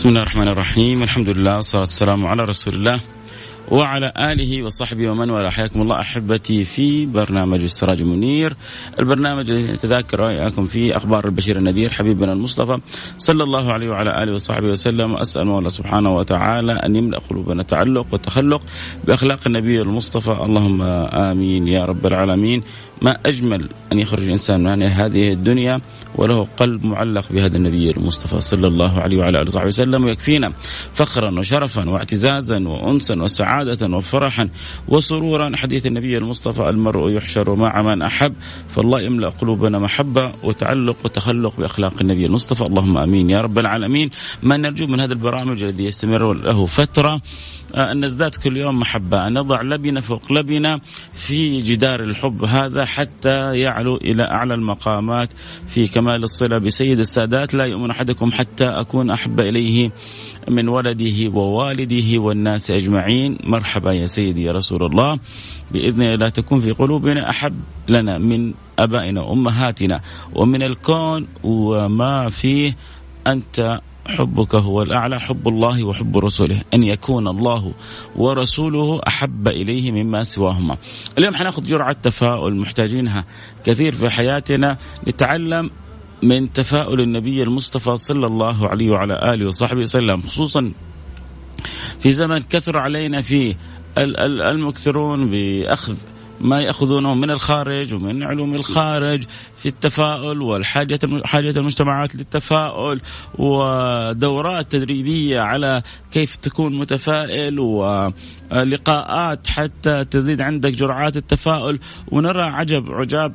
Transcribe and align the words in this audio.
بسم 0.00 0.08
الله 0.08 0.22
الرحمن 0.22 0.48
الرحيم 0.48 1.02
الحمد 1.02 1.28
لله 1.28 1.56
والصلاة 1.56 1.80
والسلام 1.80 2.26
على 2.26 2.42
رسول 2.44 2.74
الله 2.74 3.00
وعلى 3.70 4.12
آله 4.16 4.62
وصحبه 4.62 5.10
ومن 5.10 5.30
والاه 5.30 5.50
حياكم 5.50 5.82
الله 5.82 6.00
أحبتي 6.00 6.64
في 6.64 7.06
برنامج 7.06 7.62
السراج 7.62 8.00
المنير 8.00 8.56
البرنامج 8.98 9.50
الذي 9.50 9.72
نتذاكر 9.72 10.20
وإياكم 10.20 10.64
فيه 10.64 10.96
أخبار 10.96 11.24
البشير 11.24 11.56
النذير 11.56 11.90
حبيبنا 11.90 12.32
المصطفى 12.32 12.80
صلى 13.18 13.42
الله 13.42 13.72
عليه 13.72 13.88
وعلى 13.88 14.22
آله 14.22 14.32
وصحبه 14.32 14.68
وسلم. 14.68 15.12
وأسأل 15.12 15.42
الله 15.42 15.68
سبحانه 15.68 16.10
وتعالى 16.16 16.72
أن 16.72 16.96
يملأ 16.96 17.18
قلوبنا 17.18 17.62
تعلق 17.62 18.06
وتخلق 18.12 18.62
بأخلاق 19.04 19.38
النبي 19.46 19.82
المصطفى. 19.82 20.30
اللهم 20.30 20.82
آمين 21.12 21.68
يا 21.68 21.84
رب 21.84 22.06
العالمين. 22.06 22.62
ما 23.02 23.16
أجمل 23.26 23.68
أن 23.92 23.98
يخرج 23.98 24.22
الإنسان 24.22 24.64
من 24.64 24.82
هذه 24.82 25.32
الدنيا 25.32 25.80
وله 26.14 26.48
قلب 26.56 26.84
معلق 26.84 27.32
بهذا 27.32 27.56
النبي 27.56 27.90
المصطفى 27.90 28.40
صلى 28.40 28.66
الله 28.66 29.00
عليه 29.00 29.18
وعلى 29.18 29.38
آله 29.38 29.46
وصحبه 29.46 29.66
وسلم 29.66 30.04
ويكفينا 30.04 30.52
فخرا 30.92 31.38
وشرفا 31.38 31.90
واعتزازا 31.90 32.68
وأنسا 32.68 33.22
وسعادة 33.22 33.96
وفرحا 33.96 34.48
وسرورا. 34.88 35.56
حديث 35.56 35.86
النبي 35.86 36.18
المصطفى 36.18 36.70
المرء 36.70 37.10
يحشر 37.10 37.54
مع 37.54 37.82
من 37.82 38.02
أحب 38.02 38.34
فالله 38.68 39.00
يملأ 39.00 39.28
قلوبنا 39.28 39.78
محبة 39.78 40.32
وتعلق 40.42 40.96
وتخلق 41.04 41.56
بأخلاق 41.56 41.94
النبي 42.00 42.26
المصطفى. 42.26 42.62
اللهم 42.62 42.98
آمين 42.98 43.30
يا 43.30 43.40
رب 43.40 43.58
العالمين. 43.58 44.10
ما 44.42 44.56
نرجو 44.56 44.86
من 44.86 45.00
هذا 45.00 45.12
البرامج 45.12 45.62
الذي 45.62 45.84
يستمر 45.84 46.32
له 46.32 46.66
فترة 46.66 47.20
أن 47.74 48.04
نزداد 48.04 48.34
كل 48.34 48.56
يوم 48.56 48.78
محبة 48.78 49.26
أن 49.26 49.32
نضع 49.32 49.62
لبنة 49.62 50.00
فوق 50.00 50.32
لبنة 50.32 50.80
في 51.14 51.58
جدار 51.58 52.02
الحب 52.02 52.44
هذا 52.44 52.84
حتى 52.84 53.58
يعلو 53.58 53.96
إلى 53.96 54.22
أعلى 54.22 54.54
المقامات 54.54 55.28
في 55.66 55.86
كمال 56.00 56.24
الصلة 56.24 56.58
بسيد 56.58 56.98
السادات 56.98 57.54
لا 57.54 57.64
يؤمن 57.64 57.90
أحدكم 57.90 58.32
حتى 58.32 58.64
أكون 58.64 59.10
أحب 59.10 59.40
إليه 59.40 59.90
من 60.48 60.68
ولده 60.68 61.28
ووالده 61.28 62.18
والناس 62.18 62.70
أجمعين. 62.70 63.38
مرحبا 63.44 63.92
يا 63.92 64.06
سيدي 64.06 64.42
يا 64.42 64.52
رسول 64.52 64.82
الله. 64.82 65.18
بإذن 65.70 66.02
الله 66.02 66.28
تكون 66.28 66.60
في 66.60 66.72
قلوبنا 66.72 67.30
أحب 67.30 67.54
لنا 67.88 68.18
من 68.18 68.54
أبائنا 68.78 69.20
وأمهاتنا 69.20 70.00
ومن 70.34 70.62
الكون 70.62 71.28
وما 71.44 72.30
فيه 72.30 72.76
أنت 73.26 73.80
حبك 74.06 74.54
هو 74.54 74.82
الأعلى 74.82 75.20
حب 75.20 75.48
الله 75.48 75.84
وحب 75.84 76.18
رسوله. 76.18 76.62
أن 76.74 76.82
يكون 76.82 77.28
الله 77.28 77.72
ورسوله 78.16 79.00
أحب 79.06 79.48
إليه 79.48 79.92
مما 79.92 80.24
سواهما. 80.24 80.76
اليوم 81.18 81.34
حناخذ 81.34 81.66
جرعة 81.66 81.96
تفاؤل 82.02 82.56
محتاجينها 82.56 83.24
كثير 83.64 83.92
في 83.92 84.10
حياتنا. 84.10 84.78
نتعلم 85.08 85.70
من 86.22 86.52
تفاؤل 86.52 87.00
النبي 87.00 87.42
المصطفى 87.42 87.96
صلى 87.96 88.26
الله 88.26 88.68
عليه 88.68 88.90
وعلى 88.90 89.34
آله 89.34 89.46
وصحبه 89.46 89.80
وسلم 89.80 90.22
خصوصا 90.22 90.72
في 92.00 92.12
زمن 92.12 92.38
كثر 92.38 92.78
علينا 92.78 93.22
فيه 93.22 93.56
المكثرون 93.98 95.30
بأخذ 95.30 95.94
ما 96.40 96.60
يأخذونه 96.60 97.14
من 97.14 97.30
الخارج 97.30 97.94
ومن 97.94 98.22
علوم 98.22 98.54
الخارج 98.54 99.24
في 99.56 99.68
التفاؤل 99.68 100.42
والحاجة 100.42 100.98
حاجة 101.24 101.58
المجتمعات 101.58 102.16
للتفاؤل 102.16 103.00
ودورات 103.38 104.72
تدريبية 104.72 105.40
على 105.40 105.82
كيف 106.10 106.36
تكون 106.36 106.78
متفائل 106.78 107.58
ولقاءات 107.58 109.46
حتى 109.46 110.04
تزيد 110.04 110.40
عندك 110.40 110.72
جرعات 110.72 111.16
التفاؤل. 111.16 111.78
ونرى 112.08 112.42
عجب 112.42 112.92
عجاب 112.92 113.34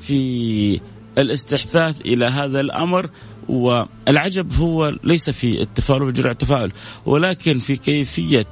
في 0.00 0.80
الاستحداث 1.18 2.00
إلى 2.00 2.24
هذا 2.24 2.60
الأمر 2.60 3.10
والعجب 3.48 4.54
هو 4.54 4.96
ليس 5.04 5.30
في 5.30 5.60
التفاؤل 5.60 6.02
وجرعه 6.02 6.32
التفاؤل 6.32 6.72
ولكن 7.06 7.58
في 7.58 7.76
كيفية 7.76 8.46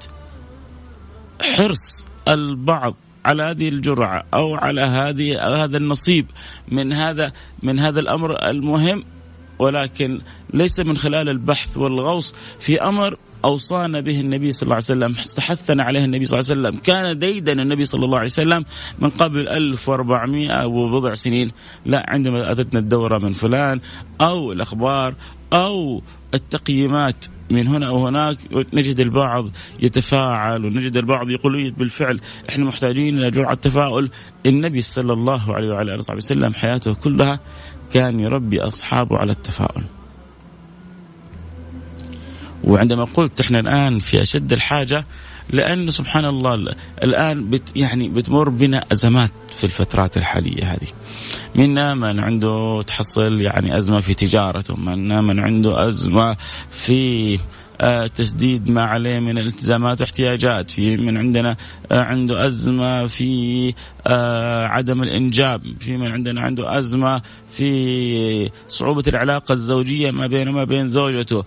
حرص 1.42 2.06
البعض 2.28 2.96
على 3.24 3.42
هذه 3.42 3.68
الجرعة 3.68 4.24
أو 4.34 4.54
على 4.54 4.80
هذه 4.80 5.64
هذا 5.64 5.76
النصيب 5.76 6.26
من 6.68 6.92
هذا 6.92 7.32
من 7.62 7.78
هذا 7.78 8.00
الأمر 8.00 8.50
المهم 8.50 9.04
ولكن 9.58 10.20
ليس 10.54 10.80
من 10.80 10.96
خلال 10.96 11.28
البحث 11.28 11.78
والغوص 11.78 12.34
في 12.58 12.82
أمر 12.82 13.16
أوصانا 13.44 14.00
به 14.00 14.20
النبي 14.20 14.52
صلى 14.52 14.62
الله 14.62 14.74
عليه 14.74 14.84
وسلم 14.84 15.16
استحثنا 15.18 15.82
عليه 15.82 16.04
النبي 16.04 16.24
صلى 16.24 16.40
الله 16.40 16.50
عليه 16.50 16.60
وسلم. 16.60 16.80
كان 16.80 17.18
ديدا 17.18 17.52
النبي 17.52 17.84
صلى 17.84 18.04
الله 18.04 18.16
عليه 18.16 18.26
وسلم 18.26 18.64
من 18.98 19.10
قبل 19.10 19.48
1400 19.48 20.66
وبضع 20.66 21.14
سنين. 21.14 21.50
لا 21.86 22.04
عندما 22.08 22.52
أتتنا 22.52 22.80
الدورة 22.80 23.18
من 23.18 23.32
فلان 23.32 23.80
أو 24.20 24.52
الأخبار 24.52 25.14
أو 25.52 26.02
التقييمات 26.34 27.26
من 27.50 27.66
هنا 27.66 27.88
أو 27.88 28.06
هناك 28.06 28.36
نجد 28.72 29.00
البعض 29.00 29.50
يتفاعل 29.80 30.64
ونجد 30.64 30.96
البعض 30.96 31.30
يقول 31.30 31.70
بالفعل 31.70 32.20
إحنا 32.48 32.64
محتاجين 32.64 33.18
إلى 33.18 33.30
جرعة 33.30 33.54
تفاؤل. 33.54 34.10
النبي 34.46 34.80
صلى 34.80 35.12
الله 35.12 35.54
عليه 35.54 35.68
وعلى 35.68 35.92
آله 35.92 35.98
وصحبه 35.98 36.16
وسلم 36.16 36.54
حياته 36.54 36.94
كلها 36.94 37.40
كان 37.92 38.20
يربي 38.20 38.60
أصحابه 38.60 39.16
على 39.16 39.32
التفاؤل. 39.32 39.84
وعندما 42.64 43.04
قلت 43.04 43.40
إحنا 43.40 43.60
الآن 43.60 43.98
في 43.98 44.22
أشد 44.22 44.52
الحاجة 44.52 45.06
لأن 45.50 45.90
سبحان 45.90 46.24
الله 46.24 46.54
الآن 47.02 47.50
بت 47.50 47.76
يعني 47.76 48.08
بتمر 48.08 48.48
بنا 48.48 48.84
أزمات 48.92 49.30
في 49.56 49.64
الفترات 49.64 50.16
الحالية 50.16 50.72
هذه. 50.72 50.88
منا 51.54 51.94
من 51.94 52.20
عنده 52.20 52.82
تحصل 52.86 53.40
يعني 53.40 53.76
أزمة 53.78 54.00
في 54.00 54.14
تجارته 54.14 54.76
منا 54.76 55.20
من 55.20 55.40
عنده 55.40 55.88
أزمة 55.88 56.36
في 56.70 57.38
تسديد 58.06 58.70
ما 58.70 58.82
عليه 58.82 59.20
من 59.20 59.38
الالتزامات 59.38 60.00
واحتياجات. 60.00 60.70
في 60.70 60.96
من 60.96 61.16
عندنا 61.16 61.56
آه، 61.92 62.00
عنده 62.00 62.46
أزمة 62.46 63.06
في 63.06 63.74
آه، 64.06 64.64
عدم 64.64 65.02
الإنجاب. 65.02 65.62
في 65.80 65.96
من 65.96 66.12
عندنا 66.12 66.40
عنده 66.40 66.78
أزمة 66.78 67.22
في 67.50 68.50
صعوبة 68.68 69.02
العلاقة 69.08 69.52
الزوجية 69.52 70.10
ما 70.10 70.26
بينه 70.26 70.50
وما 70.50 70.64
بين 70.64 70.90
زوجته. 70.90 71.44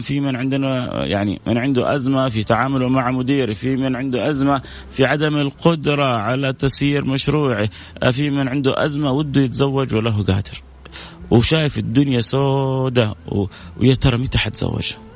في 0.00 0.20
من 0.20 0.36
عندنا 0.36 1.04
يعني 1.06 1.40
من 1.46 1.58
عنده 1.58 1.94
أزمة 1.94 2.28
في 2.28 2.44
تعامله 2.44 2.88
مع 2.88 3.10
مديره 3.10 3.52
في 3.52 3.76
من 3.76 3.96
عنده 3.96 4.30
أزمة 4.30 4.62
في 4.90 5.04
عدم 5.04 5.36
القدرة 5.36 6.06
على 6.06 6.52
تسيير 6.52 7.04
مشروعه. 7.04 7.68
في 8.10 8.30
من 8.30 8.48
عنده 8.48 8.84
أزمة 8.84 9.12
وده 9.12 9.42
يتزوج 9.42 9.94
وله 9.94 10.22
قادر. 10.22 10.62
وشايف 11.30 11.78
الدنيا 11.78 12.20
سودة 12.20 13.14
ويا 13.80 13.94
ترى 13.94 14.18
متى 14.18 14.38
حتزوجها؟ 14.38 15.11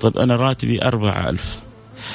طيب 0.00 0.16
أنا 0.16 0.36
راتبي 0.36 0.82
أربعة 0.82 1.30
ألف. 1.30 1.60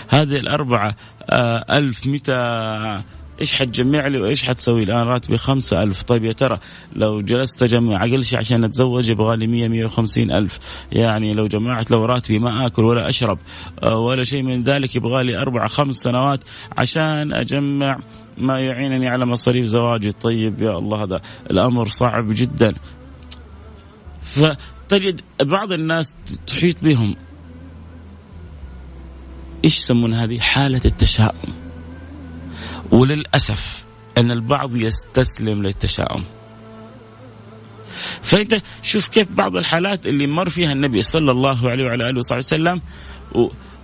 هذه 0.09 0.35
الأربعة 0.37 0.95
آه، 1.29 1.77
ألف 1.77 2.07
متى؟ 2.07 3.03
إيش 3.41 3.53
حتجمع 3.53 4.07
لي 4.07 4.21
وإيش 4.21 4.43
حتسوي؟ 4.43 4.83
الآن 4.83 5.07
راتبي 5.07 5.37
خمسة 5.37 5.83
ألف. 5.83 6.03
طيب 6.03 6.23
يا 6.23 6.31
ترى 6.31 6.59
لو 6.95 7.21
جلست 7.21 7.63
أجمع 7.63 8.03
أقل 8.03 8.23
شيء 8.23 8.39
عشان 8.39 8.63
أتزوج 8.63 9.09
يبغى 9.09 9.37
لي 9.37 9.47
100 9.47 9.67
150 9.67 10.31
ألف. 10.31 10.59
يعني 10.91 11.33
لو 11.33 11.47
جمعت 11.47 11.91
لو 11.91 12.05
راتبي 12.05 12.39
ما 12.39 12.65
آكل 12.65 12.85
ولا 12.85 13.09
أشرب 13.09 13.39
آه، 13.83 13.97
ولا 13.97 14.23
شيء 14.23 14.43
من 14.43 14.63
ذلك 14.63 14.95
يبغى 14.95 15.23
لي 15.23 15.37
أربع 15.37 15.67
خمس 15.67 15.95
سنوات 15.95 16.43
عشان 16.77 17.33
أجمع 17.33 17.99
ما 18.37 18.59
يعينني 18.59 19.09
على 19.09 19.25
مصاريف 19.25 19.65
زواجي. 19.65 20.11
طيب 20.11 20.61
يا 20.61 20.75
الله 20.75 21.03
هذا 21.03 21.21
الأمر 21.51 21.87
صعب 21.87 22.29
جدا. 22.29 22.73
فتجد 24.21 25.21
بعض 25.41 25.71
الناس 25.71 26.17
تحيط 26.47 26.83
بهم. 26.83 27.15
إيش 29.65 29.77
يسمون 29.77 30.13
هذه؟ 30.13 30.39
حالة 30.39 30.81
التشاؤم. 30.85 31.53
وللأسف 32.91 33.83
أن 34.17 34.31
البعض 34.31 34.75
يستسلم 34.75 35.63
للتشاؤم. 35.63 36.23
فأنت 38.21 38.61
شوف 38.83 39.07
كيف 39.07 39.27
بعض 39.31 39.55
الحالات 39.55 40.07
اللي 40.07 40.27
مر 40.27 40.49
فيها 40.49 40.73
النبي 40.73 41.01
صلى 41.01 41.31
الله 41.31 41.69
عليه 41.69 41.83
وعلى 41.83 42.09
آله 42.09 42.17
وصحبه 42.17 42.37
وسلم 42.37 42.81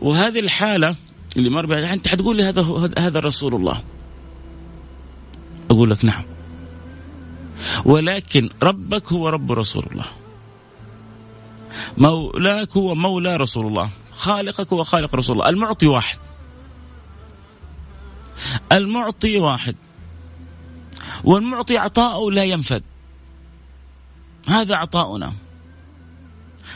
وهذه 0.02 0.40
الحالة 0.40 0.96
اللي 1.38 1.50
مر 1.50 1.66
بها 1.66 1.94
أنت 1.94 2.08
حتقول 2.08 2.38
لي 2.38 2.44
هذا 2.44 2.90
هذا 2.98 3.20
رسول 3.20 3.56
الله. 3.56 3.84
أقول 5.72 5.90
لك 5.90 6.06
نعم. 6.06 6.24
ولكن 7.86 8.50
ربك 8.64 9.14
هو 9.14 9.30
رب 9.30 9.52
رسول 9.52 9.84
الله. 9.92 10.06
مولاك 11.98 12.78
هو 12.78 12.96
مولى 12.96 13.36
رسول 13.36 13.68
الله. 13.68 13.90
خالقك 14.18 14.74
هو 14.74 14.84
خالق 14.84 15.16
رسول 15.16 15.36
الله. 15.36 15.50
المعطي 15.50 15.88
واحد. 15.88 16.18
المعطي 18.72 19.38
واحد. 19.38 19.76
والمعطي 21.24 21.78
عطاؤه 21.78 22.32
لا 22.32 22.44
ينفد. 22.44 22.84
هذا 24.48 24.76
عطاؤنا. 24.76 25.34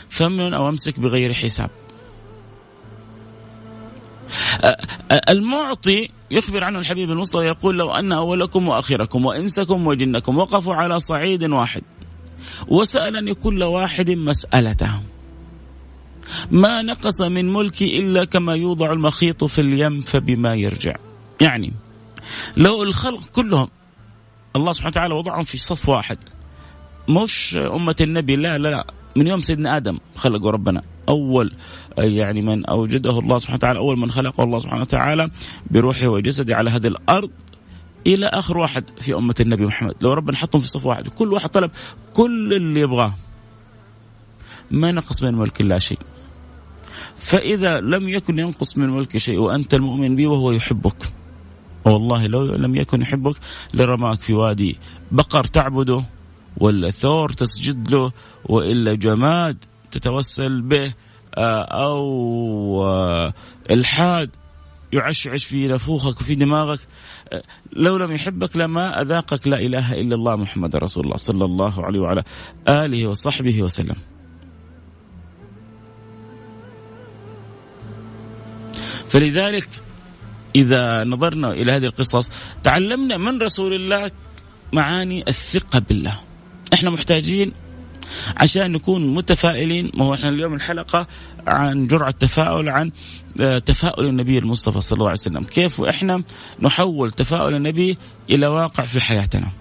فمن 0.08 0.54
أو 0.54 0.68
أمسك 0.68 1.00
بغير 1.00 1.34
حساب. 1.34 1.70
المعطي 5.28 6.08
يخبر 6.30 6.64
عنه 6.64 6.78
الحبيب 6.78 7.10
المصطفى 7.10 7.44
يقول 7.44 7.78
لو 7.78 7.90
أن 7.90 8.12
أولكم 8.12 8.68
وآخركم 8.68 9.26
وإنسكم 9.26 9.86
وجنكم 9.86 10.38
وقفوا 10.38 10.74
على 10.74 11.00
صعيد 11.00 11.44
واحد 11.44 11.82
وسألني 12.68 13.34
كل 13.34 13.62
واحد 13.62 14.10
مسألته. 14.10 15.11
ما 16.50 16.82
نقص 16.82 17.22
من 17.22 17.52
ملكي 17.52 17.98
إلا 17.98 18.24
كما 18.24 18.54
يوضع 18.54 18.92
المخيط 18.92 19.44
في 19.44 19.60
اليم 19.60 20.00
فبما 20.00 20.54
يرجع. 20.54 20.96
يعني 21.40 21.72
لو 22.56 22.82
الخلق 22.82 23.26
كلهم 23.26 23.68
الله 24.56 24.72
سبحانه 24.72 24.90
وتعالى 24.90 25.14
وضعهم 25.14 25.44
في 25.44 25.58
صف 25.58 25.88
واحد. 25.88 26.18
مش 27.08 27.56
أمة 27.56 27.96
النبي 28.00 28.36
لا 28.36 28.58
لا 28.58 28.68
لا. 28.68 28.86
من 29.16 29.26
يوم 29.26 29.40
سيدنا 29.40 29.76
آدم 29.76 29.98
خلقوا 30.16 30.50
ربنا. 30.50 30.82
أول 31.08 31.52
يعني 31.98 32.42
من 32.42 32.66
أوجده 32.66 33.18
الله 33.18 33.38
سبحانه 33.38 33.56
وتعالى 33.56 33.78
أول 33.78 33.98
من 33.98 34.10
خلقه 34.10 34.44
الله 34.44 34.58
سبحانه 34.58 34.80
وتعالى 34.82 35.30
بروحه 35.70 36.08
وجسده 36.08 36.56
على 36.56 36.70
هذه 36.70 36.86
الأرض 36.86 37.30
إلى 38.06 38.26
آخر 38.26 38.58
واحد 38.58 38.90
في 39.00 39.14
أمة 39.14 39.34
النبي 39.40 39.66
محمد. 39.66 39.94
لو 40.00 40.12
ربنا 40.12 40.36
حطهم 40.36 40.62
في 40.62 40.68
صف 40.68 40.86
واحد 40.86 41.08
كل 41.08 41.32
واحد 41.32 41.48
طلب 41.48 41.70
كل 42.12 42.54
اللي 42.54 42.80
يبغاه. 42.80 43.14
ما 44.70 44.92
نقص 44.92 45.22
من 45.22 45.34
ملك 45.34 45.60
الله 45.60 45.78
شيء. 45.78 45.98
فإذا 47.22 47.80
لم 47.80 48.08
يكن 48.08 48.38
ينقص 48.38 48.78
من 48.78 48.90
ملك 48.90 49.16
شيء 49.16 49.38
وأنت 49.38 49.74
المؤمن 49.74 50.16
به 50.16 50.26
وهو 50.26 50.52
يحبك 50.52 51.12
والله 51.84 52.26
لو 52.26 52.44
لم 52.44 52.74
يكن 52.74 53.02
يحبك 53.02 53.36
لرماك 53.74 54.22
في 54.22 54.32
وادي 54.32 54.78
بقر 55.12 55.44
تعبده 55.44 56.04
ولا 56.56 56.90
ثور 56.90 57.32
تسجد 57.32 57.90
له 57.90 58.12
وإلا 58.44 58.94
جماد 58.94 59.64
تتوسل 59.90 60.62
به 60.62 60.94
آه، 61.34 61.62
أو 61.62 62.84
آه، 62.84 63.34
الحاد 63.70 64.30
يعشعش 64.92 65.44
في 65.44 65.68
نفوخك 65.68 66.20
وفي 66.20 66.34
دماغك 66.34 66.80
آه، 67.32 67.42
لو 67.72 67.96
لم 67.96 68.12
يحبك 68.12 68.56
لما 68.56 69.02
أذاقك 69.02 69.46
لا 69.46 69.58
إله 69.58 70.00
إلا 70.00 70.14
الله 70.14 70.36
محمد 70.36 70.76
رسول 70.76 71.04
الله 71.04 71.16
صلى 71.16 71.44
الله 71.44 71.86
عليه 71.86 72.00
وعلى 72.00 72.24
آله 72.68 73.06
وصحبه 73.06 73.62
وسلم. 73.62 73.96
فلذلك 79.12 79.68
إذا 80.56 81.04
نظرنا 81.04 81.50
إلى 81.50 81.72
هذه 81.72 81.84
القصص 81.84 82.30
تعلمنا 82.62 83.16
من 83.16 83.42
رسول 83.42 83.72
الله 83.72 84.10
معاني 84.72 85.24
الثقة 85.28 85.78
بالله. 85.78 86.20
إحنا 86.72 86.90
محتاجين 86.90 87.52
عشان 88.36 88.72
نكون 88.72 89.14
متفائلين 89.14 89.90
ما 89.94 90.04
هو 90.04 90.14
إحنا 90.14 90.28
اليوم 90.28 90.54
الحلقة 90.54 91.06
عن 91.46 91.86
جرعة 91.86 92.10
تفاؤل 92.10 92.68
عن 92.68 92.90
آه، 93.40 93.58
تفاؤل 93.58 94.06
النبي 94.06 94.38
المصطفى 94.38 94.80
صلى 94.80 94.96
الله 94.96 95.08
عليه 95.08 95.20
وسلم. 95.20 95.44
كيف 95.44 95.80
إحنا 95.80 96.22
نحول 96.60 97.10
تفاؤل 97.10 97.54
النبي 97.54 97.98
إلى 98.30 98.46
واقع 98.46 98.84
في 98.84 99.00
حياتنا؟ 99.00 99.52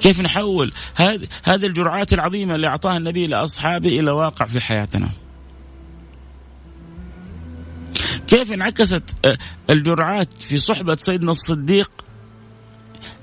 كيف 0.00 0.20
نحول 0.20 0.72
هذه 1.44 1.66
الجرعات 1.66 2.12
العظيمة 2.12 2.54
اللي 2.54 2.66
أعطاها 2.66 2.96
النبي 2.96 3.26
لأصحابه 3.26 3.88
إلى 3.88 4.10
واقع 4.10 4.46
في 4.46 4.60
حياتنا؟ 4.60 5.10
كيف 8.28 8.52
انعكست 8.52 9.02
آه، 9.24 9.38
الجرعات 9.70 10.32
في 10.32 10.58
صحبة 10.58 10.94
سيدنا 10.94 11.30
الصديق 11.30 11.90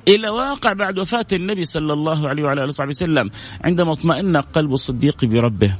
إلى 0.08 0.30
واقع 0.30 0.74
بعد 0.74 1.00
وفاة 1.00 1.26
النبي 1.34 1.66
صلى 1.66 1.94
الله 1.94 2.30
عليه 2.30 2.44
وعلى 2.44 2.62
آله 2.62 2.68
وصحبه 2.68 2.90
وسلم 2.90 3.30
عندما 3.64 3.92
اطمأن 3.92 4.38
قلب 4.38 4.74
الصديق 4.74 5.26
بربه. 5.26 5.76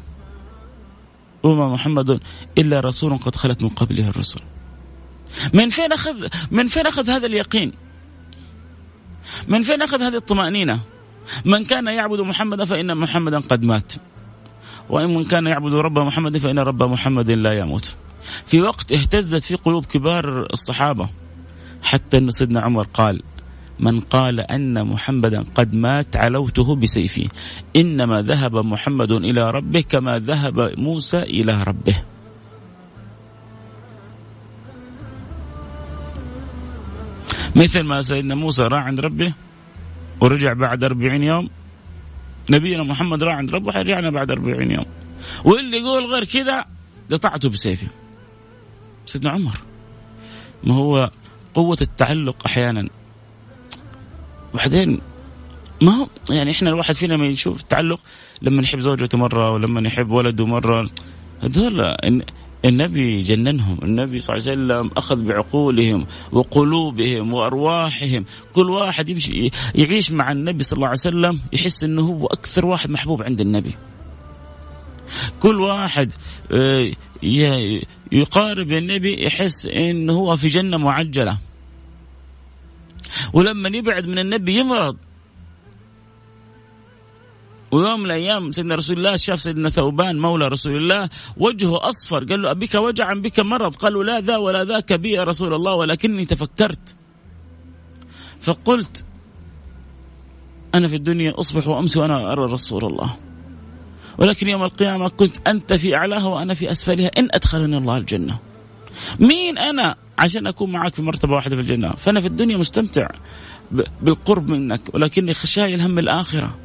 وما 1.44 1.74
محمد 1.74 2.20
إلا 2.58 2.80
رسول 2.80 3.18
قد 3.18 3.36
خلت 3.36 3.64
من 3.64 3.70
قبله 3.70 4.10
الرسل. 4.10 4.40
من 5.54 5.70
فين 5.70 5.92
أخذ 5.92 6.28
من 6.52 6.68
فين 6.68 6.88
أخذ 6.88 7.10
هذا 7.10 7.26
اليقين؟ 7.26 7.74
من 9.48 9.62
فين 9.62 9.82
أخذ 9.82 10.02
هذه 10.02 10.16
الطمأنينة؟ 10.16 10.80
من 11.46 11.64
كان 11.64 11.88
يعبد 11.88 12.20
محمدا 12.20 12.66
فإن 12.66 12.98
محمدا 12.98 13.40
قد 13.40 13.64
مات. 13.64 13.94
وإن 14.90 15.16
من 15.16 15.24
كان 15.24 15.48
يعبد 15.48 15.74
رب 15.74 16.00
محمد 16.00 16.38
فإن 16.38 16.60
رب 16.60 16.84
محمد 16.84 17.32
لا 17.32 17.54
يموت. 17.60 17.96
في 18.46 18.62
وقت 18.62 18.92
اهتزت 18.92 19.44
في 19.44 19.56
قلوب 19.56 19.86
كبار 19.86 20.48
الصحابة. 20.54 21.10
حتى 21.84 22.18
أن 22.18 22.32
سيدنا 22.32 22.62
عمر 22.62 22.88
قال 22.94 23.24
من 23.80 24.00
قال 24.00 24.40
أن 24.40 24.88
محمدا 24.88 25.46
قد 25.56 25.74
مات 25.74 26.16
علوته 26.16 26.76
بسيفي 26.76 27.28
إنما 27.76 28.22
ذهب 28.22 28.56
محمد 28.56 29.12
إلى 29.12 29.52
ربه 29.52 29.82
كما 29.82 30.20
ذهب 30.20 30.80
موسى 30.80 31.20
إلى 31.20 31.64
ربه. 31.64 32.04
مثل 37.56 37.82
ما 37.82 38.02
سيدنا 38.02 38.36
موسى 38.36 38.64
راح 38.64 38.84
عند 38.84 39.00
ربه 39.00 39.34
ورجع 40.22 40.54
بعد 40.54 40.84
أربعين 40.84 41.24
يوم. 41.24 41.50
نبينا 42.50 42.84
محمد 42.84 43.24
راح 43.24 43.36
عند 43.36 43.52
ربه 43.52 43.72
حيرجعنا 43.72 44.10
بعد 44.10 44.32
أربعين 44.32 44.72
يوم. 44.72 44.86
واللي 45.44 45.78
يقول 45.78 46.06
غير 46.06 46.24
كذا 46.24 46.66
قطعته 47.12 47.50
بسيفه. 47.50 47.88
سيدنا 49.06 49.32
عمر. 49.32 49.60
ما 50.64 50.74
هو 50.76 51.12
قوة 51.54 51.78
التعلق 51.82 52.36
أحيانا. 52.46 52.90
وبعدين 54.54 55.02
ما 55.82 55.92
هو 55.92 56.08
يعني 56.30 56.52
إحنا 56.52 56.70
الواحد 56.70 56.96
فينا 56.96 57.18
ما 57.18 57.26
يشوف 57.28 57.62
التعلق 57.62 58.00
لما 58.42 58.62
يحب 58.62 58.80
زوجته 58.80 59.18
مرة 59.18 59.52
ولما 59.52 59.88
يحب 59.88 60.12
ولده 60.12 60.46
مرة. 60.46 60.90
هذول 61.44 61.96
النبي 62.66 63.20
جننهم. 63.22 63.80
النبي 63.84 64.20
صلى 64.20 64.36
الله 64.36 64.52
عليه 64.52 64.62
وسلم 64.62 64.92
أخذ 64.98 65.24
بعقولهم 65.24 66.06
وقلوبهم 66.32 67.34
وأرواحهم. 67.34 68.26
كل 68.54 68.70
واحد 68.70 69.10
يمشي 69.10 69.50
يعيش 69.76 70.12
مع 70.12 70.32
النبي 70.32 70.64
صلى 70.64 70.78
الله 70.78 70.88
عليه 70.88 71.00
وسلم 71.00 71.40
يحس 71.54 71.84
أنه 71.84 72.02
هو 72.02 72.26
أكثر 72.26 72.66
واحد 72.66 72.90
محبوب 72.90 73.24
عند 73.24 73.42
النبي. 73.42 73.76
كل 75.40 75.62
واحد 75.62 76.12
آه، 76.52 76.92
يقارب 78.12 78.72
النبي 78.72 79.26
يحس 79.26 79.68
انه 79.68 80.14
هو 80.14 80.38
في 80.38 80.48
جنة 80.48 80.78
معجلة. 80.78 81.38
ولما 83.34 83.70
يبعد 83.70 84.08
من 84.08 84.20
النبي 84.20 84.60
يمرض. 84.60 84.98
ويوم 87.72 88.00
من 88.00 88.06
الأيام 88.06 88.52
سيدنا 88.52 88.76
رسول 88.76 88.98
الله 88.98 89.16
شاف 89.16 89.42
سيدنا 89.42 89.70
ثوبان 89.70 90.20
مولى 90.20 90.48
رسول 90.48 90.78
الله 90.78 91.10
وجهه 91.38 91.90
أصفر 91.90 92.24
قال 92.24 92.42
له 92.42 92.52
أبيك 92.52 92.76
وجعا 92.76 93.14
بك 93.14 93.40
مرض؟ 93.40 93.76
قالوا 93.76 94.04
لا 94.04 94.20
ذا 94.22 94.38
ولا 94.38 94.64
ذاك 94.64 94.94
بي 94.94 95.12
يا 95.12 95.24
رسول 95.24 95.54
الله 95.54 95.74
ولكني 95.74 96.26
تفكرت. 96.26 96.96
فقلت 98.42 99.06
أنا 100.76 100.88
في 100.88 100.96
الدنيا 100.96 101.40
أصبح 101.40 101.68
وامس 101.68 101.98
وأنا 101.98 102.32
أرى 102.32 102.52
رسول 102.54 102.86
الله. 102.86 103.18
ولكن 104.18 104.48
يوم 104.48 104.64
القيامة 104.64 105.10
كنت 105.10 105.48
أنت 105.48 105.74
في 105.74 105.96
أعلاها 105.96 106.28
وأنا 106.28 106.54
في 106.54 106.72
أسفلها. 106.72 107.08
إن 107.18 107.28
أدخلني 107.32 107.78
الله 107.78 107.98
الجنة. 107.98 108.40
مين 109.20 109.58
أنا 109.58 109.96
عشان 110.18 110.48
أكون 110.48 110.72
معك 110.72 110.96
في 110.96 111.02
مرتبة 111.02 111.34
واحدة 111.34 111.56
في 111.56 111.62
الجنة؟ 111.62 111.94
فأنا 111.94 112.22
في 112.22 112.28
الدنيا 112.28 112.58
مستمتع 112.58 113.08
بالقرب 114.02 114.50
منك 114.50 114.82
ولكني 114.94 115.34
شايل 115.34 115.82
هم 115.82 116.00
الآخرة. 116.00 116.58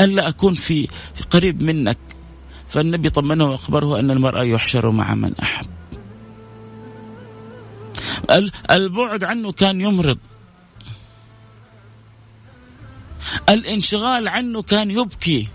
ألا 0.00 0.28
أكون 0.28 0.54
في, 0.54 0.88
في 1.14 1.24
قريب 1.30 1.62
منك؟ 1.62 1.98
فالنبي 2.68 3.10
طمنه 3.10 3.50
وأخبره 3.50 4.00
أن 4.00 4.10
المرأة 4.10 4.44
يحشر 4.44 4.90
مع 4.90 5.14
من 5.14 5.34
أحب. 5.42 5.66
البعد 8.70 9.24
عنه 9.24 9.52
كان 9.52 9.80
يمرض. 9.80 10.18
الانشغال 13.48 14.28
عنه 14.28 14.62
كان 14.62 14.90
يبكي. 14.90 15.48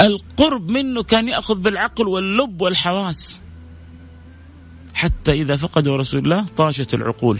القرب 0.00 0.70
منه 0.70 1.02
كان 1.02 1.28
يأخذ 1.28 1.54
بالعقل 1.54 2.08
واللب 2.08 2.60
والحواس. 2.60 3.42
حتى 4.94 5.32
إذا 5.32 5.56
فقدوا 5.56 5.96
رسول 5.96 6.20
الله 6.20 6.46
طاشت 6.56 6.94
العقول. 6.94 7.38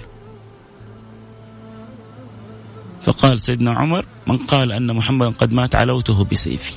فقال 3.02 3.40
سيدنا 3.40 3.70
عمر 3.70 4.06
من 4.26 4.38
قال 4.38 4.72
أن 4.72 4.96
محمدا 4.96 5.30
قد 5.30 5.52
مات 5.52 5.74
علوته 5.74 6.24
بسيفي. 6.24 6.76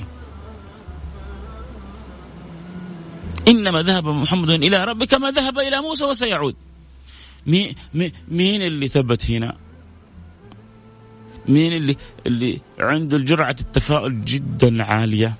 إنما 3.48 3.82
ذهب 3.82 4.06
محمد 4.08 4.50
إلى 4.50 4.84
ربك 4.84 5.08
كما 5.08 5.30
ذهب 5.30 5.58
إلى 5.58 5.80
موسى 5.80 6.04
وسيعود. 6.04 6.54
مين, 7.46 8.62
اللي 8.62 8.88
ثبت 8.88 9.30
هنا؟ 9.30 9.56
مين 11.50 11.72
اللي 11.72 11.96
اللي 12.26 12.60
عنده 12.78 13.16
الجرعة 13.16 13.56
التفاؤل 13.60 14.24
جدا 14.24 14.82
عالية؟ 14.82 15.36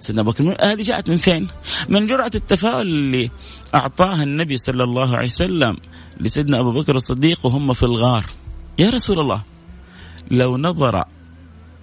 سيدنا 0.00 0.22
أبو 0.22 0.30
بكر 0.30 0.56
هذه 0.60 0.82
جاءت 0.82 1.10
من 1.10 1.16
فين؟ 1.16 1.48
من 1.88 2.06
جرعة 2.06 2.30
التفاؤل 2.34 2.86
اللي 2.86 3.30
أعطاها 3.74 4.22
النبي 4.22 4.56
صلى 4.56 4.84
الله 4.84 5.16
عليه 5.16 5.26
وسلم 5.26 5.76
لسيدنا 6.20 6.60
أبو 6.60 6.72
بكر 6.72 6.96
الصديق 6.96 7.46
وهم 7.46 7.72
في 7.72 7.82
الغار. 7.82 8.24
يا 8.78 8.90
رسول 8.90 9.18
الله 9.18 9.42
لو 10.30 10.56
نظر 10.56 11.04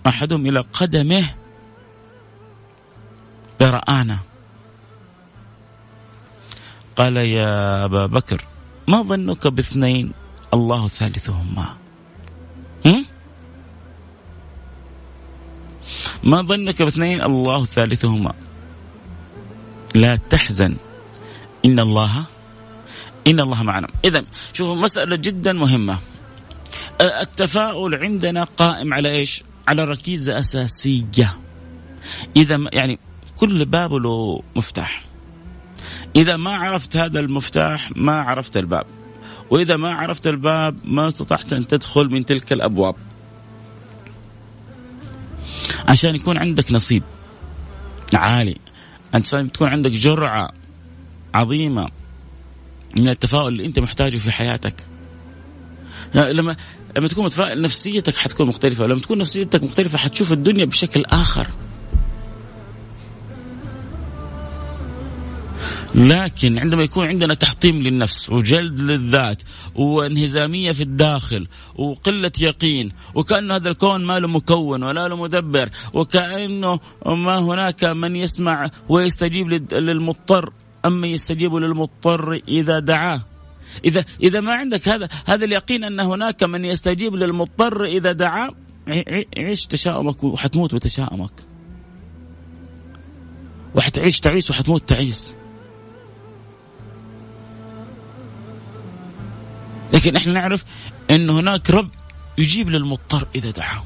أحدهم 0.07 0.45
إلى 0.45 0.59
قدمه 0.59 1.35
لرآنا. 3.61 4.19
قال 6.95 7.17
يا 7.17 7.85
أبا 7.85 8.05
بكر 8.05 8.45
ما 8.87 9.01
ظنك 9.01 9.47
باثنين؟ 9.47 10.11
الله 10.53 10.87
ثالثهما. 10.87 11.86
ما 16.23 16.41
ظنك 16.41 16.81
باثنين؟ 16.81 17.21
الله 17.21 17.65
ثالثهما. 17.65 18.33
لا 19.95 20.15
تحزن. 20.29 20.77
إن 21.65 21.79
الله 21.79 22.25
إن 23.27 23.39
الله 23.39 23.63
معنا. 23.63 23.87
إذا 24.05 24.25
شوفوا 24.53 24.75
مسألة 24.75 25.15
جدا 25.15 25.53
مهمة. 25.53 25.97
التفاؤل 27.01 27.95
عندنا 27.95 28.43
قائم 28.43 28.93
على 28.93 29.09
إيش؟ 29.11 29.43
على 29.67 29.83
ركيزة 29.83 30.39
أساسية. 30.39 31.37
إذا 32.35 32.57
يعني 32.73 32.99
كل 33.37 33.65
باب 33.65 33.93
له 33.93 34.41
مفتاح. 34.55 35.03
إذا 36.15 36.35
ما 36.35 36.55
عرفت 36.55 36.97
هذا 36.97 37.19
المفتاح 37.19 37.91
ما 37.95 38.21
عرفت 38.21 38.57
الباب. 38.57 38.85
وإذا 39.49 39.77
ما 39.77 39.93
عرفت 39.93 40.27
الباب 40.27 40.79
ما 40.83 41.07
استطعت 41.07 41.53
أن 41.53 41.67
تدخل 41.67 42.09
من 42.09 42.25
تلك 42.25 42.53
الأبواب. 42.53 42.95
عشان 45.87 46.15
يكون 46.15 46.37
عندك 46.37 46.71
نصيب 46.71 47.03
عالي 48.13 48.57
أنت 49.15 49.35
تكون 49.35 49.69
عندك 49.69 49.91
جرعة 49.91 50.49
عظيمة 51.33 51.87
من 52.97 53.09
التفاؤل 53.09 53.47
اللي 53.47 53.65
أنت 53.65 53.79
محتاجه 53.79 54.17
في 54.17 54.31
حياتك. 54.31 54.85
لما 56.15 56.55
لما 56.97 57.07
تكون 57.07 57.25
متفائل 57.25 57.61
نفسيتك 57.61 58.15
حتكون 58.15 58.47
مختلفة 58.47 58.85
لما 58.85 58.99
تكون 58.99 59.17
نفسيتك 59.17 59.63
مختلفة 59.63 59.97
حتشوف 59.97 60.33
الدنيا 60.33 60.65
بشكل 60.65 61.03
آخر. 61.05 61.47
لكن 65.95 66.59
عندما 66.59 66.83
يكون 66.83 67.07
عندنا 67.07 67.33
تحطيم 67.33 67.81
للنفس 67.81 68.29
وجلد 68.29 68.81
للذات 68.81 69.41
وانهزامية 69.75 70.71
في 70.71 70.83
الداخل 70.83 71.47
وقلة 71.75 72.31
يقين 72.39 72.91
وكأنه 73.15 73.55
هذا 73.55 73.69
الكون 73.69 74.05
ما 74.05 74.19
له 74.19 74.27
مكون 74.27 74.83
ولا 74.83 75.07
له 75.07 75.15
مدبر 75.15 75.69
وكأنه 75.93 76.79
ما 77.05 77.37
هناك 77.39 77.83
من 77.83 78.15
يسمع 78.15 78.71
ويستجيب 78.89 79.47
للمضطر 79.73 80.53
أما 80.85 81.07
يستجيب 81.07 81.55
للمضطر 81.55 82.33
إذا 82.47 82.79
دعاه. 82.79 83.21
إذا 83.85 84.05
إذا 84.23 84.39
ما 84.39 84.53
عندك 84.53 84.89
هذا 84.89 85.09
هذا 85.25 85.45
اليقين 85.45 85.83
أن 85.83 85.99
هناك 85.99 86.43
من 86.43 86.65
يستجيب 86.65 87.15
للمضطر 87.15 87.85
إذا 87.85 88.11
دعاه 88.11 88.51
عيش 89.37 89.65
تشاؤمك 89.65 90.23
وحتموت 90.23 90.75
بتشاؤمك. 90.75 91.33
وحتعيش 93.75 94.19
تعيس 94.19 94.51
وحتموت 94.51 94.89
تعيس. 94.89 95.35
لكن 99.93 100.15
إحنا 100.15 100.33
نعرف 100.33 100.65
إن 101.11 101.29
هناك 101.29 101.69
رب 101.69 101.89
يجيب 102.37 102.69
للمضطر 102.69 103.27
إذا 103.35 103.51
دعاه. 103.51 103.83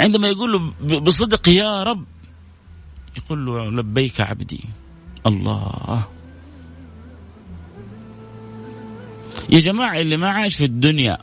عندما 0.00 0.28
يقول 0.28 0.52
له 0.52 0.98
بصدق 0.98 1.48
يا 1.48 1.82
رب 1.82 2.04
يقول 3.16 3.46
له 3.46 3.70
لبيك 3.70 4.20
عبدي 4.20 4.64
الله. 5.26 6.08
يا 9.50 9.58
جماعة 9.58 10.00
اللي 10.00 10.16
ما 10.16 10.28
عاش 10.28 10.56
في 10.56 10.64
الدنيا 10.64 11.18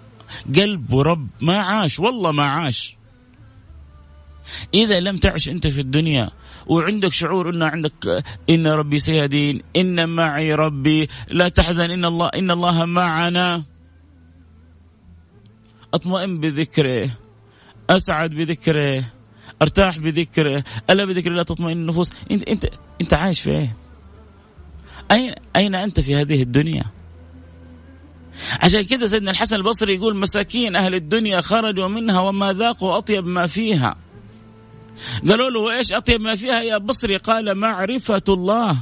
قلب 0.56 0.94
ورب 0.94 1.28
ما 1.42 1.58
عاش 1.60 2.00
والله 2.00 2.32
ما 2.32 2.46
عاش. 2.46 2.96
إذا 4.74 5.00
لم 5.00 5.18
تعش 5.18 5.50
أنت 5.50 5.68
في 5.68 5.82
الدنيا 5.82 6.30
وعندك 6.68 7.14
شعور 7.14 7.50
أن 7.50 7.64
عندك 7.64 8.24
إن 8.50 8.68
ربي 8.68 9.00
سيهدين 9.00 9.62
إن 9.76 10.10
معي 10.10 10.54
ربي 10.54 11.10
لا 11.30 11.50
تحزن 11.50 11.92
إن 11.92 12.06
الله 12.06 12.28
إن 12.28 12.52
الله 12.52 12.86
معنا 12.86 13.64
أطمئن 15.94 16.40
بذكره 16.40 17.10
أسعد 17.90 18.30
بذكره 18.30 19.06
أرتاح 19.62 20.00
بذكره 20.00 20.64
ألا 20.90 21.06
بذكر 21.06 21.32
الله 21.32 21.44
تطمئن 21.44 21.78
النفوس 21.78 22.12
أنت 22.32 22.44
أنت 22.50 22.66
أنت 23.02 23.14
عايش 23.14 23.42
في 23.42 23.50
إيه؟ 23.50 23.76
أين 25.12 25.34
أين 25.56 25.76
أنت 25.76 26.00
في 26.00 26.16
هذه 26.16 26.42
الدنيا؟ 26.42 26.84
عشان 28.62 28.84
كذا 28.84 29.08
سيدنا 29.08 29.32
الحسن 29.32 29.56
البصري 29.56 29.96
يقول 29.96 30.18
مساكين 30.18 30.76
أهل 30.76 30.96
الدنيا 30.96 31.42
خرجوا 31.42 31.88
منها 31.88 32.20
وما 32.20 32.54
ذاقوا 32.54 32.98
أطيب 32.98 33.28
ما 33.28 33.48
فيها 33.48 33.96
قالوا 35.28 35.50
له 35.50 35.78
إيش 35.78 35.94
أطيب 35.94 36.22
ما 36.22 36.36
فيها 36.36 36.62
يا 36.62 36.78
بصري؟ 36.78 37.18
قال 37.18 37.56
معرفة 37.56 38.24
الله. 38.30 38.78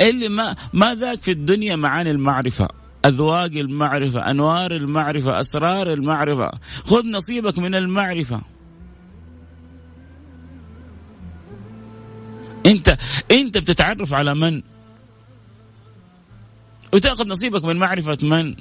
اللي 0.00 0.28
ما 0.28 0.56
ما 0.72 0.94
ذاك 0.94 1.22
في 1.22 1.30
الدنيا 1.30 1.76
معاني 1.76 2.10
المعرفة. 2.10 2.68
أذواق 3.04 3.44
المعرفة 3.44 4.30
أنوار 4.30 4.76
المعرفة 4.76 5.40
أسرار 5.40 5.92
المعرفة. 5.92 6.50
خذ 6.84 7.06
نصيبك 7.06 7.58
من 7.58 7.74
المعرفة. 7.74 8.40
أنت 12.66 12.98
أنت 13.30 13.58
بتتعرف 13.58 14.12
على 14.12 14.34
من؟ 14.34 14.62
وتأخذ 16.94 17.28
نصيبك 17.28 17.64
من 17.64 17.76
معرفة 17.76 18.18
من؟ 18.22 18.56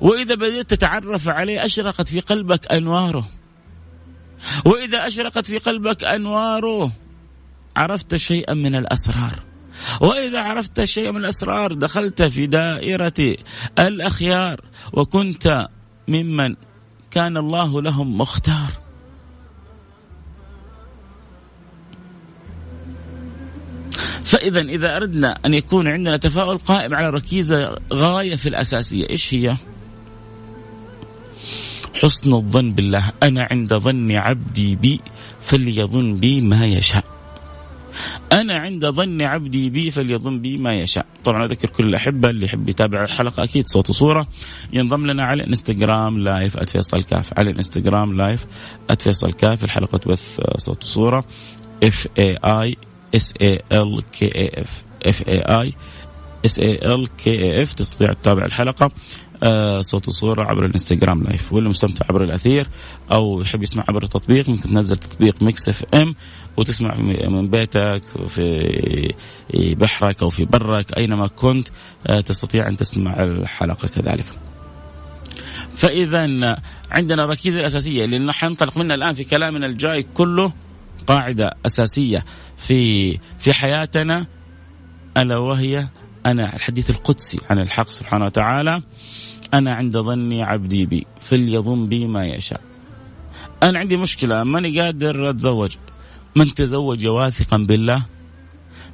وإذا 0.00 0.34
بديت 0.34 0.70
تتعرف 0.70 1.28
عليه 1.28 1.64
أشرقت 1.64 2.08
في 2.08 2.20
قلبك 2.20 2.72
أنواره. 2.72 3.28
وإذا 4.64 5.06
أشرقت 5.06 5.46
في 5.46 5.58
قلبك 5.58 6.04
أنواره 6.04 6.92
عرفت 7.76 8.16
شيئا 8.16 8.54
من 8.54 8.74
الأسرار 8.74 9.32
وإذا 10.00 10.40
عرفت 10.40 10.84
شيئا 10.84 11.10
من 11.10 11.16
الأسرار 11.16 11.72
دخلت 11.72 12.22
في 12.22 12.46
دائرة 12.46 13.36
الأخيار 13.78 14.60
وكنت 14.92 15.68
ممن 16.08 16.56
كان 17.10 17.36
الله 17.36 17.82
لهم 17.82 18.18
مختار 18.18 18.84
فاذا 24.24 24.60
إذا 24.60 24.96
أردنا 24.96 25.38
أن 25.46 25.54
يكون 25.54 25.88
عندنا 25.88 26.16
تفاؤل 26.16 26.58
قائم 26.58 26.94
على 26.94 27.10
ركيزة 27.10 27.76
غاية 27.92 28.36
في 28.36 28.48
الأساسية 28.48 29.10
إيش 29.10 29.34
هي؟ 29.34 29.56
حسن 31.94 32.32
الظن 32.32 32.70
بالله. 32.72 33.12
أنا 33.22 33.48
عند 33.50 33.74
ظن 33.74 34.12
عبدي 34.12 34.76
بي 34.76 35.00
فليظن 35.40 36.16
بي 36.20 36.40
ما 36.40 36.66
يشاء. 36.66 37.04
أنا 38.32 38.58
عند 38.58 38.86
ظن 38.86 39.22
عبدي 39.22 39.70
بي 39.70 39.90
فليظن 39.90 40.40
بي 40.40 40.56
ما 40.56 40.74
يشاء. 40.74 41.06
طبعا 41.24 41.44
أذكر 41.44 41.68
كل 41.68 41.84
الأحبة 41.86 42.30
اللي 42.30 42.46
يحب 42.46 42.68
يتابع 42.68 43.04
الحلقة. 43.04 43.44
أكيد 43.44 43.68
صوت 43.68 43.90
وصورة. 43.90 44.26
ينضم 44.72 45.06
لنا 45.06 45.24
على 45.24 45.42
الانستغرام 45.42 46.18
live 46.18 46.56
@فيصل 46.56 47.02
كاف. 47.02 47.38
على 47.38 47.50
الانستغرام 47.50 48.16
live 48.16 48.46
@فيصل 48.98 49.32
كاف. 49.32 49.64
الحلقة 49.64 49.98
تبث 49.98 50.40
صوت 50.58 50.84
وصورة. 50.84 51.24
F 51.82 52.08
A 52.18 52.36
I 52.44 52.76
S 53.14 53.34
A 53.42 53.62
L 53.72 54.02
K 54.12 54.50
F 54.60 54.82
F 55.06 55.28
A 55.28 55.38
I 55.38 55.72
S 56.44 56.58
A 56.58 56.94
L 56.94 57.16
K 57.16 57.62
F 57.62 57.74
تستطيع 57.74 58.12
تتابع 58.12 58.42
الحلقة. 58.46 58.84
آه 58.84 58.90
صوت 59.80 60.08
وصورة 60.08 60.44
عبر 60.44 60.64
الانستغرام 60.64 61.22
live. 61.22 61.52
واللي 61.52 61.68
مستمتع 61.68 62.06
عبر 62.10 62.24
الأثير 62.24 62.68
أو 63.12 63.40
يحب 63.40 63.62
يسمع 63.62 63.84
عبر 63.88 64.02
التطبيق 64.02 64.48
ممكن 64.48 64.68
تنزل 64.68 64.98
تطبيق 64.98 65.42
Mix 65.42 65.68
FM 65.68 66.14
وتسمع 66.56 66.94
من 67.28 67.50
بيتك 67.50 68.02
في 68.26 69.14
بحرك 69.54 70.22
أو 70.22 70.30
في 70.30 70.44
برك 70.44 70.98
أينما 70.98 71.26
كنت 71.26 71.68
آه 72.06 72.20
تستطيع 72.20 72.68
أن 72.68 72.76
تسمع 72.76 73.20
الحلقة 73.20 73.88
كذلك. 73.88 74.26
فإذا 75.74 76.26
عندنا 76.90 77.24
الركيزة 77.24 77.60
الأساسية 77.60 78.04
اللي 78.04 78.32
حننطلق 78.32 78.78
منها 78.78 78.96
الآن 78.96 79.14
في 79.14 79.24
كلامنا 79.24 79.66
الجاي 79.66 80.02
كله 80.14 80.52
قاعدة 81.06 81.50
أساسية 81.66 82.24
في 82.56 83.12
في 83.38 83.52
حياتنا 83.52 84.26
ألا 85.16 85.36
وهي 85.36 85.88
أنا 86.26 86.56
الحديث 86.56 86.90
القدسي 86.90 87.40
عن 87.50 87.58
الحق 87.58 87.88
سبحانه 87.88 88.24
وتعالى 88.24 88.82
أنا 89.54 89.74
عند 89.74 89.98
ظني 89.98 90.42
عبدي 90.42 90.86
بي 90.86 91.06
فليظن 91.20 91.88
بي 91.88 92.06
ما 92.06 92.26
يشاء. 92.26 92.60
أنا 93.62 93.78
عندي 93.78 93.96
مشكلة 93.96 94.44
ماني 94.44 94.80
قادر 94.80 95.30
أتزوج. 95.30 95.76
من 96.36 96.54
تزوج 96.54 97.06
واثقا 97.06 97.56
بالله؟ 97.56 98.04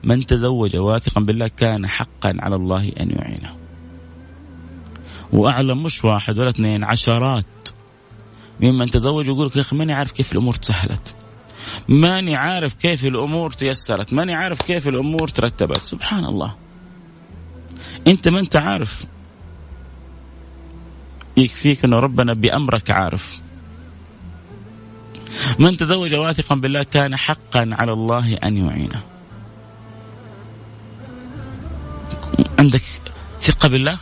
من 0.05 0.27
تزوج 0.27 0.77
واثقا 0.77 1.21
بالله 1.21 1.49
كان 1.49 1.87
حقا 1.87 2.37
على 2.39 2.57
الله 2.57 2.93
أن 3.01 3.11
يعينه. 3.11 3.57
وأعلم 5.33 5.83
مش 5.83 6.05
واحد 6.05 6.39
ولا 6.39 6.51
اثنين 6.51 6.85
عشرات. 6.85 7.45
ممن 8.61 8.91
تزوج 8.91 9.27
يقول 9.27 9.47
لك 9.47 9.57
يا 9.57 9.61
أخي 9.61 9.77
ماني 9.77 9.93
عارف 9.93 10.13
كيف 10.13 10.33
الأمور 10.33 10.55
تسهلت. 10.55 11.15
ماني 11.89 12.37
عارف 12.37 12.75
كيف 12.75 13.05
الأمور 13.05 13.51
تيسرت. 13.51 14.13
ماني 14.13 14.35
عارف 14.35 14.63
كيف 14.63 14.89
الأمور 14.89 15.29
ترتبت. 15.29 15.85
سبحان 15.85 16.25
الله. 16.25 16.55
أنت 18.07 18.29
ما 18.29 18.41
أنت 18.41 18.57
عارف. 18.57 19.07
يكفيك 21.37 21.85
أنه 21.85 21.99
ربنا 21.99 22.33
بأمرك 22.33 22.91
عارف. 22.91 23.41
من 25.59 25.77
تزوج 25.77 26.15
واثقا 26.15 26.55
بالله 26.55 26.83
كان 26.83 27.17
حقا 27.17 27.69
على 27.73 27.93
الله 27.93 28.35
أن 28.35 28.57
يعينه. 28.57 29.03
عندك 32.59 32.83
ثقة 33.41 33.69
بالله؟ 33.69 33.99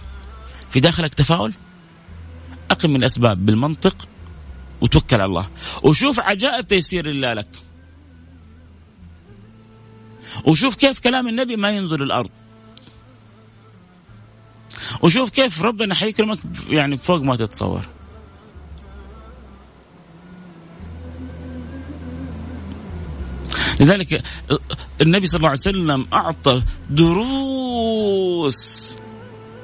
في 0.70 0.80
داخلك 0.80 1.14
تفاؤل؟ 1.14 1.54
أقم 2.70 2.90
من 2.90 2.96
الأسباب 2.96 3.46
بالمنطق 3.46 4.08
وتوكل 4.80 5.16
على 5.16 5.24
الله. 5.24 5.48
وشوف 5.82 6.20
عجائب 6.20 6.66
تيسير 6.66 7.06
الله 7.08 7.34
لك. 7.34 7.48
وشوف 10.44 10.74
كيف 10.74 10.98
كلام 10.98 11.28
النبي 11.28 11.56
ما 11.56 11.70
ينزل 11.70 12.02
الأرض. 12.02 12.30
وشوف 15.02 15.30
كيف 15.30 15.62
ربنا 15.62 15.94
حيكرمك 15.94 16.38
يعني 16.70 16.98
فوق 16.98 17.22
ما 17.22 17.36
تتصور. 17.36 17.82
لذلك 23.80 24.22
النبي 25.00 25.26
صلى 25.26 25.38
الله 25.38 25.48
عليه 25.48 25.58
وسلم 25.58 26.06
أعطى 26.12 26.62
دروس 26.90 28.58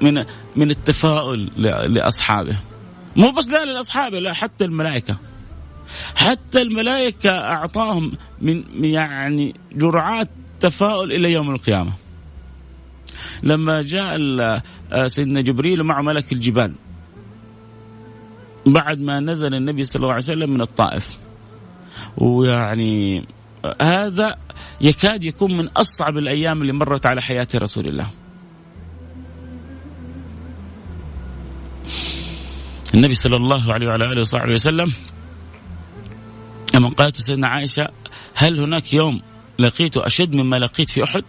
من 0.01 0.25
من 0.57 0.71
التفاؤل 0.71 1.51
لأصحابه. 1.95 2.57
مو 3.17 3.31
بس 3.31 3.49
لا 3.49 3.65
لأصحابه 3.65 4.19
لا 4.19 4.33
حتى 4.33 4.65
الملائكة. 4.65 5.17
حتى 6.17 6.63
الملائكة 6.63 7.31
أعطاهم 7.31 8.13
من 8.41 8.85
يعني 8.85 9.55
جرعات 9.73 10.29
تفاؤل 10.61 11.13
إلى 11.13 11.33
يوم 11.33 11.51
القيامة. 11.51 11.93
لما 13.45 13.83
جاء 13.83 14.17
سيدنا 15.07 15.41
جبريل 15.41 15.81
ومع 15.81 16.01
ملك 16.01 16.33
الجبال 16.33 16.75
بعد 18.67 19.01
ما 19.01 19.21
نزل 19.21 19.55
النبي 19.55 19.85
صلى 19.85 20.01
الله 20.01 20.13
عليه 20.13 20.25
وسلم 20.25 20.51
من 20.51 20.61
الطائف 20.61 21.19
ويعني 22.19 23.27
هذا 23.81 24.37
يكاد 24.81 25.25
يكون 25.25 25.57
من 25.57 25.69
أصعب 25.69 26.19
الأيام 26.19 26.63
اللي 26.63 26.73
مرت 26.73 27.07
على 27.07 27.23
حياة 27.23 27.49
رسول 27.55 27.87
الله. 27.87 28.11
النبي 32.95 33.15
صلى 33.15 33.37
الله 33.37 33.73
عليه 33.73 33.87
وعلى 33.87 34.13
آله 34.13 34.21
وصحبه 34.21 34.53
وسلم 34.53 34.93
لما 36.75 36.89
قالت 36.89 37.17
سيدنا 37.17 37.49
عائشة 37.49 37.89
هل 38.35 38.61
هناك 38.61 38.95
يوم 38.95 39.23
لقيته 39.59 40.07
أشد 40.07 40.35
مما 40.35 40.57
لقيت 40.57 40.91
في 40.91 41.05
أحد؟ 41.05 41.25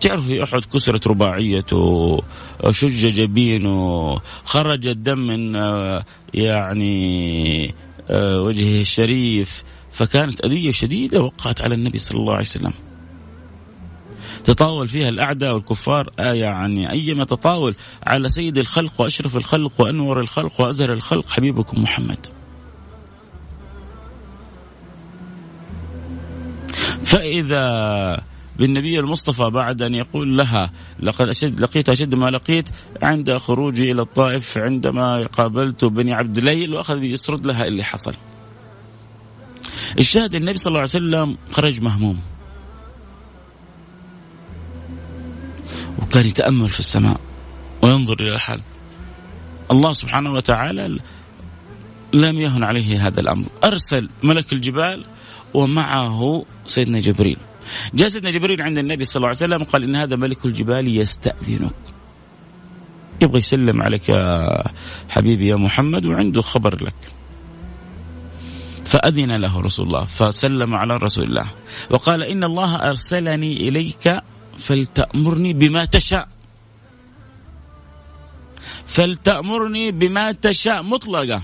تعرف 0.00 0.26
في 0.26 0.42
أحد 0.42 0.64
كسرت 0.64 1.06
رباعيته 1.06 2.20
شج 2.70 3.06
جبينه 3.06 4.18
خرج 4.44 4.86
الدم 4.86 5.18
من 5.18 5.54
يعني 6.34 7.74
وجهه 8.20 8.80
الشريف. 8.80 9.64
فكانت 9.90 10.44
أذية 10.44 10.70
شديدة 10.70 11.22
وقعت 11.22 11.60
على 11.60 11.74
النبي 11.74 11.98
صلى 11.98 12.20
الله 12.20 12.32
عليه 12.32 12.42
وسلم. 12.42 12.72
تطاول 14.44 14.88
فيها 14.88 15.08
الأعداء 15.08 15.54
والكفار 15.54 16.10
آه 16.18 16.32
يعني 16.32 16.90
أيما 16.90 17.24
تطاول 17.24 17.74
على 18.02 18.28
سيد 18.28 18.58
الخلق 18.58 19.00
وأشرف 19.00 19.36
الخلق 19.36 19.72
وأنور 19.80 20.20
الخلق 20.20 20.60
وأزهر 20.60 20.92
الخلق 20.92 21.30
حبيبكم 21.30 21.82
محمد. 21.82 22.26
فإذا 27.08 28.24
بالنبي 28.58 28.98
المصطفى 28.98 29.50
بعد 29.50 29.82
أن 29.82 29.94
يقول 29.94 30.38
لها 30.38 30.70
لقد 31.00 31.28
أشد 31.28 31.60
لقيت 31.60 31.88
أشد 31.88 32.14
ما 32.14 32.30
لقيت 32.30 32.68
عند 33.02 33.36
خروجي 33.36 33.92
إلى 33.92 34.02
الطائف 34.02 34.58
عندما 34.58 35.26
قابلت 35.26 35.84
بني 35.84 36.14
عبد 36.14 36.38
الليل 36.38 36.74
وأخذ 36.74 37.02
يسرد 37.02 37.46
لها 37.46 37.66
اللي 37.66 37.84
حصل. 37.84 38.14
الشاهد 39.98 40.34
النبي 40.34 40.58
صلى 40.58 40.70
الله 40.70 40.80
عليه 40.80 40.88
وسلم 40.90 41.38
خرج 41.50 41.80
مهموم. 41.80 42.20
وكان 46.02 46.26
يتأمل 46.26 46.70
في 46.70 46.80
السماء 46.80 47.20
وينظر 47.82 48.16
إلى 48.20 48.34
الحال. 48.34 48.60
الله 49.70 49.92
سبحانه 49.92 50.32
وتعالى 50.32 50.98
لم 52.12 52.38
يهن 52.38 52.64
عليه 52.64 53.06
هذا 53.06 53.20
الأمر. 53.20 53.46
أرسل 53.64 54.08
ملك 54.22 54.52
الجبال 54.52 55.04
ومعه 55.54 56.44
سيدنا 56.66 57.00
جبريل. 57.00 57.38
جاء 57.94 58.08
سيدنا 58.08 58.30
جبريل 58.30 58.62
عند 58.62 58.78
النبي 58.78 59.04
صلى 59.04 59.16
الله 59.16 59.28
عليه 59.28 59.36
وسلم 59.36 59.62
قال 59.64 59.82
إن 59.82 59.96
هذا 59.96 60.16
ملك 60.16 60.46
الجبال 60.46 60.88
يستأذنك. 60.88 61.74
يبغى 63.22 63.38
يسلم 63.38 63.82
عليك 63.82 64.08
يا 64.08 64.62
حبيبي 65.08 65.48
يا 65.48 65.56
محمد 65.56 66.06
وعنده 66.06 66.42
خبر 66.42 66.84
لك. 66.84 67.12
فأذن 68.84 69.36
له 69.36 69.60
رسول 69.60 69.86
الله 69.86 70.04
فسلم 70.04 70.74
على 70.74 70.96
رسول 70.96 71.24
الله. 71.24 71.46
وقال 71.90 72.22
إن 72.22 72.44
الله 72.44 72.90
أرسلني 72.90 73.68
إليك 73.68 74.22
فلتأمرني 74.58 75.52
بما 75.52 75.84
تشاء. 75.84 76.28
فلتأمرني 78.86 79.90
بما 79.90 80.32
تشاء. 80.32 80.82
مطلقة. 80.82 81.42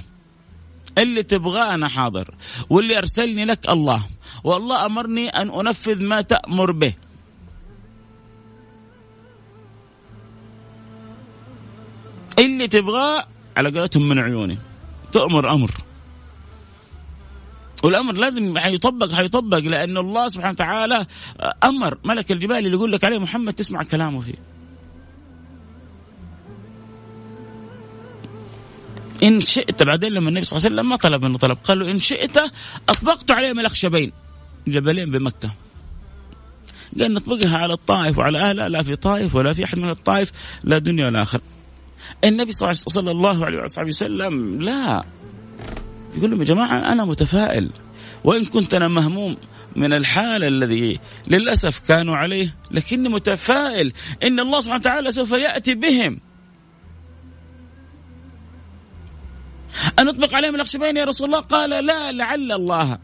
اللي 0.98 1.22
تبغاه 1.22 1.74
أنا 1.74 1.88
حاضر 1.88 2.34
واللي 2.70 2.98
أرسلني 2.98 3.44
لك 3.44 3.70
الله. 3.70 4.06
والله 4.44 4.86
أمرني 4.86 5.28
أن 5.28 5.50
أنفذ 5.50 6.02
ما 6.02 6.20
تأمر 6.20 6.72
به. 6.72 6.94
اللي 12.38 12.68
تبغاه 12.68 13.26
على 13.56 13.78
قولتهم 13.78 14.08
من 14.08 14.18
عيوني. 14.18 14.58
تؤمر 15.12 15.52
أمر. 15.52 15.70
والأمر 17.84 18.12
لازم 18.12 18.58
حيطبق 18.58 19.14
حيطبق 19.14 19.58
لأنه 19.58 20.00
الله 20.00 20.28
سبحانه 20.28 20.52
وتعالى 20.52 21.06
أمر. 21.64 21.98
ملك 22.04 22.32
الجبال 22.32 22.56
اللي 22.56 22.76
يقول 22.76 22.92
لك 22.92 23.04
عليه 23.04 23.18
محمد 23.18 23.52
تسمع 23.52 23.82
كلامه 23.82 24.20
فيه. 24.20 24.53
إن 29.22 29.40
شئت 29.40 29.82
بعدين 29.82 30.12
لما 30.12 30.28
النبي 30.28 30.44
صلى 30.44 30.56
الله 30.56 30.66
عليه 30.66 30.76
وسلم 30.76 30.88
ما 30.88 30.96
طلب 30.96 31.24
منه 31.24 31.38
طلب 31.38 31.58
قال 31.64 31.78
له 31.78 31.90
إن 31.90 32.00
شئت 32.00 32.38
أطبقت 32.88 33.30
عليهم 33.30 33.60
الاخشبين 33.60 34.12
جبلين 34.66 35.10
بمكة. 35.10 35.50
قال 37.00 37.14
نطبقها 37.14 37.58
على 37.58 37.72
الطائف 37.72 38.18
وعلى 38.18 38.40
اهلها 38.40 38.68
لا 38.68 38.82
في 38.82 38.96
طائف 38.96 39.34
ولا 39.34 39.54
في 39.54 39.64
أحد 39.64 39.78
من 39.78 39.90
الطائف 39.90 40.32
لا 40.64 40.78
دنيا 40.78 41.06
ولا 41.06 41.22
آخرة. 41.22 41.40
النبي 42.24 42.52
صلى 42.52 43.10
الله 43.10 43.44
عليه 43.46 43.62
وسلم 43.62 44.62
لا 44.62 45.04
يقول 46.16 46.30
لهم 46.30 46.40
يا 46.40 46.46
جماعة 46.46 46.92
أنا 46.92 47.04
متفائل 47.04 47.70
وإن 48.24 48.44
كنت 48.44 48.74
أنا 48.74 48.88
مهموم 48.88 49.36
من 49.76 49.92
الحال 49.92 50.44
الذي 50.44 51.00
للأسف 51.28 51.78
كانوا 51.78 52.16
عليه 52.16 52.54
لكني 52.70 53.08
متفائل 53.08 53.92
إن 54.22 54.40
الله 54.40 54.60
سبحانه 54.60 54.80
وتعالى 54.80 55.12
سوف 55.12 55.32
يأتي 55.32 55.74
بهم 55.74 56.20
أن 59.98 60.06
نطبق 60.06 60.34
عليهم 60.34 60.54
الأخشبين 60.54 60.96
يا 60.96 61.04
رسول 61.04 61.26
الله. 61.26 61.40
قال 61.40 61.70
لا 61.70 62.12
لعل 62.12 62.52
الله 62.52 62.98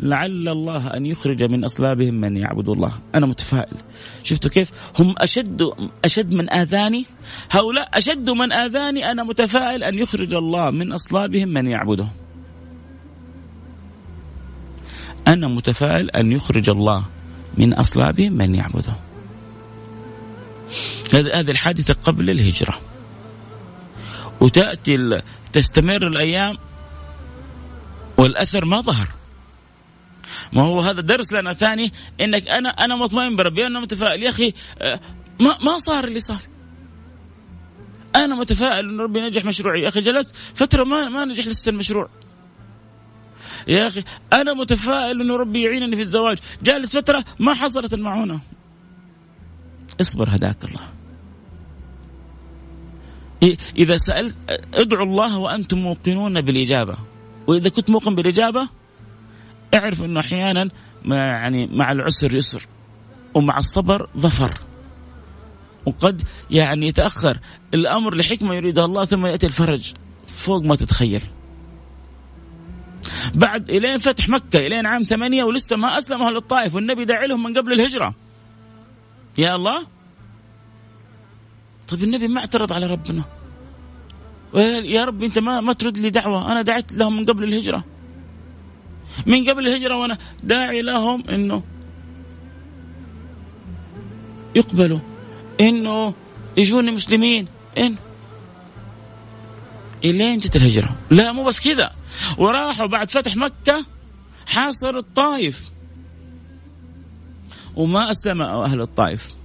لعل 0.00 0.48
الله 0.48 0.86
أن 0.86 1.06
يخرج 1.06 1.42
من 1.42 1.64
أصلابهم 1.64 2.14
من 2.14 2.36
يعبد 2.36 2.68
الله. 2.68 2.92
أنا 3.14 3.26
متفائل. 3.26 3.76
شفتوا 4.22 4.50
كيف؟ 4.50 4.70
هم 4.98 5.14
أشد 5.18 5.70
أشد 6.04 6.32
من 6.32 6.50
آذاني؟ 6.50 7.06
هؤلاء 7.50 7.88
أشد 7.94 8.30
من 8.30 8.52
آذاني. 8.52 9.10
أنا 9.10 9.24
متفائل 9.24 9.84
أن 9.84 9.98
يخرج 9.98 10.34
الله 10.34 10.70
من 10.70 10.92
أصلابهم 10.92 11.48
من 11.48 11.66
يعبده 11.66 12.08
أنا 15.28 15.48
متفائل 15.48 16.10
أن 16.10 16.32
يخرج 16.32 16.70
الله 16.70 17.04
من 17.58 17.74
أصلابهم 17.74 18.32
من 18.32 18.54
يعبده 18.54 18.96
هذه 21.12 21.50
الحادثة 21.50 21.94
قبل 21.94 22.30
الهجرة. 22.30 22.80
وتأتي 24.40 25.22
تستمر 25.52 26.06
الأيام 26.06 26.56
والأثر 28.18 28.64
ما 28.64 28.80
ظهر. 28.80 29.08
ما 30.52 30.62
هو 30.62 30.80
هذا 30.80 31.00
درس 31.00 31.32
لنا 31.32 31.54
ثاني 31.54 31.92
إنك 32.20 32.48
أنا 32.48 32.68
أنا 32.68 32.96
مطمئن 32.96 33.36
بربي 33.36 33.66
أنا 33.66 33.80
متفائل. 33.80 34.22
يا 34.22 34.30
أخي 34.30 34.52
آه، 34.78 35.00
ما 35.40 35.58
ما 35.62 35.78
صار 35.78 36.04
اللي 36.04 36.20
صار. 36.20 36.40
أنا 38.16 38.34
متفائل 38.34 38.88
إن 38.88 39.00
ربي 39.00 39.20
نجح 39.20 39.44
مشروعي. 39.44 39.82
يا 39.82 39.88
أخي 39.88 40.00
جلست 40.00 40.36
فترة 40.54 40.84
ما 40.84 41.08
ما 41.08 41.24
نجح 41.24 41.46
لسه 41.46 41.70
المشروع. 41.70 42.08
يا 43.68 43.86
أخي 43.86 44.04
أنا 44.32 44.54
متفائل 44.54 45.20
انه 45.20 45.36
ربي 45.36 45.62
يعينني 45.62 45.96
في 45.96 46.02
الزواج. 46.02 46.38
جالس 46.62 46.96
فترة 46.96 47.24
ما 47.38 47.54
حصلت 47.54 47.94
المعونة. 47.94 48.40
اصبر 50.00 50.28
هداك 50.30 50.64
الله. 50.64 50.95
إذا 53.76 53.96
سألت 53.96 54.36
ادعوا 54.74 55.04
الله 55.04 55.38
وأنتم 55.38 55.78
موقنون 55.78 56.40
بالإجابة. 56.40 56.96
وإذا 57.46 57.68
كنت 57.68 57.90
موقن 57.90 58.14
بالإجابة 58.14 58.68
اعرف 59.74 60.02
إنه 60.02 60.20
أحيانا 60.20 60.70
يعني 61.04 61.66
مع 61.66 61.92
العسر 61.92 62.34
يسر 62.34 62.66
ومع 63.34 63.58
الصبر 63.58 64.08
ظفر. 64.18 64.60
وقد 65.86 66.22
يعني 66.50 66.88
يتأخر. 66.88 67.38
الأمر 67.74 68.14
لحكمة 68.14 68.54
يريدها 68.54 68.84
الله 68.84 69.04
ثم 69.04 69.26
يأتي 69.26 69.46
الفرج 69.46 69.92
فوق 70.26 70.62
ما 70.62 70.76
تتخيل. 70.76 71.22
بعد 73.34 73.70
إلين 73.70 73.98
فتح 73.98 74.28
مكة 74.28 74.66
إلين 74.66 74.86
عام 74.86 75.02
ثمانية 75.02 75.44
ولسه 75.44 75.76
ما 75.76 75.98
أسلم 75.98 76.22
أهل 76.22 76.36
الطائف 76.36 76.74
والنبي 76.74 77.04
داعي 77.04 77.26
لهم 77.26 77.42
من 77.42 77.58
قبل 77.58 77.72
الهجرة. 77.72 78.14
يا 79.38 79.56
الله 79.56 79.95
طيب 81.88 82.02
النبي 82.02 82.28
ما 82.28 82.40
اعترض 82.40 82.72
على 82.72 82.86
ربنا. 82.86 83.24
يا 84.84 85.04
رب 85.04 85.22
انت 85.22 85.38
ما 85.38 85.60
ما 85.60 85.72
ترد 85.72 85.98
لي 85.98 86.10
دعوة. 86.10 86.52
أنا 86.52 86.62
دعيت 86.62 86.92
لهم 86.92 87.16
من 87.16 87.24
قبل 87.24 87.44
الهجرة. 87.44 87.84
من 89.26 89.50
قبل 89.50 89.66
الهجرة 89.66 89.96
وأنا 89.96 90.18
داعي 90.42 90.82
لهم 90.82 91.28
أنه 91.28 91.62
يقبلوا 94.54 95.00
أنه 95.60 96.14
يجوني 96.56 96.90
مسلمين. 96.90 97.46
إن 97.78 97.96
إلين 100.04 100.38
جت 100.38 100.56
الهجرة. 100.56 100.96
لا 101.10 101.32
مو 101.32 101.44
بس 101.44 101.60
كذا. 101.60 101.92
وراحوا 102.38 102.86
بعد 102.86 103.10
فتح 103.10 103.36
مكة 103.36 103.84
حاصر 104.46 104.96
الطائف. 104.96 105.70
وما 107.76 108.10
أسلم 108.10 108.42
أهل 108.42 108.80
الطائف. 108.80 109.35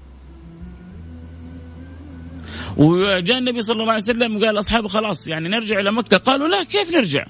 وجاء 2.78 3.38
النبي 3.38 3.62
صلى 3.62 3.82
الله 3.82 3.94
عليه 3.94 4.04
وسلم 4.04 4.46
قال 4.46 4.60
أصحابه 4.60 4.88
خلاص 4.88 5.28
يعني 5.28 5.50
نرجع 5.50 5.80
إلى 5.80 5.92
مكة. 5.92 6.18
قالوا 6.18 6.48
لا 6.48 6.64
كيف 6.64 6.92
نرجع؟ 6.92 7.26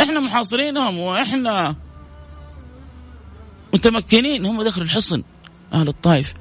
إحنا 0.00 0.20
محاصرينهم 0.20 0.98
وإحنا 0.98 1.76
متمكنين 3.74 4.46
هم 4.46 4.62
داخل 4.62 4.82
الحصن 4.82 5.22
أهل 5.72 5.88
الطائف. 5.88 6.34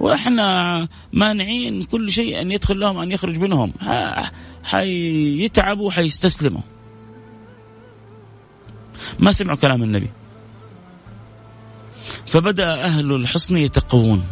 وإحنا 0.00 0.88
مانعين 1.12 1.82
كل 1.82 2.10
شيء 2.10 2.40
أن 2.40 2.52
يدخل 2.52 2.80
لهم 2.80 2.98
أن 2.98 3.12
يخرج 3.12 3.38
منهم. 3.38 3.72
حيتعبوا 4.64 5.90
حيستسلموا. 5.90 6.60
ما 9.18 9.32
سمعوا 9.32 9.56
كلام 9.56 9.82
النبي. 9.82 10.10
فبدأ 12.26 12.84
أهل 12.84 13.12
الحصن 13.12 13.56
يتقوون. 13.56 14.24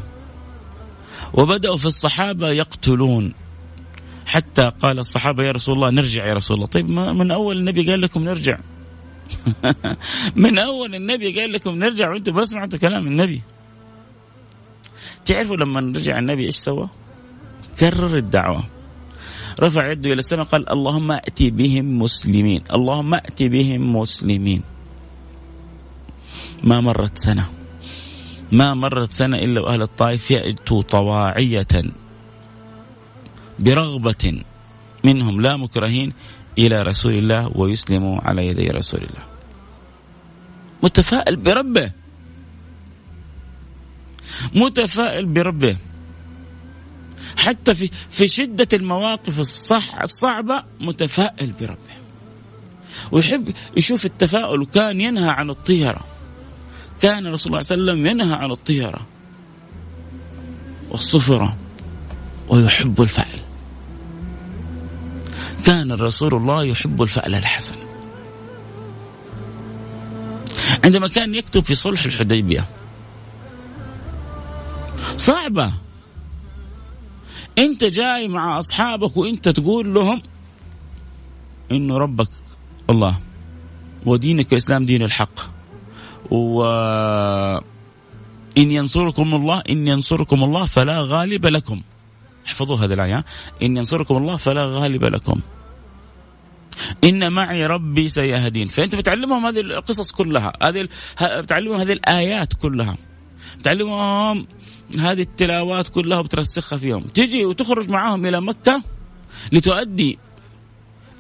وبدأوا 1.35 1.77
في 1.77 1.87
الصحابة 1.87 2.49
يقتلون. 2.51 3.35
حتى 4.27 4.73
قال 4.83 4.99
الصحابة 4.99 5.44
يا 5.44 5.53
رسول 5.53 5.75
الله 5.75 5.90
نرجع 5.90 6.27
يا 6.27 6.35
رسول 6.35 6.57
الله. 6.57 6.66
طيب 6.66 6.90
من 6.90 7.31
أول 7.31 7.59
النبي 7.59 7.90
قال 7.90 8.01
لكم 8.01 8.25
نرجع؟ 8.25 8.59
من 10.37 10.59
أول 10.59 10.94
النبي 10.94 11.40
قال 11.40 11.53
لكم 11.53 11.75
نرجع 11.75 12.11
وأنتم 12.11 12.35
ما 12.35 12.44
سمعتوا 12.44 12.79
كلام 12.79 13.07
النبي. 13.07 13.42
تعرفوا 15.25 15.57
لما 15.57 15.81
رجع 15.81 16.18
النبي 16.18 16.44
إيش 16.44 16.57
سوى؟ 16.57 16.88
كرر 17.79 18.16
الدعوة. 18.16 18.64
رفع 19.61 19.90
يده 19.90 20.12
إلى 20.12 20.18
السماء 20.18 20.44
قال 20.44 20.70
اللهم 20.70 21.12
أتي 21.12 21.51
بهم 21.51 21.99
مسلمين. 21.99 22.64
اللهم 22.75 23.14
أتي 23.14 23.49
بهم 23.49 23.97
مسلمين. 23.97 24.62
ما 26.62 26.81
مرت 26.81 27.18
سنة. 27.18 27.63
ما 28.55 28.75
مرت 28.75 29.12
سنة 29.12 29.38
إلا 29.38 29.61
وأهل 29.61 29.83
الطائف 29.83 30.31
يأتوا 30.31 30.83
طواعية 30.83 31.75
برغبة 33.59 34.43
منهم 35.05 35.40
لا 35.40 35.57
مكرهين 35.57 36.12
إلى 36.59 36.83
رسول 36.83 37.14
الله 37.14 37.51
ويسلموا 37.55 38.21
على 38.21 38.47
يدي 38.47 38.64
رسول 38.71 39.01
الله. 39.01 39.25
متفائل 40.83 41.37
بربه. 41.37 41.90
متفائل 44.55 45.27
بربه. 45.27 45.77
حتى 47.37 47.75
في 47.75 47.90
في 48.11 48.29
شدة 48.29 48.69
المواقف 48.73 49.40
الصح 49.40 50.03
الصعبة 50.03 50.62
متفائل 50.81 51.53
بربه. 51.61 51.95
ويحب 53.12 53.55
يشوف 53.77 54.05
التفاؤل 54.05 54.62
وكان 54.62 55.01
ينهى 55.01 55.31
عن 55.31 55.51
الطيرة. 55.51 56.13
كان 57.02 57.26
رسول 57.26 57.52
الله 57.52 57.62
صلى 57.62 57.74
الله 57.74 57.92
عليه 57.92 58.02
وسلم 58.02 58.07
ينهى 58.07 58.35
عن 58.35 58.50
الطيرة 58.50 59.07
والصفرة 60.90 61.57
ويحب 62.48 63.02
الفعل 63.02 63.40
كان 65.64 65.92
الرسول 65.92 66.35
الله 66.35 66.64
يحب 66.64 67.02
الفعل 67.02 67.35
الحسن. 67.35 67.74
عندما 70.85 71.09
كان 71.09 71.35
يكتب 71.35 71.64
في 71.64 71.74
صلح 71.74 72.04
الحديبية 72.04 72.68
صعبة. 75.16 75.72
انت 77.59 77.85
جاي 77.85 78.28
مع 78.28 78.59
أصحابك 78.59 79.16
وانت 79.16 79.48
تقول 79.48 79.94
لهم 79.94 80.22
إنه 81.70 81.98
ربك 81.98 82.28
الله 82.90 83.18
ودينك 84.07 84.52
الإسلام 84.52 84.87
دين 84.87 85.02
الحق. 85.02 85.54
و 86.35 86.64
إن 88.59 88.70
ينصركم 88.70 89.35
الله 89.35 89.62
إن 89.70 89.88
ينصركم 89.88 90.44
الله 90.44 90.66
فلا 90.66 91.01
غالب 91.01 91.47
لكم. 91.47 91.83
احفظوا 92.47 92.77
هذه 92.77 92.92
الآية. 92.92 93.25
إن 93.62 93.77
ينصركم 93.77 94.16
الله 94.16 94.37
فلا 94.37 94.66
غالب 94.66 95.05
لكم. 95.05 95.40
إن 97.05 97.33
معي 97.33 97.66
ربي 97.66 98.09
سيهدين. 98.09 98.68
فأنت 98.68 98.94
بتعلمهم 98.94 99.47
هذه 99.47 99.61
القصص 99.61 100.12
كلها 100.12 100.53
هذه 100.62 100.88
بتعلمهم 101.23 101.81
هذه 101.81 101.92
الآيات 101.92 102.53
كلها. 102.53 102.97
بتعلمهم 103.59 104.47
هذه 104.99 105.23
التلاوات 105.23 105.88
كلها 105.88 106.18
وبترسخها 106.18 106.79
فيهم. 106.79 107.03
تجي 107.03 107.44
وتخرج 107.44 107.88
معاهم 107.90 108.27
إلى 108.27 108.40
مكة 108.40 108.83
لتؤدي 109.53 110.18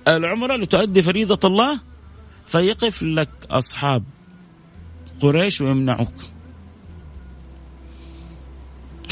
العمرة 0.08 0.56
لتؤدي 0.56 1.02
فريضة 1.02 1.48
الله 1.48 1.80
فيقف 2.46 3.02
لك 3.02 3.30
أصحاب 3.50 4.04
قريش 5.20 5.60
ويمنعوك. 5.60 6.14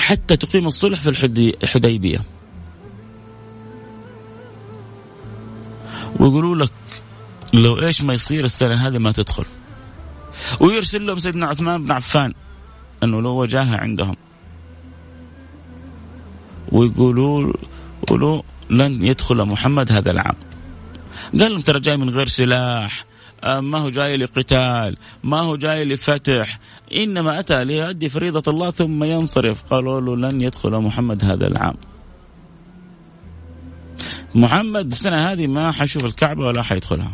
حتى 0.00 0.36
تقيم 0.36 0.66
الصلح 0.66 1.00
في 1.00 1.08
الحديبية. 1.62 2.20
ويقولوا 6.20 6.56
لك 6.56 6.72
لو 7.54 7.82
إيش 7.82 8.02
ما 8.02 8.14
يصير 8.14 8.44
السنة 8.44 8.88
هذه 8.88 8.98
ما 8.98 9.12
تدخل. 9.12 9.44
ويرسل 10.60 11.06
لهم 11.06 11.18
سيدنا 11.18 11.46
عثمان 11.46 11.84
بن 11.84 11.92
عفان 11.92 12.34
إنه 13.02 13.22
لو 13.22 13.42
وجاهه 13.42 13.76
عندهم. 13.76 14.16
ويقولوا 16.72 17.52
يقولوا 18.02 18.42
لن 18.70 19.02
يدخل 19.02 19.44
محمد 19.44 19.92
هذا 19.92 20.10
العام. 20.10 20.36
قال 21.38 21.52
لهم 21.52 21.60
ترى 21.60 21.80
جاي 21.80 21.96
من 21.96 22.10
غير 22.10 22.28
سلاح. 22.28 23.04
ما 23.44 23.78
هو 23.78 23.90
جاي 23.90 24.16
لقتال 24.16 24.96
ما 25.24 25.40
هو 25.40 25.56
جاي 25.56 25.84
لفتح. 25.84 26.58
إنما 26.96 27.38
أتى 27.38 27.64
ليؤدي 27.64 28.08
فريضة 28.08 28.52
الله 28.52 28.70
ثم 28.70 29.04
ينصرف. 29.04 29.62
قالوا 29.62 30.00
له 30.00 30.16
لن 30.16 30.40
يدخل 30.40 30.70
محمد 30.70 31.24
هذا 31.24 31.46
العام. 31.46 31.74
محمد 34.34 34.86
السنة 34.86 35.32
هذه 35.32 35.46
ما 35.46 35.72
حيشوف 35.72 36.04
الكعبة 36.04 36.46
ولا 36.46 36.62
حيدخلها. 36.62 37.12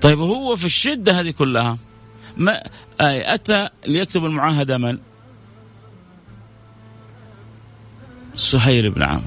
طيب 0.00 0.18
هو 0.18 0.56
في 0.56 0.64
الشدة 0.64 1.20
هذه 1.20 1.30
كلها 1.30 1.78
ما 2.36 2.62
أتى 3.00 3.68
ليكتب 3.86 4.24
المعاهدة 4.24 4.78
من؟ 4.78 4.98
سهيل 8.36 8.90
بن 8.90 9.02
عمرو. 9.02 9.24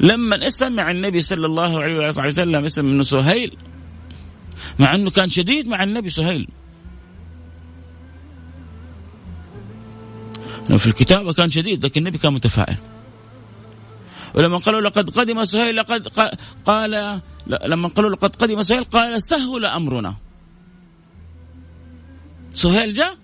لما 0.00 0.48
سمع 0.48 0.90
النبي 0.90 1.20
صلى 1.20 1.46
الله 1.46 1.82
عليه 1.82 2.08
وسلم 2.08 2.64
اسم 2.64 2.86
انه 2.86 3.02
سهيل 3.02 3.56
مع 4.78 4.94
انه 4.94 5.10
كان 5.10 5.28
شديد 5.28 5.68
مع 5.68 5.82
النبي 5.82 6.08
سهيل. 6.08 6.48
في 10.62 10.86
الكتابة 10.86 11.32
كان 11.32 11.50
شديد 11.50 11.84
لكن 11.84 12.00
النبي 12.00 12.18
كان 12.18 12.32
متفائل. 12.32 12.76
ولما 14.34 14.58
قالوا 14.58 14.80
لقد 14.80 15.10
قدم 15.10 15.44
سهيل 15.44 15.76
لقد 15.76 16.08
قال 16.64 17.20
لما 17.66 17.88
قالوا 17.88 18.10
لقد 18.10 18.36
قدم 18.36 18.62
سهيل 18.62 18.84
قال 18.84 19.22
سهل 19.22 19.64
أمرنا. 19.64 20.14
سهيل 22.54 22.92
جاء 22.92 23.16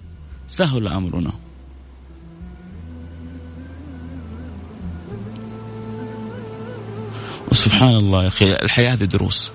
سهل 0.46 0.88
أمرنا. 0.88 1.32
وسبحان 7.50 7.96
الله 7.96 8.22
يا 8.22 8.28
أخي 8.28 8.52
الحياة 8.52 8.92
هذه 8.92 9.04
دروس. 9.04 9.52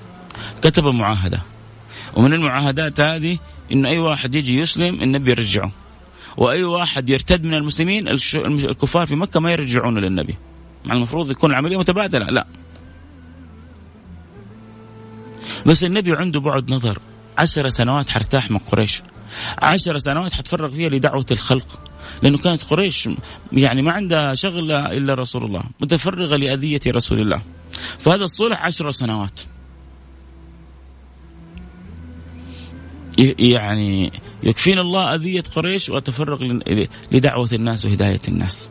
كتب 0.62 0.83
معاهدة. 0.83 1.41
ومن 2.15 2.34
المعاهدات 2.34 3.02
هذه 3.02 3.38
انه 3.71 3.89
أي 3.89 3.97
واحد 3.99 4.36
يجي 4.36 4.60
يسلم 4.60 5.02
النبي 5.02 5.32
يرجعه. 5.32 5.71
وأي 6.38 6.63
واحد 6.63 7.10
يرتد 7.10 7.43
من 7.43 7.54
المسلمين 7.54 8.08
الكفار 8.08 9.08
في 9.08 9.15
مكة 9.15 9.39
ما 9.39 9.52
يرجعونه 9.52 9.99
للنبي. 9.99 10.36
مع 10.86 10.93
المفروض 10.93 11.32
يكون 11.32 11.52
العملية 11.52 11.78
متبادلة. 11.78 12.26
لا. 12.26 12.47
بس 15.65 15.84
النبي 15.84 16.15
عنده 16.15 16.39
بعد 16.39 16.71
نظر. 16.71 16.99
عشر 17.38 17.69
سنوات 17.69 18.10
حرتاح 18.10 18.52
من 18.52 18.58
قريش. 18.58 19.02
عشر 19.62 19.97
سنوات 19.97 20.34
حتفرغ 20.34 20.71
فيها 20.71 20.89
لدعوة 20.89 21.26
الخلق. 21.32 21.80
لأنه 22.23 22.38
كانت 22.38 22.63
قريش 22.63 23.10
يعني 23.52 23.82
ما 23.82 23.93
عندها 23.93 24.34
شغلة 24.34 24.97
إلا 24.97 25.13
رسول 25.13 25.45
الله. 25.45 25.63
متفرغة 25.80 26.36
لأذية 26.36 26.82
رسول 26.88 27.21
الله. 27.21 27.41
فهذا 27.99 28.23
الصلح 28.23 28.65
عشر 28.65 28.91
سنوات. 28.91 29.41
يعني 33.17 34.12
يكفينا 34.43 34.82
الله 34.82 35.15
أذية 35.15 35.43
قريش 35.56 35.89
وأتفرغ 35.89 36.60
لدعوة 37.12 37.49
الناس 37.54 37.86
وهداية 37.86 38.21
الناس. 38.28 38.69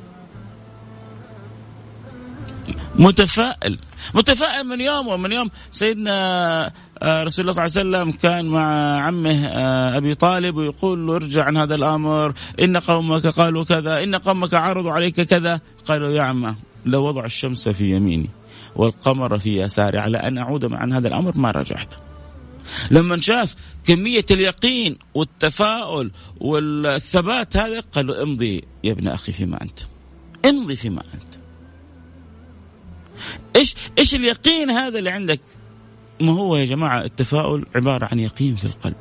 متفائل. 2.95 3.79
متفائل 4.15 4.65
من 4.65 4.81
يوم 4.81 5.09
ومن 5.09 5.33
يوم. 5.33 5.51
سيدنا 5.71 6.73
آه، 7.03 7.23
رسول 7.23 7.49
الله 7.49 7.67
صلى 7.67 7.83
الله 7.83 7.99
عليه 7.99 8.09
وسلم 8.09 8.19
كان 8.19 8.47
مع 8.47 9.01
عمه 9.03 9.47
آه، 9.47 9.97
أبي 9.97 10.15
طالب 10.15 10.57
ويقول 10.57 11.07
له 11.07 11.17
ارجع 11.17 11.45
عن 11.45 11.57
هذا 11.57 11.75
الأمر. 11.75 12.35
إن 12.63 12.77
قومك 12.77 13.27
قالوا 13.27 13.65
كذا. 13.65 14.03
إن 14.05 14.17
قومك 14.17 14.55
عرضوا 14.55 14.93
عليك 14.93 15.21
كذا. 15.21 15.61
قالوا 15.85 16.11
يا 16.11 16.23
عمة 16.23 16.55
لو 16.87 17.05
وضع 17.05 17.25
الشمس 17.25 17.69
في 17.69 17.91
يميني 17.91 18.31
والقمر 18.77 19.39
في 19.39 19.63
يساري 19.63 19.99
على 19.99 20.19
أن 20.19 20.39
أعود 20.39 20.73
عن 20.73 20.93
هذا 20.93 21.09
الأمر 21.09 21.37
ما 21.37 21.51
رجعت. 21.51 21.95
لما 22.91 23.21
شاف 23.21 23.55
كمية 23.85 24.25
اليقين 24.31 24.99
والتفاؤل 25.15 26.11
والثبات 26.41 27.57
هذا 27.57 27.81
قالوا 27.81 28.23
امضي 28.23 28.65
يا 28.85 28.93
ابن 28.93 29.09
أخي 29.09 29.33
فيما 29.33 29.63
أنت 29.63 29.79
امضي 30.45 30.77
فيما 30.77 31.03
أنت. 31.15 31.35
إيش 33.57 33.75
إيش 33.99 34.15
اليقين 34.15 34.71
هذا 34.71 34.99
اللي 34.99 35.11
عندك؟ 35.11 35.41
ما 36.21 36.33
هو 36.33 36.57
يا 36.57 36.65
جماعة 36.65 37.05
التفاؤل 37.05 37.67
عبارة 37.75 38.09
عن 38.13 38.19
يقين 38.19 38.57
في 38.57 38.65
القلب. 38.65 38.97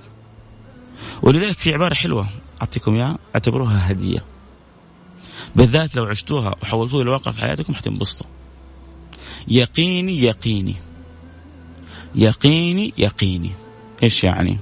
ولذلك 1.22 1.58
في 1.58 1.74
عبارة 1.74 1.94
حلوة 1.94 2.28
أعطيكم 2.62 2.96
إياها 2.96 3.18
اعتبروها 3.36 3.92
هدية. 3.92 4.26
بالذات 5.56 5.96
لو 5.96 6.06
عشتوها 6.06 6.56
وحولتوها 6.62 7.04
لواقع 7.04 7.32
في 7.32 7.42
حياتكم 7.42 7.74
حتنبسطوا. 7.74 8.28
يقيني 9.48 10.22
يقيني. 10.22 10.76
يقيني 12.16 12.94
يقيني. 12.98 13.52
إيش 14.04 14.24
يعني؟ 14.24 14.60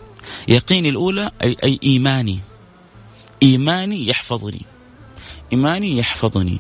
يقيني 0.48 0.90
الأولى 0.90 1.32
أي 1.44 1.56
أي 1.64 1.80
إيماني. 1.84 2.40
إيماني 3.44 4.08
يحفظني. 4.08 4.62
إيماني 5.54 5.98
يحفظني. 5.98 6.60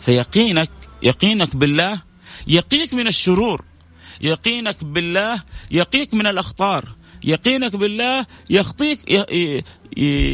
فيقينك 0.00 0.70
يقينك 1.02 1.56
بالله 1.56 2.00
يقيك 2.46 2.94
من 2.94 3.06
الشرور. 3.06 3.64
يقينك 4.20 4.84
بالله 4.84 5.42
يقيك 5.70 6.14
من 6.14 6.26
الأخطار. 6.26 6.84
يقينك 7.24 7.76
بالله 7.76 8.26
يخطيك 8.50 9.26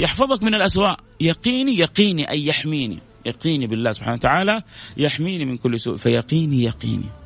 يحفظك 0.02 0.42
من 0.42 0.54
الأسواء 0.54 1.00
يقيني 1.20 1.78
يقيني 1.78 2.30
أي 2.30 2.46
يحميني. 2.46 2.98
يقيني 3.26 3.66
بالله 3.66 3.92
سبحانه 3.92 4.14
وتعالى 4.14 4.62
يحميني 4.96 5.44
من 5.44 5.56
كل 5.56 5.80
سوء. 5.80 5.96
فيقيني 5.96 6.62
يقيني. 6.62 7.23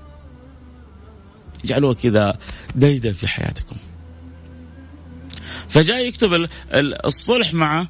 اجعلوها 1.64 1.94
كذا 1.94 2.38
ديدا 2.74 3.12
في 3.12 3.26
حياتكم. 3.26 3.76
فجاء 5.68 5.98
يكتب 6.08 6.48
الصلح 7.04 7.54
مع 7.54 7.86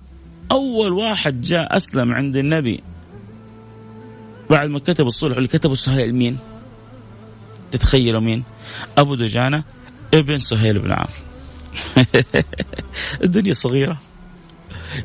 أول 0.53 0.93
واحد 0.93 1.41
جاء 1.41 1.77
أسلم 1.77 2.13
عند 2.13 2.37
النبي. 2.37 2.83
بعد 4.51 4.69
ما 4.69 4.79
كتب 4.79 5.07
الصلح 5.07 5.37
اللي 5.37 5.49
كتبه 5.49 5.75
سهيل 5.75 6.15
مين؟ 6.15 6.39
تتخيلوا 7.71 8.21
مين؟ 8.21 8.45
أبو 8.99 9.15
دجانة 9.15 9.65
ابن 10.15 10.39
سهيل 10.39 10.79
بن 10.79 10.93
عمرو. 10.93 11.09
الدنيا 13.25 13.53
صغيرة. 13.53 13.99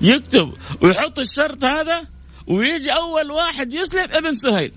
يكتب 0.02 0.54
ويحط 0.82 1.20
الشرط 1.20 1.64
هذا 1.64 2.04
ويجي 2.48 2.92
أول 2.92 3.32
واحد 3.32 3.74
يسلم 3.74 4.08
ابن 4.12 4.36
سهيل. 4.36 4.72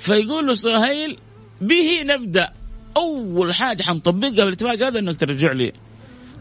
فيقول 0.00 0.46
له 0.46 0.54
سهيل 0.54 1.16
به 1.60 2.02
نبدأ. 2.02 2.50
أول 2.96 3.54
حاجة 3.54 3.82
حنطبقها 3.82 4.44
بالاتفاق 4.44 4.82
هذا 4.82 4.98
إنك 4.98 5.16
ترجع 5.16 5.52
لي. 5.52 5.72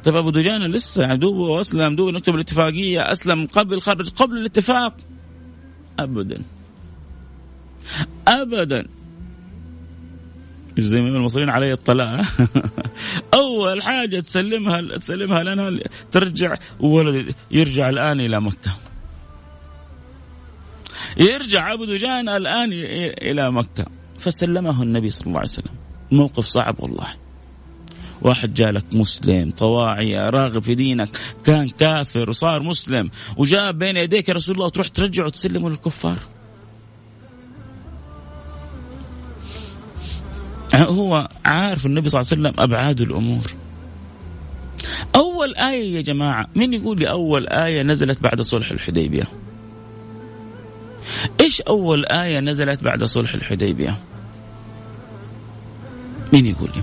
طيب 0.04 0.16
أبو 0.16 0.30
دجانه 0.30 0.68
لسه 0.68 1.02
يعني 1.02 1.18
دوبه 1.18 1.62
اسلم 1.62 1.96
دوبه 1.96 2.12
نكتب 2.12 2.36
الاتفاقية 2.36 3.12
أسلم 3.12 3.48
قبل 3.48 3.82
خرج 3.82 4.10
قبل 4.10 4.38
الاتفاق. 4.38 4.98
ابدا. 6.00 6.44
ابدا. 8.28 8.88
زي 10.78 11.02
ما 11.02 11.08
المصريين 11.08 11.50
علي 11.50 11.74
الطلاق 11.74 12.26
أول 13.34 13.84
حاجة 13.84 14.20
تسلمها 14.20 14.98
تسلمها 14.98 15.44
لنا 15.44 15.80
ترجع 16.12 16.58
ولد 16.80 17.36
يرجع 17.52 17.90
الآن 17.90 18.20
إلى 18.20 18.42
مكة. 18.42 18.89
يرجع 21.20 21.62
عبد 21.62 21.88
دجان 21.90 22.30
الآن 22.30 22.70
إلى 23.22 23.52
مكة. 23.52 23.86
فسلمه 24.20 24.84
النبي 24.84 25.10
صلى 25.10 25.28
الله 25.28 25.40
عليه 25.40 25.50
وسلم. 25.50 25.76
موقف 26.12 26.46
صعب 26.46 26.76
والله. 26.80 27.14
واحد 28.22 28.54
جالك 28.54 28.86
مسلم 28.92 29.52
طواعية 29.52 30.30
راغب 30.30 30.64
في 30.64 30.76
دينك 30.76 31.10
كان 31.46 31.70
كافر 31.70 32.30
وصار 32.30 32.64
مسلم 32.64 33.10
وجاء 33.38 33.72
بين 33.72 33.98
يديك 33.98 34.30
يا 34.30 34.34
رسول 34.34 34.56
الله 34.56 34.66
وتروح 34.66 34.88
ترجعه 34.88 35.26
وتسلمه 35.26 35.70
للكفار. 35.70 36.18
هو 40.76 41.30
عارف 41.46 41.86
النبي 41.86 42.10
صلى 42.10 42.22
الله 42.22 42.32
عليه 42.32 42.42
وسلم 42.42 42.64
أبعاد 42.64 43.02
الأمور. 43.02 43.46
أول 45.16 45.56
آية 45.56 45.96
يا 45.96 46.02
جماعة 46.02 46.48
مين 46.56 46.74
يقول 46.74 47.00
لي 47.00 47.10
أول 47.10 47.48
آية 47.48 47.84
نزلت 47.84 48.22
بعد 48.22 48.42
صلح 48.42 48.72
الحديبية؟ 48.72 49.24
إيش 51.42 51.62
أول 51.62 52.06
آية 52.06 52.40
نزلت 52.40 52.84
بعد 52.84 53.04
صلح 53.04 53.34
الحديبية؟ 53.34 53.98
مين 56.34 56.46
يقول 56.46 56.70
لي؟ 56.76 56.82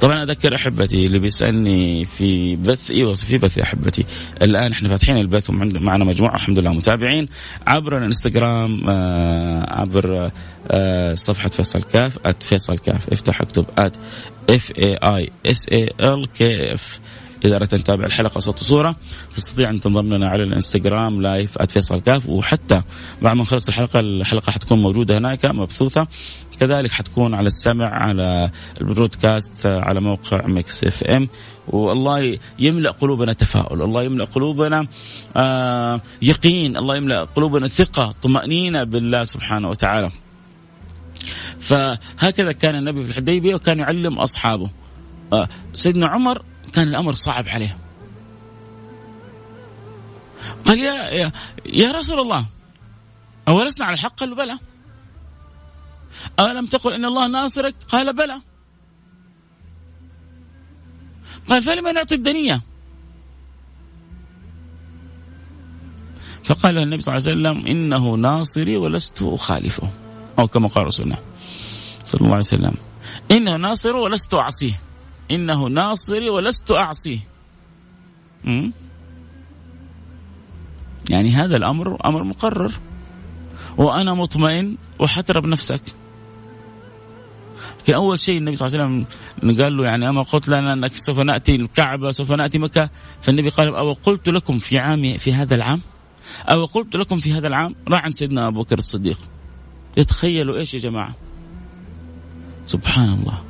طبعا 0.00 0.22
أذكر 0.22 0.54
أحبتي 0.54 1.06
اللي 1.06 1.18
بيسألني 1.18 2.04
في 2.04 2.56
بث 2.56 2.90
أيوه 2.90 3.14
في 3.14 3.38
بث 3.38 3.58
يا 3.58 3.62
أحبتي. 3.62 4.04
الآن 4.42 4.72
إحنا 4.72 4.88
فاتحين 4.88 5.16
البث 5.16 5.50
ومعنا 5.50 6.04
مجموعة 6.04 6.34
الحمد 6.34 6.58
لله 6.58 6.72
متابعين. 6.72 7.28
عبر 7.66 7.98
الانستغرام 7.98 8.88
آه 8.88 9.80
عبر 9.80 10.30
آه 10.70 11.14
صفحة 11.14 11.48
فيصل 11.48 11.82
كاف 11.82 12.18
فيصل 12.40 12.78
كاف. 12.78 13.12
افتح 13.12 13.40
اكتب 13.40 13.66
at 13.78 13.96
F 14.50 14.72
A 14.78 14.94
I 14.94 15.30
S 15.46 15.68
A 15.68 15.90
L 16.00 16.28
K 16.32 16.76
F 17.40 17.46
إذا 17.46 17.56
أردت 17.56 17.74
أن 17.74 17.84
تتابع 17.84 18.04
الحلقة 18.04 18.38
صوت 18.38 18.60
وصوره 18.60 18.96
تستطيع 19.36 19.70
أن 19.70 19.80
تنضم 19.80 20.14
لنا 20.14 20.28
على 20.28 20.42
الإنستغرام 20.42 21.22
live 21.22 21.62
@فيصل 21.62 22.00
كاف 22.00 22.28
وحتى 22.28 22.82
بعد 23.22 23.36
ما 23.36 23.42
نخلص 23.42 23.68
الحلقة 23.68 24.00
الحلقة 24.00 24.50
حتكون 24.52 24.82
موجودة 24.82 25.18
هناك 25.18 25.46
مبثوثة 25.46 26.06
كذلك 26.60 26.90
حتكون 26.90 27.34
على 27.34 27.46
السمع 27.46 27.86
على 27.86 28.50
ال 28.80 28.89
broadcast 28.89 29.66
على 29.66 30.00
موقع 30.00 30.46
Mix 30.46 30.84
FM 30.84 31.28
والله 31.68 32.38
يملأ 32.58 32.90
قلوبنا 32.90 33.32
تفاؤل، 33.32 33.82
الله 33.82 34.02
يملأ 34.02 34.24
قلوبنا 34.24 34.86
آه 35.36 36.00
يقين، 36.22 36.76
الله 36.76 36.96
يملأ 36.96 37.24
قلوبنا 37.24 37.68
ثقة، 37.68 38.12
طمأنينة 38.22 38.84
بالله 38.84 39.24
سبحانه 39.24 39.68
وتعالى. 39.68 40.10
فهكذا 41.58 42.52
كان 42.52 42.74
النبي 42.74 43.02
في 43.02 43.10
الحديبية 43.10 43.54
وكان 43.54 43.78
يعلم 43.78 44.18
أصحابه. 44.18 44.70
آه 45.32 45.48
سيدنا 45.74 46.06
عمر 46.06 46.42
كان 46.70 46.88
الأمر 46.88 47.12
صعب 47.12 47.48
عليه. 47.48 47.78
قال 50.66 50.80
يا 50.80 50.94
يا, 50.94 51.32
يا 51.66 51.92
رسول 51.92 52.20
الله 52.20 52.46
أولسنا 53.48 53.86
على 53.86 53.94
الحق؟ 53.94 54.14
قال 54.14 54.34
بلى. 54.34 54.58
ألم 56.40 56.66
تقل 56.66 56.92
إن 56.92 57.04
الله 57.04 57.26
ناصرك؟ 57.26 57.74
قال 57.88 58.16
بلى. 58.16 58.40
قال 61.48 61.62
فلما 61.62 61.92
نعطي 61.92 62.14
الدنية 62.14 62.60
فقال 66.44 66.78
النبي 66.78 67.02
صلى 67.02 67.16
الله 67.16 67.28
عليه 67.30 67.40
وسلم 67.40 67.66
إنه 67.66 68.14
ناصري 68.14 68.76
ولست 68.76 69.22
أخالفه 69.22 69.90
أو 70.38 70.48
كما 70.48 70.68
قال 70.68 70.86
رسول 70.86 71.04
الله 71.04 71.18
صلى 72.04 72.20
الله 72.20 72.30
عليه 72.30 72.38
وسلم 72.38 72.74
إنه 73.30 73.56
ناصر 73.56 73.96
ولست 73.96 74.34
أعصيه 74.34 74.80
إنه 75.30 75.68
ناصري 75.68 76.28
ولست 76.28 76.70
أعصيه 76.70 77.18
يعني 81.10 81.30
هذا 81.30 81.56
الأمر 81.56 81.98
أمر 82.04 82.24
مقرر. 82.24 82.72
وأنا 83.76 84.14
مطمئن 84.14 84.76
وحترب 84.98 85.46
نفسك. 85.46 85.82
كان 87.86 87.94
أول 87.94 88.20
شيء 88.20 88.38
النبي 88.38 88.56
صلى 88.56 88.68
الله 88.68 88.80
عليه 88.80 88.94
وسلم 88.94 89.62
قال 89.62 89.76
له 89.76 89.84
يعني 89.84 90.08
أما 90.08 90.22
قلت 90.22 90.48
لنا 90.48 90.72
أنك 90.72 90.94
سوف 90.94 91.20
نأتي 91.20 91.56
الكعبة 91.56 92.10
سوف 92.10 92.32
نأتي 92.32 92.58
مكة. 92.58 92.90
فالنبي 93.20 93.48
قال 93.48 93.68
أو 93.68 93.92
قلت 93.92 94.28
لكم 94.28 94.58
في 94.58 94.78
عام 94.78 95.16
في 95.16 95.34
هذا 95.34 95.54
العام؟ 95.54 95.80
أو 96.48 96.64
قلت 96.64 96.96
لكم 96.96 97.20
في 97.20 97.32
هذا 97.32 97.48
العام؟ 97.48 97.74
راح 97.88 98.04
عند 98.04 98.14
سيدنا 98.14 98.48
أبو 98.48 98.62
بكر 98.62 98.78
الصديق. 98.78 99.18
يتخيلوا 99.96 100.58
إيش 100.58 100.74
يا 100.74 100.78
جماعة؟ 100.78 101.14
سبحان 102.66 103.08
الله. 103.08 103.42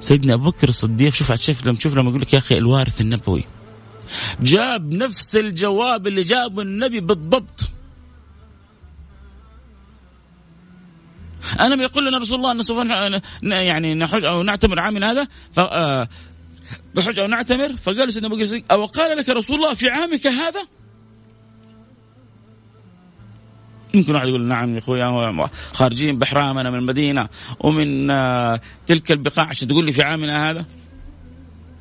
سيدنا 0.00 0.34
أبو 0.34 0.50
بكر 0.50 0.68
الصديق 0.68 1.12
شوف 1.12 1.32
شوف 1.32 1.66
لما 1.66 1.76
تشوف 1.76 1.94
لما 1.94 2.08
يقول 2.08 2.20
لك 2.20 2.32
يا 2.32 2.38
أخي 2.38 2.58
الوارث 2.58 3.00
النبوي 3.00 3.44
جاب 4.40 4.94
نفس 4.94 5.36
الجواب 5.36 6.06
اللي 6.06 6.22
جابه 6.22 6.62
النبي 6.62 7.00
بالضبط. 7.00 7.70
أنا 11.60 11.76
بيقول 11.76 12.06
لنا 12.06 12.18
رسول 12.18 12.38
الله 12.38 12.52
أن 12.52 12.62
سوف 12.62 12.86
يعني 13.42 13.94
نحج 13.94 14.24
أو 14.24 14.42
نعتمر 14.42 14.80
عامنا 14.80 15.12
هذا 15.12 15.28
ف 15.52 15.60
آه، 15.60 16.08
نحج 16.94 17.18
أو 17.18 17.26
نعتمر 17.26 17.76
فقال 17.76 18.12
سيدنا 18.12 18.28
أبو 18.28 18.36
بكر 18.36 18.62
أو 18.70 18.86
قال 18.86 19.18
لك 19.18 19.28
رسول 19.28 19.56
الله 19.56 19.74
في 19.74 19.88
عامك 19.88 20.26
هذا؟ 20.26 20.66
يمكن 23.94 24.14
واحد 24.14 24.28
يقول 24.28 24.46
نعم 24.46 24.74
يا 24.74 24.78
أخوي 24.78 25.48
خارجين 25.72 26.18
بحرامنا 26.18 26.70
من 26.70 26.78
المدينة 26.78 27.28
ومن 27.60 28.10
آه، 28.10 28.60
تلك 28.86 29.12
البقاع 29.12 29.46
عشان 29.46 29.68
تقول 29.68 29.84
لي 29.84 29.92
في 29.92 30.02
عامنا 30.02 30.50
هذا؟ 30.50 30.64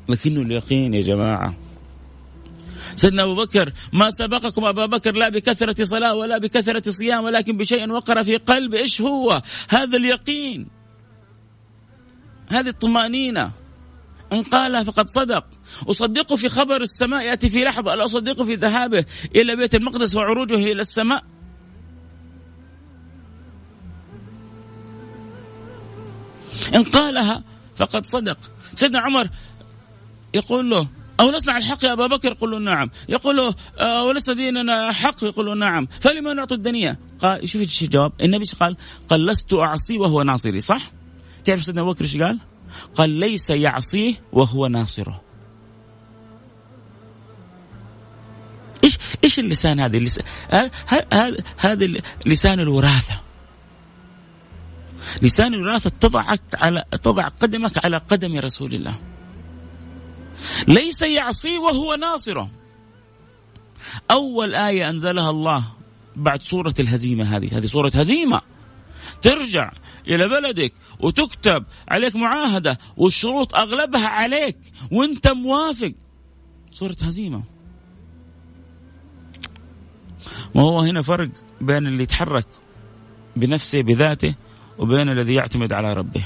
لكنه 0.10 0.42
اليقين 0.42 0.94
يا 0.94 1.02
جماعة. 1.02 1.56
سيدنا 2.96 3.24
أبو 3.24 3.36
بكر 3.36 3.74
ما 3.94 4.10
سبقكم 4.10 4.66
أبا 4.66 4.86
بكر 4.86 5.16
لا 5.16 5.30
بكثرة 5.30 5.84
صلاة 5.84 6.16
ولا 6.16 6.38
بكثرة 6.38 6.92
صيام 6.92 7.24
ولكن 7.24 7.58
بشيء 7.58 7.90
وقر 7.92 8.24
في 8.24 8.38
قلب 8.38 8.74
إيش 8.74 9.02
هو؟ 9.02 9.42
هذا 9.70 9.98
اليقين. 9.98 10.68
هذه 12.50 12.70
الطمأنينة. 12.70 13.52
إن 14.34 14.44
قالها 14.44 14.84
فقد 14.84 15.10
صدق. 15.10 15.46
أصدقه 15.90 16.36
في 16.36 16.50
خبر 16.50 16.82
السماء 16.82 17.26
يأتي 17.26 17.50
في 17.50 17.64
لحظة 17.64 17.94
ألا 17.94 18.06
أصدقه 18.06 18.44
في 18.44 18.56
ذهابه 18.56 19.06
إلى 19.36 19.56
بيت 19.56 19.76
المقدس 19.76 20.16
وعروجه 20.16 20.56
إلى 20.56 20.82
السماء. 20.82 21.24
إن 26.76 26.84
قالها 26.84 27.44
فقد 27.76 28.06
صدق. 28.06 28.38
سيدنا 28.76 29.00
عمر 29.00 29.28
يقول 30.34 30.70
له 30.70 30.88
أو 31.20 31.32
لسنا 31.32 31.54
على 31.54 31.64
الحق 31.66 31.86
يا 31.86 31.94
أبا 31.94 32.08
بكر؟ 32.08 32.32
يقول 32.32 32.52
له 32.52 32.60
نعم. 32.60 32.90
يقول 33.10 33.38
له 33.38 33.56
أو 33.78 34.12
ليس 34.12 34.30
ديننا 34.30 34.92
حق؟ 34.92 35.24
يقول 35.24 35.46
له 35.46 35.54
نعم. 35.54 35.88
فلما 36.02 36.34
نعطي 36.34 36.56
الدنيا؟ 36.56 36.98
قال 37.22 37.50
شوف 37.50 37.62
إيش 37.62 37.84
الجواب. 37.84 38.12
النبي 38.22 38.46
قال؟ 38.60 38.78
قال 39.10 39.26
لست 39.26 39.54
أعصي 39.54 39.98
وهو 39.98 40.24
ناصري 40.24 40.62
صح؟ 40.62 40.92
تعرف 41.46 41.64
سيدنا 41.64 41.82
أبو 41.82 41.94
بكر 41.94 42.04
إيش 42.04 42.18
قال؟ 42.18 42.40
قال 42.96 43.10
ليس 43.10 43.50
يعصيه 43.50 44.14
وهو 44.32 44.68
ناصره 44.68 45.22
إيش 48.84 48.98
إيش 49.24 49.40
اللسان 49.40 49.80
هذا؟ 49.80 50.00
هذا 51.10 51.38
هذا 51.58 51.88
لسان 52.26 52.60
الوراثة. 52.60 53.20
لسان 55.22 55.54
الوراثة 55.54 55.92
تضعك 56.00 56.42
على 56.54 56.84
تضع 56.92 57.28
قدمك 57.28 57.86
على 57.86 57.98
قدم 57.98 58.38
رسول 58.38 58.74
الله. 58.74 59.00
ليس 60.68 61.02
يعصي 61.02 61.58
وهو 61.58 61.96
ناصره 61.96 62.50
أول 64.12 64.56
آية 64.56 64.90
أنزلها 64.90 65.30
الله 65.30 65.64
بعد 66.16 66.42
سورة 66.42 66.74
الهزيمة 66.80 67.38
هذه. 67.38 67.58
هذه 67.58 67.66
سورة 67.66 67.92
هزيمة. 67.96 68.42
ترجع 69.22 69.72
إلى 70.08 70.28
بلدك 70.28 70.74
وتكتب 71.04 71.66
عليك 71.88 72.16
معاهدة 72.16 72.80
والشروط 72.98 73.56
أغلبها 73.56 74.08
عليك 74.08 74.58
وأنت 74.92 75.28
موافق. 75.28 75.94
سورة 76.72 76.98
هزيمة. 77.04 77.44
ما 80.56 80.62
هو 80.62 80.80
هنا 80.80 81.02
فرق 81.02 81.30
بين 81.62 81.88
اللي 81.88 82.04
يتحرك 82.04 82.48
بنفسه 83.36 83.82
بذاته 83.82 84.36
وبين 84.78 85.10
الذي 85.10 85.34
يعتمد 85.34 85.74
على 85.74 85.94
ربه. 85.94 86.24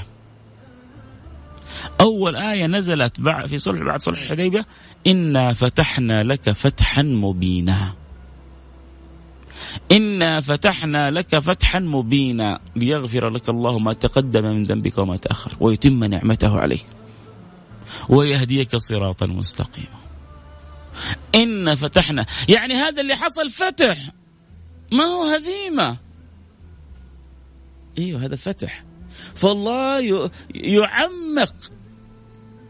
أول 2.00 2.36
آية 2.36 2.66
نزلت 2.66 3.20
في 3.46 3.58
صلح 3.58 3.82
بعد 3.82 4.00
صلح 4.00 4.20
الحديبية 4.20 4.66
إنا 5.06 5.52
فتحنا 5.52 6.22
لك 6.22 6.50
فتحا 6.50 7.02
مبينا. 7.02 7.94
إنا 9.92 10.40
فتحنا 10.40 11.10
لك 11.10 11.38
فتحا 11.38 11.78
مبينا. 11.78 12.60
ليغفر 12.76 13.28
لك 13.30 13.48
الله 13.48 13.78
ما 13.78 13.92
تقدم 13.92 14.44
من 14.44 14.64
ذنبك 14.64 14.98
وما 14.98 15.16
تأخر. 15.16 15.56
ويتم 15.60 16.04
نعمته 16.04 16.60
عليك. 16.60 16.86
ويهديك 18.08 18.76
صراطا 18.76 19.26
مستقيما. 19.26 19.98
إنا 21.34 21.74
فتحنا. 21.74 22.26
يعني 22.48 22.74
هذا 22.74 23.00
اللي 23.00 23.14
حصل 23.14 23.50
فتح. 23.50 23.98
ما 24.92 25.04
هو 25.04 25.24
هزيمة. 25.24 26.07
إيوه 27.98 28.24
هذا 28.24 28.36
فتح. 28.36 28.84
فالله 29.34 30.30
يعمق 30.54 31.54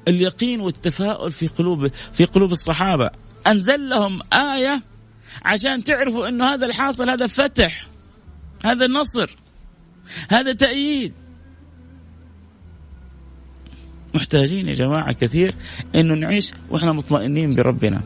اليقين 0.09 0.61
والتفاؤل 0.61 1.33
في 1.33 1.47
قلوب 1.47 1.91
في 2.13 2.25
قلوب 2.25 2.53
الصحابة. 2.53 3.11
أنزل 3.47 3.89
لهم 3.89 4.21
آية 4.33 4.83
عشان 5.45 5.85
تعرفوا 5.85 6.29
إنه 6.29 6.45
هذا 6.45 6.67
الحاصل 6.67 7.11
هذا 7.11 7.27
فتح 7.27 7.87
هذا 8.65 8.87
نصر 8.87 9.37
هذا 10.31 10.53
تأييد. 10.53 11.13
محتاجين 14.15 14.69
يا 14.69 14.75
جماعة 14.75 15.13
كثير 15.13 15.53
إنه 15.95 16.15
نعيش 16.15 16.53
وإحنا 16.71 16.93
مطمئنين 16.93 17.55
بربنا. 17.55 18.03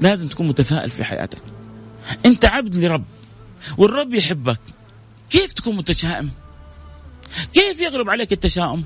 لازم 0.00 0.28
تكون 0.28 0.48
متفائل 0.48 0.90
في 0.90 1.04
حياتك. 1.04 1.42
أنت 2.26 2.44
عبد 2.44 2.74
لرب 2.76 3.04
والرب 3.78 4.14
يحبك. 4.14 4.60
كيف 5.30 5.52
تكون 5.52 5.76
متشائم؟ 5.76 6.30
كيف 7.52 7.80
يغلب 7.80 8.10
عليك 8.10 8.32
التشاؤم؟ 8.32 8.84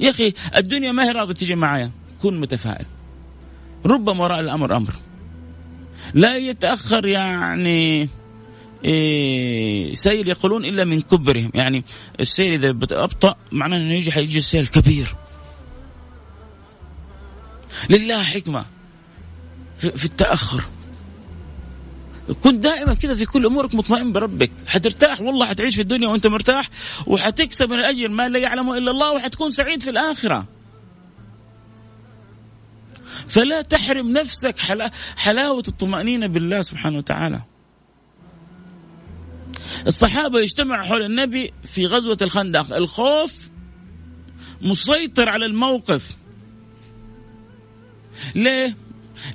يا 0.00 0.10
أخي 0.10 0.32
الدنيا 0.56 0.92
ما 0.92 1.04
هي 1.04 1.10
راضية 1.10 1.34
تجي 1.34 1.54
معايا. 1.54 1.90
كن 2.22 2.40
متفائل. 2.40 2.86
ربما 3.86 4.22
وراء 4.22 4.40
الأمر 4.40 4.76
أمر. 4.76 4.94
لا 6.14 6.36
يتأخر 6.36 7.06
يعني 7.08 8.08
إيه 8.84 9.94
سيل 9.94 10.28
يقولون 10.28 10.64
إلا 10.64 10.84
من 10.84 11.00
كبرهم. 11.00 11.50
يعني 11.54 11.84
السيل 12.20 12.64
إذا 12.64 12.70
أبطأ 13.04 13.36
معناه 13.52 13.76
أنه 13.76 13.94
يجي 13.94 14.12
حيجي 14.12 14.38
السيل 14.38 14.66
كبير. 14.66 15.14
لله 17.90 18.22
حكمة. 18.22 18.64
في, 19.76 19.90
في 19.90 20.04
التأخر. 20.04 20.64
كن 22.32 22.58
دائما 22.58 22.94
كذا 22.94 23.14
في 23.14 23.24
كل 23.24 23.46
أمورك 23.46 23.74
مطمئن 23.74 24.12
بربك. 24.12 24.50
حترتاح 24.66 25.20
والله 25.20 25.46
حتعيش 25.46 25.74
في 25.74 25.82
الدنيا 25.82 26.08
وأنت 26.08 26.26
مرتاح 26.26 26.70
وحتكسب 27.06 27.70
من 27.70 27.78
الأجر 27.78 28.08
ما 28.08 28.28
لا 28.28 28.38
يعلمه 28.38 28.78
إلا 28.78 28.90
الله 28.90 29.12
وحتكون 29.12 29.50
سعيد 29.50 29.82
في 29.82 29.90
الآخرة. 29.90 30.46
فلا 33.28 33.62
تحرم 33.62 34.12
نفسك 34.12 34.58
حلاوة 35.16 35.62
الطمأنينة 35.68 36.26
بالله 36.26 36.62
سبحانه 36.62 36.98
وتعالى. 36.98 37.42
الصحابة 39.86 40.40
يجتمعوا 40.40 40.82
حول 40.82 41.02
النبي 41.02 41.52
في 41.74 41.86
غزوة 41.86 42.18
الخندق. 42.22 42.76
الخوف 42.76 43.50
مسيطر 44.60 45.28
على 45.28 45.46
الموقف. 45.46 46.16
ليه؟ 48.34 48.76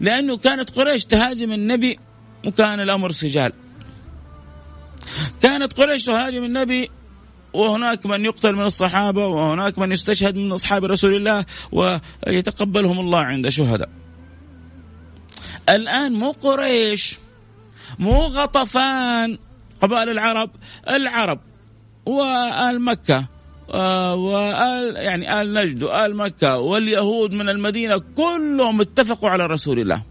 لأنه 0.02 0.38
كانت 0.38 0.70
قريش 0.70 1.06
تهاجم 1.06 1.52
النبي 1.52 2.00
وكان 2.46 2.80
الأمر 2.80 3.12
سجال. 3.12 3.54
كانت 5.42 5.74
قريش 5.74 6.06
تهاجم 6.06 6.44
النبي 6.44 6.90
وهناك 7.54 8.06
من 8.06 8.26
يقتل 8.26 8.56
من 8.56 8.66
الصحابة 8.66 9.28
وهناك 9.28 9.80
من 9.80 9.92
يستشهد 9.92 10.36
من 10.36 10.52
أصحاب 10.52 10.86
رسول 10.86 11.16
الله 11.16 11.46
ويتقبلهم 11.72 13.00
الله 13.00 13.20
عند 13.20 13.50
شهداء. 13.50 13.90
الآن 15.70 16.14
مو 16.14 16.32
قريش 16.32 17.18
مو 18.00 18.20
غطفان 18.20 19.38
قبائل 19.82 20.10
العرب 20.10 20.50
العرب 20.90 21.40
وآل 22.06 22.82
مكة 22.82 23.26
آه، 23.74 24.16
وآل 24.16 24.96
يعني 24.96 25.42
آل 25.42 25.54
نجد 25.54 25.84
وآل 25.84 26.16
مكة 26.16 26.58
واليهود 26.58 27.34
من 27.34 27.50
المدينة 27.50 28.02
كلهم 28.18 28.82
اتفقوا 28.82 29.30
على 29.30 29.46
رسول 29.46 29.80
الله. 29.80 30.02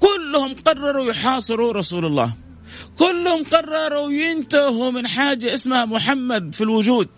كلهم 0.00 0.54
قرروا 0.54 1.10
يحاصروا 1.10 1.72
رسول 1.72 2.06
الله. 2.06 2.32
كلهم 2.98 3.44
قرروا 3.44 4.12
ينتهوا 4.12 4.90
من 4.90 5.08
حاجة 5.08 5.54
اسمها 5.54 5.84
محمد 5.84 6.54
في 6.54 6.60
الوجود. 6.60 7.08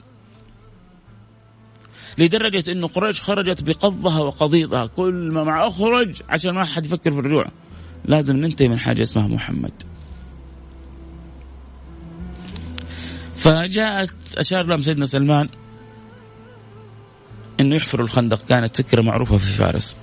لدرجة 2.19 2.73
أنه 2.73 2.89
قريش 2.89 3.21
خرجت 3.21 3.63
بقضها 3.63 4.21
وقضيضها. 4.21 4.87
كل 4.87 5.31
ما 5.33 5.45
مع 5.45 5.67
أخرج 5.67 6.23
عشان 6.29 6.55
ما 6.55 6.65
حد 6.65 6.87
يفكر 6.87 7.13
في 7.13 7.19
الرجوع. 7.19 7.47
لازم 8.05 8.37
ننتهي 8.37 8.69
من 8.69 8.79
حاجة 8.79 9.03
اسمها 9.03 9.27
محمد. 9.27 9.73
فجاءت 13.37 14.15
أشار 14.37 14.67
لهم 14.67 14.83
سيدنا 14.83 15.07
سلمان 15.07 15.49
أنه 17.61 17.77
يحفروا 17.77 18.07
الخندق. 18.07 18.45
كانت 18.45 18.77
فكرة 18.77 19.03
معروفة 19.03 19.39
في 19.39 19.47
فارس. 19.47 19.97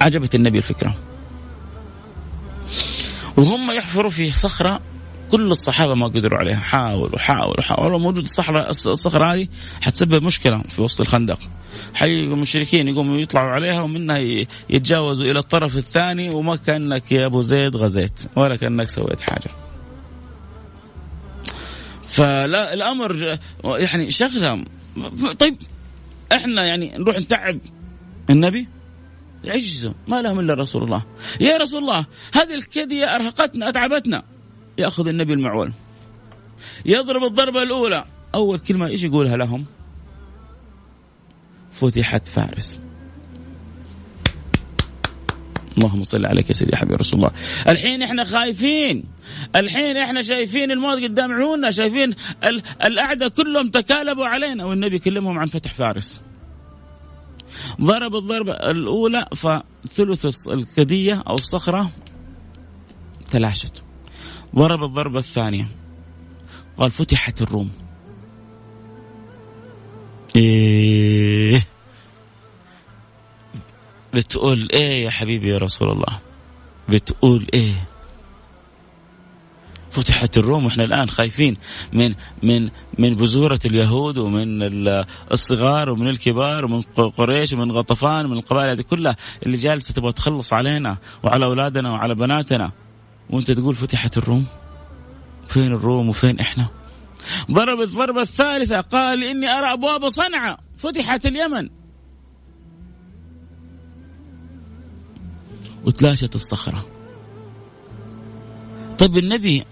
عجبت 0.00 0.34
النبي 0.34 0.58
الفكرة. 0.58 0.94
وهم 3.36 3.70
يحفروا 3.70 4.10
في 4.10 4.32
صخرة 4.32 4.80
كل 5.30 5.50
الصحابة 5.50 5.94
ما 5.94 6.06
قدروا 6.06 6.38
عليها. 6.38 6.56
حاولوا 6.56 7.18
حاولوا 7.18 7.62
حاولوا. 7.62 7.98
موجود 7.98 8.24
الصخرة 8.24 8.70
الصخرة 8.70 9.34
هذه 9.34 9.48
حتسبب 9.82 10.22
مشكلة 10.22 10.62
في 10.62 10.82
وسط 10.82 11.00
الخندق. 11.00 11.38
حي 11.94 12.24
المشركين 12.24 12.88
يقوموا 12.88 13.16
يطلعوا 13.16 13.50
عليها 13.50 13.82
ومنها 13.82 14.18
يتجاوزوا 14.70 15.30
إلى 15.30 15.38
الطرف 15.38 15.76
الثاني 15.76 16.30
وما 16.30 16.56
كأنك 16.56 17.12
يا 17.12 17.26
أبو 17.26 17.42
زيد 17.42 17.76
غزيت 17.76 18.20
ولا 18.36 18.56
كأنك 18.56 18.90
سويت 18.90 19.20
حاجة. 19.20 19.50
فلا 22.08 22.74
الأمر 22.74 23.38
يعني 23.64 24.10
شغلة. 24.10 24.64
طيب 25.38 25.56
إحنا 26.32 26.64
يعني 26.64 26.98
نروح 26.98 27.18
نتعب 27.18 27.58
النبي؟ 28.30 28.68
عجزوا 29.48 29.92
ما 30.08 30.22
لهم 30.22 30.40
إلا 30.40 30.54
رسول 30.54 30.82
الله. 30.82 31.04
يا 31.40 31.56
رسول 31.56 31.82
الله 31.82 32.06
هذه 32.34 32.54
الكدية 32.54 33.14
أرهقتنا 33.14 33.68
أتعبتنا. 33.68 34.22
يأخذ 34.78 35.08
النبي 35.08 35.32
المعول. 35.32 35.72
يضرب 36.86 37.24
الضربة 37.24 37.62
الأولى. 37.62 38.04
أول 38.34 38.58
كلمة 38.58 38.86
إيش 38.86 39.04
يقولها 39.04 39.36
لهم؟ 39.36 39.64
فتحت 41.72 42.28
فارس. 42.28 42.78
اللهم 45.78 46.02
صل 46.02 46.26
عليك 46.26 46.48
يا 46.48 46.54
سيدي 46.54 46.72
يا 46.72 46.76
حبيبي 46.76 46.96
رسول 46.96 47.20
الله. 47.20 47.30
الحين 47.68 48.02
إحنا 48.02 48.24
خايفين. 48.24 49.04
الحين 49.56 49.96
إحنا 49.96 50.22
شايفين 50.22 50.70
الموت 50.70 51.02
قدام 51.02 51.32
عيوننا 51.32 51.70
شايفين 51.70 52.14
الاعداء 52.84 53.28
كلهم 53.28 53.70
تكالبوا 53.70 54.26
علينا. 54.26 54.64
والنبي 54.64 54.98
كلمهم 54.98 55.38
عن 55.38 55.46
فتح 55.46 55.72
فارس. 55.72 56.20
ضرب 57.80 58.16
الضربة 58.16 58.52
الأولى 58.52 59.26
فثلث 59.36 60.48
الكدية 60.48 61.22
أو 61.28 61.34
الصخرة 61.34 61.90
تلاشت. 63.30 63.82
ضرب 64.54 64.84
الضربة 64.84 65.18
الثانية. 65.18 65.68
قال 66.78 66.90
فتحت 66.90 67.42
الروم. 67.42 67.70
إيه. 70.36 71.66
بتقول 74.14 74.68
إيه 74.72 75.04
يا 75.04 75.10
حبيبي 75.10 75.48
يا 75.48 75.58
رسول 75.58 75.90
الله؟ 75.90 76.18
بتقول 76.88 77.46
إيه؟ 77.54 77.86
فتحت 79.96 80.38
الروم 80.38 80.64
وإحنا 80.64 80.84
الآن 80.84 81.10
خايفين 81.10 81.56
من 81.92 82.14
من 82.42 82.70
من 82.98 83.14
بذورة 83.14 83.60
اليهود 83.64 84.18
ومن 84.18 84.62
الصغار 85.32 85.90
ومن 85.90 86.08
الكبار 86.08 86.64
ومن 86.64 86.82
قريش 87.16 87.52
ومن 87.52 87.72
غطفان 87.72 88.26
ومن 88.26 88.36
القبائل 88.36 88.70
هذه 88.70 88.80
كلها 88.80 89.16
اللي 89.46 89.56
جالسة 89.56 89.94
تبغى 89.94 90.12
تخلص 90.12 90.52
علينا 90.52 90.96
وعلى 91.22 91.46
أولادنا 91.46 91.90
وعلى 91.90 92.14
بناتنا. 92.14 92.72
وأنت 93.30 93.50
تقول 93.50 93.74
فتحت 93.74 94.18
الروم؟ 94.18 94.46
فين 95.46 95.72
الروم 95.72 96.08
وفين 96.08 96.40
إحنا؟ 96.40 96.68
ضرب 97.50 97.80
الضربة 97.80 98.22
الثالثة 98.22 98.80
قال 98.80 99.24
إني 99.24 99.48
أرى 99.48 99.72
أبواب 99.72 100.08
صنعاء. 100.08 100.60
فتحت 100.76 101.26
اليمن. 101.26 101.68
وتلاشت 105.84 106.34
الصخرة. 106.34 106.86
طيب 108.98 109.16
النبي 109.16 109.64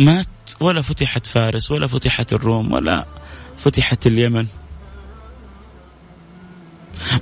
مات 0.00 0.26
ولا 0.60 0.82
فتحت 0.82 1.26
فارس 1.26 1.70
ولا 1.70 1.86
فتحت 1.86 2.32
الروم 2.32 2.72
ولا 2.72 3.06
فتحت 3.56 4.06
اليمن 4.06 4.46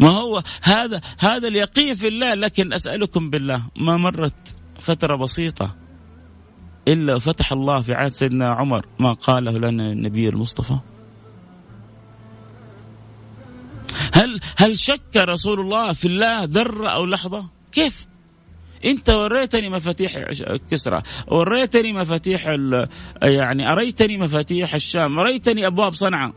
ما 0.00 0.10
هو 0.10 0.42
هذا 0.62 1.00
هذا 1.20 1.48
اليقين 1.48 1.94
في 1.94 2.08
الله 2.08 2.34
لكن 2.34 2.72
أسألكم 2.72 3.30
بالله 3.30 3.62
ما 3.76 3.96
مرت 3.96 4.34
فترة 4.80 5.16
بسيطة 5.16 5.74
إلا 6.88 7.18
فتح 7.18 7.52
الله 7.52 7.80
في 7.80 7.94
عهد 7.94 8.12
سيدنا 8.12 8.48
عمر 8.48 8.86
ما 8.98 9.12
قاله 9.12 9.52
لنا 9.52 9.92
النبي 9.92 10.28
المصطفى 10.28 10.78
هل 14.12 14.40
هل 14.56 14.78
شك 14.78 15.16
رسول 15.16 15.60
الله 15.60 15.92
في 15.92 16.08
الله 16.08 16.44
ذرة 16.44 16.88
أو 16.88 17.06
لحظة؟ 17.06 17.46
كيف؟ 17.72 18.06
انت 18.84 19.10
وريتني 19.10 19.70
مفاتيح 19.70 20.18
كسرى 20.70 21.02
وريتني 21.28 21.92
مفاتيح 21.92 22.56
يعني 23.22 23.72
أريتني 23.72 24.18
مفاتيح 24.18 24.74
الشام 24.74 25.18
اريتني 25.18 25.66
أبواب 25.66 25.92
صنعاء. 25.94 26.32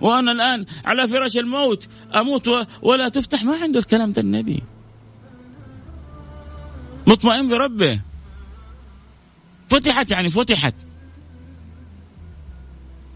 وأنا 0.00 0.32
الآن 0.32 0.66
على 0.84 1.08
فراش 1.08 1.36
الموت 1.36 1.88
أموت 2.14 2.50
ولا 2.82 3.08
تفتح. 3.08 3.44
ما 3.44 3.56
عنده 3.62 3.78
الكلام 3.78 4.12
ده 4.12 4.22
النبي. 4.22 4.62
مطمئن 7.06 7.48
بربه. 7.48 8.00
فتحت 9.68 10.10
يعني 10.10 10.30
فتحت. 10.30 10.74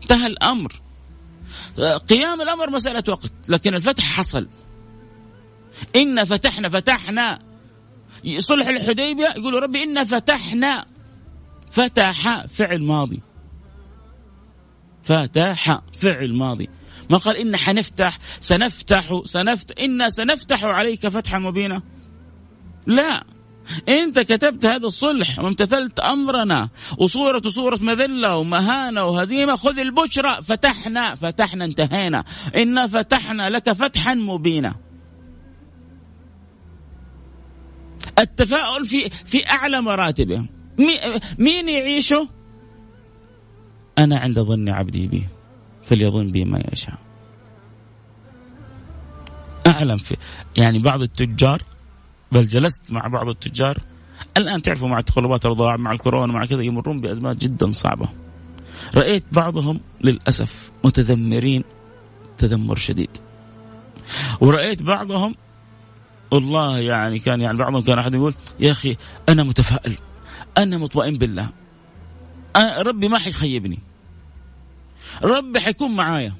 انتهى 0.02 0.26
الأمر. 0.26 0.72
قيام 2.08 2.40
الأمر 2.40 2.70
مسألة 2.70 3.04
وقت 3.08 3.32
لكن 3.48 3.74
الفتح 3.74 4.04
حصل. 4.04 4.48
إن 5.96 6.24
فتحنا 6.24 6.68
فتحنا. 6.68 7.49
صلح 8.38 8.68
الحديبية 8.68 9.34
يقولوا 9.36 9.60
ربي 9.60 9.82
انا 9.82 10.04
فتحنا 10.04 10.84
فتح 11.70 12.46
فعل 12.46 12.82
ماضي. 12.82 13.20
فتح 15.02 15.80
فعل 15.98 16.34
ماضي. 16.34 16.68
ما 17.10 17.18
قال 17.18 17.36
إن 17.36 17.56
حنفتح 17.56 18.18
سنفتح 18.40 19.22
سنفتح 19.24 19.84
إنا 19.84 20.08
سنفتح 20.08 20.64
عليك 20.64 21.08
فتحا 21.08 21.38
مبينا. 21.38 21.82
لا. 22.86 23.24
أنت 23.88 24.18
كتبت 24.18 24.66
هذا 24.66 24.86
الصلح 24.86 25.38
وامتثلت 25.38 26.00
أمرنا 26.00 26.68
وصورة 26.98 27.42
صورة 27.48 27.76
مذلة 27.76 28.36
ومهانة 28.36 29.04
وهزيمة 29.04 29.56
خذ 29.56 29.78
البشرى 29.78 30.38
فتحنا 30.42 31.14
فتحنا 31.14 31.64
انتهينا. 31.64 32.24
إنا 32.56 32.86
فتحنا 32.86 33.50
لك 33.50 33.72
فتحا 33.72 34.14
مبينا. 34.14 34.89
التفاؤل 38.20 38.84
في 38.84 39.10
في 39.24 39.50
أعلى 39.50 39.80
مراتبه. 39.80 40.46
مين 41.38 41.68
يعيشه؟ 41.68 42.28
أنا 43.98 44.18
عند 44.18 44.40
ظن 44.40 44.68
عبدي 44.68 45.06
بي 45.06 45.26
فليظن 45.84 46.30
بي 46.30 46.44
ما 46.44 46.62
يشاء. 46.72 46.98
أعلم 49.66 49.96
في 49.96 50.16
يعني 50.56 50.78
بعض 50.78 51.02
التجار 51.02 51.62
بل 52.32 52.48
جلست 52.48 52.92
مع 52.92 53.06
بعض 53.06 53.28
التجار 53.28 53.78
الآن 54.36 54.62
تعرفوا 54.62 54.88
مع 54.88 55.00
تقلبات 55.00 55.46
الرضاعه 55.46 55.76
مع 55.76 55.92
الكورونا 55.92 56.32
مع 56.32 56.44
كذا 56.44 56.62
يمرون 56.62 57.00
بأزمات 57.00 57.36
جدا 57.36 57.70
صعبة. 57.70 58.08
رأيت 58.94 59.24
بعضهم 64.82 65.34
والله 66.30 66.78
يعني 66.78 67.18
كان 67.18 67.40
يعني 67.40 67.58
بعضهم 67.58 67.82
كان 67.82 67.98
أحد 67.98 68.14
يقول 68.14 68.34
يا 68.60 68.70
أخي 68.70 68.96
أنا 69.28 69.42
متفائل 69.42 69.98
أنا 70.58 70.78
مطمئن 70.78 71.18
بالله 71.18 71.50
أنا 72.56 72.82
ربي 72.82 73.08
ما 73.08 73.18
حيخيبني 73.18 73.78
ربي 75.22 75.60
حيكون 75.60 75.96
معايا 75.96 76.32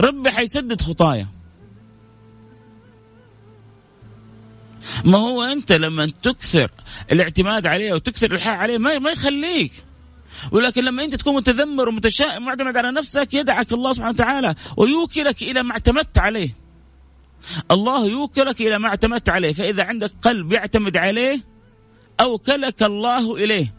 ربي 0.00 0.30
حيسدد 0.30 0.80
خطايا 0.80 1.28
ما 5.04 5.18
هو 5.18 5.42
أنت 5.42 5.72
لما 5.72 6.06
تكثر 6.22 6.70
الاعتماد 7.12 7.66
عليه 7.66 7.92
وتكثر 7.94 8.32
الحال 8.32 8.54
عليه 8.54 8.78
ما 8.78 8.98
ما 8.98 9.10
يخليك 9.10 9.72
ولكن 10.50 10.84
لما 10.84 11.04
أنت 11.04 11.14
تكون 11.14 11.34
متذمر 11.34 11.88
ومتشائم 11.88 12.44
معتمد 12.44 12.76
على 12.76 12.92
نفسك 12.92 13.34
يدعك 13.34 13.72
الله 13.72 13.92
سبحانه 13.92 14.12
وتعالى 14.12 14.54
ويوكلك 14.76 15.42
إلى 15.42 15.62
ما 15.62 15.72
اعتمدت 15.72 16.18
عليه. 16.18 16.65
الله 17.70 18.06
يوكلك 18.06 18.60
إلى 18.60 18.78
ما 18.78 18.88
اعتمدت 18.88 19.28
عليه، 19.28 19.52
فإذا 19.52 19.84
عندك 19.84 20.12
قلب 20.22 20.52
يعتمد 20.52 20.96
عليه 20.96 21.40
أوكلك 22.20 22.82
الله 22.82 23.36
إليه. 23.36 23.74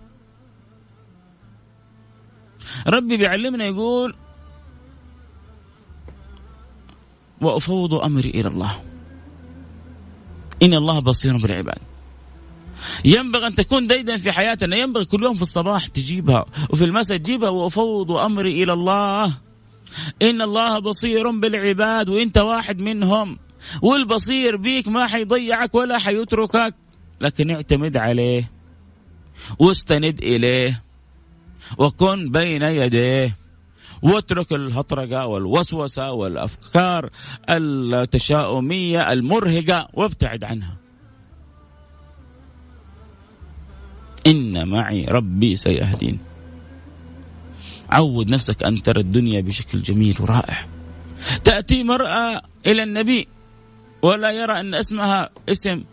ربي 2.87 3.17
بيعلمنا 3.17 3.65
يقول 3.65 4.15
وأفوض 7.41 7.93
أمري 7.93 8.29
إلى 8.29 8.47
الله. 8.47 8.83
إن 10.63 10.73
الله 10.73 10.99
بصير 10.99 11.37
بالعباد. 11.37 11.77
ينبغي 13.05 13.47
أن 13.47 13.55
تكون 13.55 13.87
ديدا 13.87 14.17
في 14.17 14.31
حياتنا 14.31 14.75
ينبغي 14.75 15.05
كل 15.05 15.23
يوم 15.23 15.35
في 15.35 15.41
الصباح 15.41 15.87
تجيبها 15.87 16.45
وفي 16.69 16.83
المساء 16.83 17.17
تجيبها 17.17 17.49
وأفوض 17.49 18.11
أمري 18.11 18.63
إلى 18.63 18.73
الله 18.73 19.33
إن 20.21 20.41
الله 20.41 20.79
بصير 20.79 21.31
بالعباد 21.31 22.09
وإنت 22.09 22.37
واحد 22.37 22.79
منهم 22.79 23.37
والبصير 23.81 24.55
بيك 24.55 24.87
ما 24.87 25.07
حيضيعك 25.07 25.75
ولا 25.75 25.97
حيتركك. 25.97 26.75
لكن 27.21 27.51
اعتمد 27.51 27.97
عليه 27.97 28.51
واستند 29.59 30.23
إليه 30.23 30.83
وكن 31.77 32.31
بين 32.31 32.61
يديه 32.61 33.37
واترك 34.01 34.51
الهطرقة 34.51 35.25
والوسوسة 35.25 36.11
والأفكار 36.11 37.09
التشاؤمية 37.49 39.13
المرهقة 39.13 39.87
وابتعد 39.93 40.43
عنها. 40.43 40.77
إن 44.27 44.67
معي 44.67 45.05
ربي 45.05 45.55
سيهدين. 45.55 46.19
عود 47.89 48.29
نفسك 48.29 48.63
أن 48.63 48.83
ترى 48.83 49.01
الدنيا 49.01 49.41
بشكل 49.41 49.81
جميل 49.81 50.15
ورائع. 50.19 50.65
تأتي 51.43 51.83
مرأة 51.83 52.41
إلى 52.65 52.83
النبي 52.83 53.27
ولا 54.07 54.31
يرى 54.31 54.59
أن 54.59 54.75
اسمها 54.75 55.29
اسم 55.49 55.83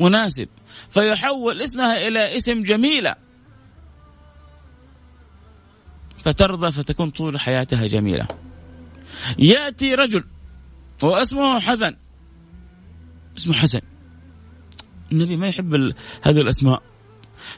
مناسب 0.00 0.48
فيحول 0.90 1.62
اسمها 1.62 2.08
إلى 2.08 2.36
اسم 2.36 2.62
جميلة. 2.62 3.14
فترضى 6.22 6.72
فتكون 6.72 7.10
طول 7.10 7.40
حياتها 7.40 7.86
جميلة. 7.86 8.26
يأتي 9.38 9.94
رجل 9.94 10.24
واسمه 11.02 11.60
حزن 11.60 11.96
اسمه 13.36 13.54
حزن 13.54 13.80
النبي 15.12 15.36
ما 15.36 15.48
يحب 15.48 15.74
هذه 16.22 16.40
الأسماء. 16.40 16.82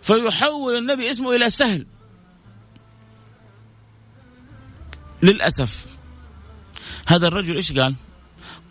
فيحول 0.02 0.76
النبي 0.76 1.10
اسمه 1.10 1.34
إلى 1.34 1.50
سهل. 1.50 1.86
للأسف. 5.22 5.86
هذا 7.06 7.28
الرجل 7.28 7.54
إيش 7.54 7.72
قال؟ 7.72 7.94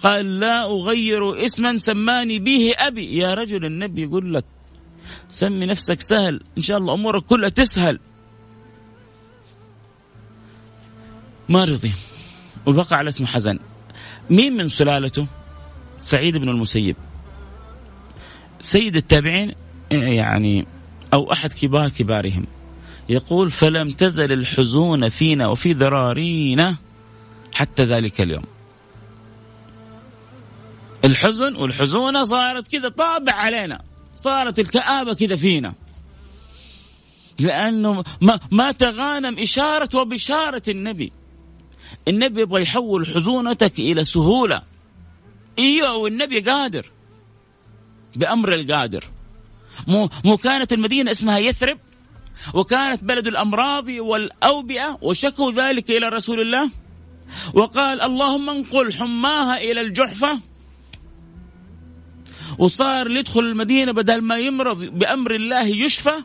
قال 0.04 0.40
لا 0.40 0.66
أغير 0.66 1.46
اسما 1.46 1.78
سماني 1.78 2.40
به 2.40 2.74
أبي. 2.78 3.18
يا 3.18 3.34
رجل 3.34 3.66
النبي 3.66 4.04
يقول 4.04 4.34
لك 4.34 4.46
سمي 5.30 5.66
نفسك 5.66 6.02
سهل. 6.02 6.42
إن 6.58 6.62
شاء 6.62 6.78
الله 6.78 6.94
أمورك 6.94 7.26
كلها 7.26 7.50
تسهل. 7.50 8.00
ما 11.50 11.66
رضي. 11.66 11.92
وبقى 12.66 12.98
على 12.98 13.10
اسم 13.10 13.26
حزن. 13.26 13.60
مين 14.30 14.58
من 14.58 14.68
سلالته؟ 14.68 15.28
سعيد 16.02 16.38
بن 16.38 16.50
المسيب. 16.50 16.96
سيد 18.60 18.96
التابعين 18.96 19.54
يعني 19.92 20.68
أو 21.14 21.32
أحد 21.32 21.54
كبار 21.54 21.90
كبارهم. 21.90 22.46
يقول 23.10 23.52
فلم 23.52 23.90
تزل 23.90 24.32
الحزون 24.32 25.10
فينا 25.10 25.48
وفي 25.48 25.74
ذرارينا 25.74 26.76
حتى 27.54 27.86
ذلك 27.86 28.22
اليوم. 28.22 28.44
الحزن 31.06 31.56
والحزونة 31.56 32.24
صارت 32.24 32.68
كذا 32.68 32.90
طابع 32.90 33.34
علينا 33.34 33.82
صارت 34.16 34.60
الكآبة 34.60 35.14
كذا 35.14 35.36
فينا. 35.36 35.74
لأنه 37.40 38.04
ما, 38.22 38.40
ما 38.52 38.72
تغانم 38.72 39.40
إشارة 39.40 39.98
وبشارة 39.98 40.64
النبي. 40.68 41.12
النبي 42.08 42.42
يبغى 42.42 42.62
يحول 42.62 43.08
حزونتك 43.08 43.80
إلى 43.80 44.04
سهولة. 44.04 44.62
إيوه 45.60 45.96
والنبي 45.96 46.40
قادر. 46.40 46.92
بأمر 48.16 48.54
القادر. 48.54 49.04
مو 49.88 50.10
مو 50.26 50.38
كانت 50.38 50.74
المدينة 50.74 51.12
اسمها 51.12 51.38
يثرب 51.38 51.80
وكانت 52.54 53.04
بلد 53.04 53.28
الأمراض 53.28 53.88
والأوبئة 53.90 54.98
وشكوا 55.02 55.52
ذلك 55.52 55.92
إلى 55.92 56.10
رسول 56.10 56.42
الله. 56.42 56.70
وقال 57.54 58.02
اللهم 58.02 58.50
انقل 58.50 58.94
حماها 58.94 59.58
إلى 59.58 59.82
الجحفة. 59.82 60.51
وصار 62.58 63.12
يدخل 63.12 63.40
المدينة 63.40 63.92
بدل 63.92 64.22
ما 64.22 64.38
يمرض 64.38 64.78
بأمر 64.78 65.36
الله 65.36 65.68
يشفى. 65.68 66.24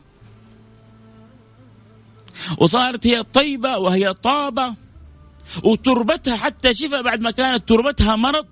وصارت 2.59 3.07
هي 3.07 3.22
طيبة 3.22 3.79
وهي 3.79 4.14
طابة 4.14 4.74
وتربتها 5.64 6.37
حتى 6.37 6.74
شفى 6.74 7.03
بعد 7.03 7.20
ما 7.20 7.31
كانت 7.31 7.68
تربتها 7.68 8.16
مرض. 8.16 8.47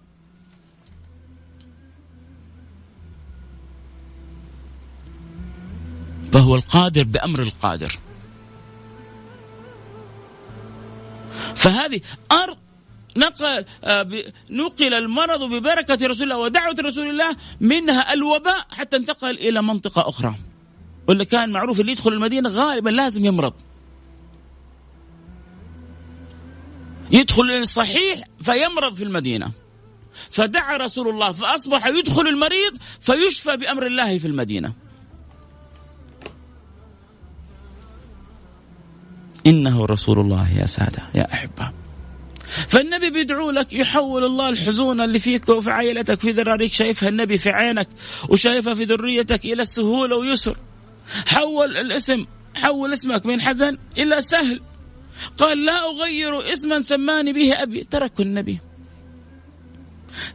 فهو 6.33 6.55
القادر 6.55 7.03
بأمر 7.03 7.43
القادر. 7.43 7.99
فهذه 11.55 12.01
أرض 12.33 12.64
نقل 13.17 13.65
آه، 13.85 14.09
نقل 14.51 14.95
المرض 14.95 15.43
ببركة 15.43 16.07
رسول 16.07 16.25
الله 16.25 16.39
ودعوة 16.39 16.77
رسول 16.81 17.11
الله 17.11 17.37
منها 17.61 18.13
الوباء 18.13 18.67
حتى 18.71 18.97
انتقل 18.97 19.31
إلى 19.31 19.63
منطقة 19.63 20.09
أخرى. 20.09 20.35
واللي 21.09 21.25
كان 21.25 21.53
معروف 21.53 21.81
اللي 21.81 21.93
يدخل 21.93 22.13
المدينة 22.13 22.49
غالبا 22.49 22.91
لازم 22.91 23.25
يمرض. 23.25 23.53
يدخل 27.11 27.51
الصحيح 27.51 28.21
فيمرض 28.41 28.95
في 28.95 29.05
المدينة. 29.05 29.51
فدعا 30.31 30.77
رسول 30.77 31.09
الله 31.09 31.33
فأصبح 31.33 31.87
يدخل 31.87 32.29
المريض 32.29 32.77
فيشفى 33.01 33.57
بأمر 33.57 33.87
الله 33.87 34.19
في 34.19 34.27
المدينة. 34.27 34.73
إنه 39.47 39.85
رسول 39.85 40.19
الله 40.19 40.59
يا 40.59 40.67
سادة 40.67 41.03
يا 41.15 41.33
أحبة. 41.33 41.84
فالنبي 42.69 43.11
بيدعو 43.11 43.51
لك 43.51 43.73
يحول 43.73 44.25
الله 44.25 44.49
الحزون 44.49 45.01
اللي 45.01 45.19
فيك 45.19 45.49
وفي 45.49 45.71
عائلتك 45.71 46.21
في 46.21 46.31
ذراريك 46.31 46.73
شايفها 46.73 47.09
النبي 47.09 47.39
في 47.39 47.51
عينك 47.51 47.89
وشايفها 48.29 48.75
في 48.75 48.85
ذريتك 48.85 49.45
إلى 49.45 49.63
السهولة 49.63 50.17
ويسر. 50.17 50.57
حول 51.27 51.77
الاسم 51.77 52.27
حول 52.55 52.93
اسمك 52.93 53.27
من 53.27 53.41
حزن 53.41 53.79
إلى 53.99 54.23
سهل. 54.23 54.61
قال 55.39 55.65
لا 55.65 55.91
أغير 55.91 56.53
اسما 56.53 56.81
سماني 56.81 57.33
به 57.33 57.63
أبي. 57.63 57.85
تركوا 57.85 58.25
النبي. 58.25 58.59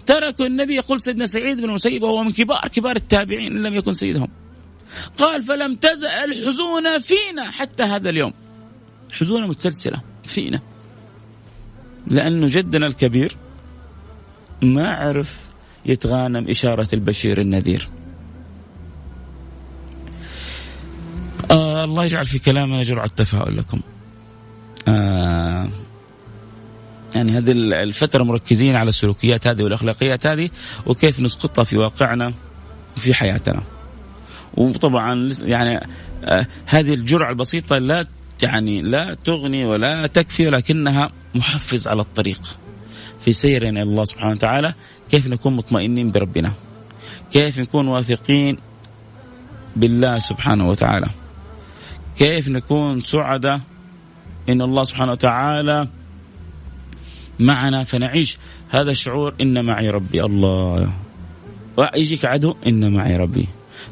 تركوا 0.05 0.45
النبي. 0.45 0.75
يقول 0.75 1.01
سيدنا 1.01 1.25
سعيد 1.25 1.57
بن 1.57 1.63
المسيب 1.63 2.03
وهو 2.03 2.23
من 2.23 2.31
كبار 2.31 2.67
كبار 2.67 2.95
التابعين 2.95 3.57
إن 3.57 3.63
لم 3.63 3.73
يكن 3.73 3.93
سيدهم. 3.93 4.27
قال 5.17 5.43
فلم 5.43 5.75
تزل 5.75 6.07
الحزون 6.07 6.99
فينا 6.99 7.51
حتى 7.51 7.83
هذا 7.83 8.09
اليوم. 8.09 8.33
حزونة 9.11 9.47
متسلسلة 9.47 10.01
فينا. 10.25 10.61
لأنه 12.09 12.47
جدنا 12.47 12.87
الكبير 12.87 13.37
ما 14.61 14.91
عرف 14.91 15.39
يتغانم 15.85 16.49
إشارة 16.49 16.87
البشير 16.93 17.41
النذير. 17.41 17.89
آه 21.51 21.83
الله 21.83 22.03
يجعل 22.05 22.25
في 22.25 22.39
كلامنا 22.39 22.83
جرعة 22.83 23.07
تفاؤل 23.07 23.57
لكم. 23.57 23.81
آه 24.87 25.69
يعني 27.15 27.37
هذه 27.37 27.51
الفترة 27.51 28.23
مركزين 28.23 28.75
على 28.75 28.89
السلوكيات 28.89 29.47
هذه 29.47 29.63
والأخلاقيات 29.63 30.27
هذه 30.27 30.49
وكيف 30.85 31.19
نسقطها 31.19 31.63
في 31.63 31.77
واقعنا 31.77 32.33
وفي 32.97 33.13
حياتنا. 33.13 33.63
وطبعا 34.53 35.29
يعني 35.41 35.87
آه 36.23 36.47
هذه 36.65 36.93
الجرعة 36.93 37.29
البسيطة 37.29 37.77
لا 37.77 38.05
يعني 38.43 38.81
لا 38.81 39.13
تغني 39.13 39.65
ولا 39.65 40.07
تكفي 40.07 40.47
ولكنها 40.47 41.11
محفز 41.35 41.87
على 41.87 42.01
الطريق. 42.01 42.41
في 43.19 43.33
سيرنا 43.33 43.81
إلى 43.81 43.89
الله 43.89 44.03
سبحانه 44.03 44.31
وتعالى 44.31 44.73
كيف 45.11 45.27
نكون 45.27 45.55
مطمئنين 45.55 46.11
بربنا؟ 46.11 46.53
كيف 47.31 47.59
نكون 47.59 47.87
واثقين 47.87 48.57
بالله 49.75 50.19
سبحانه 50.19 50.69
وتعالى؟ 50.69 51.07
كيف 52.17 52.47
نكون 52.47 53.01
سعداء 53.01 53.61
إن 54.49 54.61
الله 54.61 54.83
سبحانه 54.83 55.11
وتعالى 55.11 55.87
معنا 57.39 57.83
فنعيش؟ 57.83 58.37
هذا 58.69 58.91
الشعور 58.91 59.35
إن 59.41 59.65
معي 59.65 59.87
ربي 59.87 60.23
الله. 60.23 60.93
يجيك 61.95 62.25
عدو 62.25 62.55
إن 62.67 62.93
معي 62.93 63.13
ربي. 63.13 63.47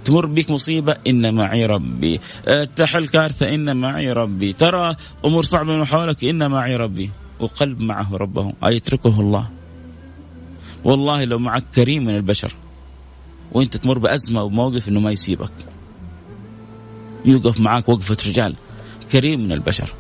تمر 0.06 0.26
بك 0.26 0.52
مصيبة 0.52 0.98
إن 1.08 1.36
معي 1.36 1.66
ربي. 1.66 2.20
تحل 2.76 3.08
كارثة 3.08 3.54
إن 3.54 3.78
معي 3.78 4.12
ربي. 4.12 4.54
ترى 4.54 4.96
أمور 5.26 5.44
صعبة 5.44 5.78
من 5.78 5.86
حولك 5.86 6.24
إن 6.24 6.52
معي 6.52 6.76
ربي. 6.76 7.10
وقلب 7.40 7.82
معه 7.82 8.18
ربه 8.18 8.54
أيتركه 8.66 9.22
الله؟ 9.22 9.50
والله 10.84 11.24
لو 11.24 11.40
معك 11.40 11.64
كريم 11.76 12.06
من 12.06 12.16
البشر 12.16 12.54
وأنت 13.52 13.78
تمر 13.78 13.98
بأزمة 13.98 14.44
وموقف 14.44 14.90
إنه 14.90 15.00
ما 15.00 15.12
يسيبك. 15.12 15.52
يوقف 17.26 17.60
معك 17.60 17.90
وقفة 17.90 18.18
رجال. 18.28 18.56
كريم 19.12 19.40
من 19.40 19.52
البشر. 19.52 19.94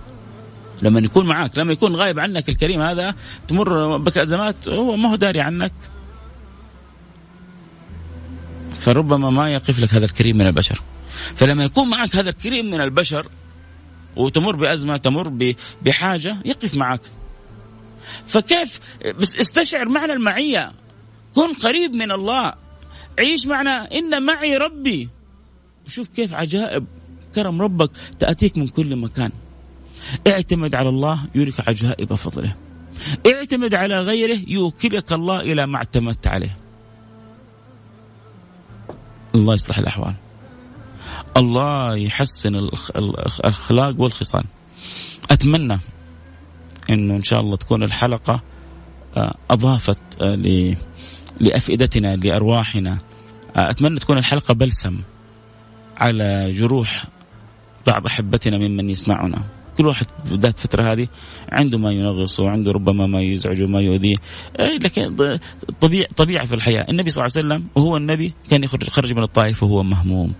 لما 0.81 0.99
يكون 0.99 1.25
معك 1.25 1.57
لما 1.57 1.73
يكون 1.73 1.95
غايب 1.95 2.19
عنك 2.19 2.49
الكريم 2.49 2.81
هذا 2.81 3.15
تمر 3.47 3.97
بك 3.97 4.17
أزمات 4.17 4.69
هو 4.69 4.95
ما 4.95 5.11
هو 5.11 5.15
داري 5.15 5.41
عنك. 5.41 5.73
فربما 8.79 9.29
ما 9.29 9.53
يقف 9.53 9.79
لك 9.79 9.93
هذا 9.93 10.05
الكريم 10.05 10.38
من 10.38 10.47
البشر. 10.47 10.81
فلما 11.35 11.63
يكون 11.63 11.89
معك 11.89 12.15
هذا 12.15 12.29
الكريم 12.29 12.65
من 12.65 12.81
البشر 12.81 13.27
وتمر 14.15 14.55
بأزمة 14.55 14.97
تمر 14.97 15.53
بحاجة 15.85 16.38
يقف 16.45 16.75
معك 16.75 17.01
فكيف؟ 18.26 18.80
بس 19.20 19.36
استشعر 19.36 19.89
معنى 19.89 20.14
المعية. 20.14 20.72
كن 21.36 21.53
قريب 21.53 21.95
من 21.95 22.12
الله. 22.12 22.53
عيش 23.20 23.47
معنا. 23.47 23.91
إن 23.91 24.24
معي 24.24 24.58
ربي. 24.58 25.10
شوف 25.88 26.08
كيف 26.08 26.34
عجائب. 26.34 26.86
كرم 27.36 27.62
ربك. 27.62 27.91
تأتيك 28.20 28.58
من 28.58 28.68
كل 28.68 28.95
مكان. 28.95 29.32
اعتمد 30.28 30.76
على 30.76 30.89
الله. 30.89 31.26
يريك 31.36 31.70
عجائب 31.70 32.14
فضله. 32.14 32.55
اعتمد 33.28 33.76
على 33.76 33.99
غيره. 33.99 34.39
يوكلك 34.47 35.14
الله 35.14 35.41
إلى 35.41 35.68
ما 35.68 35.78
اعتمدت 35.78 36.28
عليه. 36.28 36.58
الله 39.36 39.53
يصلح 39.53 39.78
الأحوال. 39.78 40.16
الله 41.38 41.95
يحسن 41.97 42.55
الأخلاق 42.55 43.95
والخصال. 43.99 44.43
أتمنى 45.32 45.80
أنه 46.89 47.15
إن 47.15 47.23
شاء 47.23 47.39
الله 47.39 47.55
تكون 47.55 47.83
الحلقة 47.83 48.41
آه، 49.17 49.35
أضافت 49.49 50.21
آه، 50.21 50.75
لأفئدتنا 51.39 52.15
لأرواحنا. 52.15 52.97
آه، 53.55 53.69
أتمنى 53.69 53.99
تكون 53.99 54.17
الحلقة 54.17 54.53
بلسم 54.53 55.01
على 55.97 56.51
جروح 56.51 57.05
بعض 57.88 58.05
أحبتنا 58.05 58.57
ممن 58.57 58.89
يسمعنا. 58.89 59.57
كل 59.78 59.88
واحد 59.88 60.05
بدات 60.32 60.57
الفترة 60.57 60.93
هذه 60.93 61.07
عنده 61.51 61.78
ما 61.78 61.91
ينغصه 61.91 62.43
وعنده 62.43 62.71
ربما 62.71 63.07
ما 63.07 63.21
يزعجه 63.21 63.65
ما 63.65 63.82
يؤذيه. 63.82 64.15
إيه، 64.59 64.78
لكن 64.78 65.15
طبيعي 65.82 66.07
طبيعي 66.15 66.47
في 66.47 66.55
الحياة. 66.55 66.86
النبي 66.89 67.09
صلى 67.09 67.25
الله 67.25 67.34
عليه 67.38 67.47
وسلم 67.47 67.67
وهو 67.75 67.97
النبي 67.97 68.34
كان 68.49 68.63
يخرج 68.63 68.89
خرج 68.89 69.13
من 69.13 69.23
الطائف 69.23 69.63
وهو 69.63 69.84
مهموم. 69.84 70.34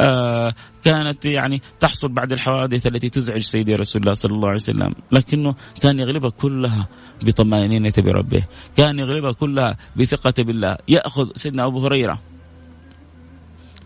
آه 0.00 0.54
كانت 0.84 1.24
يعني 1.24 1.62
تحصل 1.80 2.08
بعد 2.08 2.32
الحوادث 2.32 2.86
التي 2.86 3.08
تزعج 3.08 3.40
سيدي 3.40 3.74
رسول 3.74 4.02
الله 4.02 4.14
صلى 4.14 4.34
الله 4.34 4.48
عليه 4.48 4.56
وسلم. 4.56 4.94
لكنه 5.12 5.54
كان 5.80 5.98
يغلبها 5.98 6.30
كلها 6.30 6.88
بطمأنينة 7.22 7.92
بربه 7.98 8.42
كان 8.76 8.98
يغلبها 8.98 9.32
كلها 9.32 9.76
بثقة 9.96 10.42
بالله. 10.42 10.76
يأخذ 10.88 11.30
سيدنا 11.34 11.66
أبو 11.66 11.86
هريرة. 11.86 12.18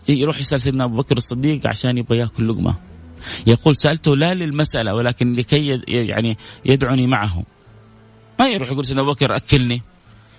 يروح 0.09 0.39
يسأل 0.39 0.61
سيدنا 0.61 0.83
أبو 0.83 0.97
بكر 0.97 1.17
الصديق 1.17 1.67
عشان 1.67 1.97
يبغى 1.97 2.17
يأكل 2.17 2.47
لقمة. 2.47 2.90
يقول 3.47 3.75
سألته 3.75 4.15
لا 4.15 4.33
للمسألة 4.33 4.93
ولكن 4.93 5.33
لكي 5.33 5.81
يعني 5.87 6.37
يدعني 6.65 7.07
معه. 7.07 7.43
ما 8.39 8.47
يروح 8.47 8.71
يقول 8.71 8.85
سيدنا 8.85 9.01
أبو 9.01 9.11
بكر 9.11 9.35
أكلني. 9.35 9.81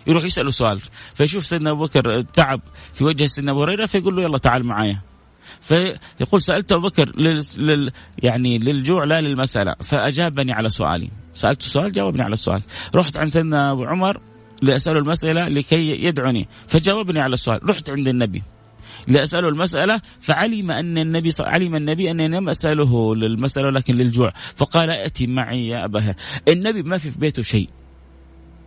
يروح 0.06 0.24
يسأله 0.24 0.50
سؤال. 0.50 0.80
فيشوف 1.14 1.46
سيدنا 1.46 1.70
أبو 1.70 1.84
بكر 1.86 2.22
تعب 2.22 2.60
في 2.94 3.04
وجه 3.04 3.26
سيدنا 3.26 3.52
أبو 3.52 3.62
هريرة 3.62 3.86
فيقول 3.86 4.16
له 4.16 4.22
يلا 4.22 4.38
تعال 4.38 4.64
معايا. 4.64 5.00
فيقول 5.60 6.42
سألت 6.42 6.72
أبو 6.72 6.88
بكر 6.88 7.20
لل... 7.20 7.42
لل... 7.58 7.92
يعني 8.22 8.58
للجوع 8.58 9.04
لا 9.04 9.20
للمسألة. 9.20 9.74
فأجابني 9.80 10.52
على 10.52 10.70
سؤالي. 10.70 11.10
سألته 11.34 11.66
سؤال 11.66 11.92
جاوبني 11.92 12.22
على 12.22 12.32
السؤال 12.32 12.62
رحت 12.94 13.16
عند 13.16 13.28
سيدنا 13.28 13.72
أبو 13.72 13.84
عمر 13.84 14.20
لأسأله 14.62 14.98
المسألة 14.98 15.48
لكي 15.48 16.04
يدعني. 16.04 16.48
فجاوبني 16.68 17.20
على 17.20 17.34
السؤال 17.34 17.70
رحت 17.70 17.90
عند 17.90 18.08
النبي. 18.08 18.42
لأسأله 19.08 19.48
المسألة 19.48 20.00
فعلم 20.20 20.70
أن 20.70 20.98
النبي 20.98 21.30
علم 21.40 21.74
النبي 21.74 22.10
أني 22.10 22.28
لم 22.28 22.48
أسأله 22.48 23.16
للمسألة 23.16 23.66
ولكن 23.66 23.96
للجوع 23.96 24.32
فقال 24.56 24.90
أتي 24.90 25.26
معي 25.26 25.66
يا 25.66 25.84
أبا 25.84 26.00
هر 26.00 26.14
النبي 26.48 26.82
ما 26.82 26.98
في 26.98 27.10
في 27.10 27.18
بيته 27.18 27.42
شيء. 27.42 27.68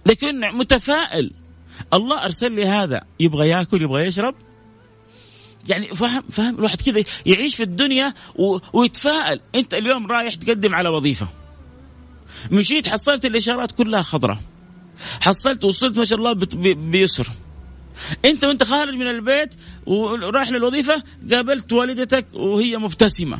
لكن 0.05 0.39
متفائل. 0.57 1.31
الله 1.93 2.25
أرسل 2.25 2.51
لي 2.51 2.65
هذا. 2.65 3.01
يبغى 3.19 3.49
يأكل 3.49 3.81
يبغى 3.81 4.03
يشرب. 4.03 4.36
يعني 5.69 5.88
فهم 5.88 6.23
فهم 6.31 6.55
الواحد 6.55 6.81
كذا 6.81 7.03
يعيش 7.25 7.55
في 7.55 7.63
الدنيا 7.63 8.13
و... 8.36 8.57
ويتفائل. 8.73 9.39
أنت 9.55 9.73
اليوم 9.73 10.07
رايح 10.07 10.33
تقدم 10.33 10.75
على 10.75 10.89
وظيفة. 10.89 11.27
مشيت 12.51 12.88
حصلت 12.88 13.25
الإشارات 13.25 13.71
كلها 13.71 14.01
خضراء. 14.01 14.39
حصلت 15.21 15.63
وصلت 15.63 15.97
ما 15.97 16.05
شاء 16.05 16.19
الله 16.19 16.33
بيسر. 16.73 17.27
انت 18.25 18.45
وانت 18.45 18.63
خارج 18.63 18.93
من 18.93 19.07
البيت 19.07 19.55
ورايح 19.85 20.49
للوظيفة 20.49 21.03
قابلت 21.31 21.73
والدتك 21.73 22.25
وهي 22.33 22.77
مبتسمة. 22.77 23.39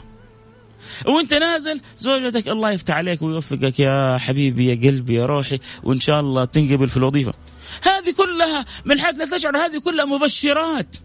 وانت 1.06 1.34
نازل 1.34 1.82
زوجتك 1.98 2.48
الله 2.48 2.72
يفتح 2.72 2.96
عليك 2.96 3.22
ويوفقك. 3.22 3.80
يا 3.80 4.18
حبيبي 4.18 4.66
يا 4.66 4.92
قلبي 4.92 5.16
يا 5.16 5.26
روحي 5.26 5.60
وإن 5.84 6.00
شاء 6.00 6.20
الله 6.20 6.46
تنقبل 6.46 6.90
في 6.90 6.98
الوظيفة. 6.98 7.34
هذه 7.82 8.12
كلها 8.12 8.66
من 8.86 9.02
حيث 9.02 9.16
لا 9.16 9.38
تشعر 9.38 9.58
هذه 9.58 9.80
كلها 9.80 10.06
مبشرات. 10.06 10.96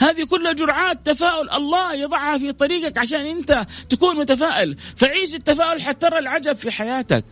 هذه 0.00 0.24
كلها 0.24 0.52
جرعات 0.52 1.06
تفاؤل. 1.06 1.50
الله 1.50 1.94
يضعها 1.94 2.38
في 2.38 2.52
طريقك 2.52 2.98
عشان 2.98 3.26
انت 3.26 3.66
تكون 3.88 4.16
متفائل. 4.16 4.76
فعيش 4.96 5.34
التفاؤل 5.34 5.82
حتى 5.82 6.10
ترى 6.10 6.18
العجب 6.18 6.56
في 6.56 6.70
حياتك. 6.70 7.24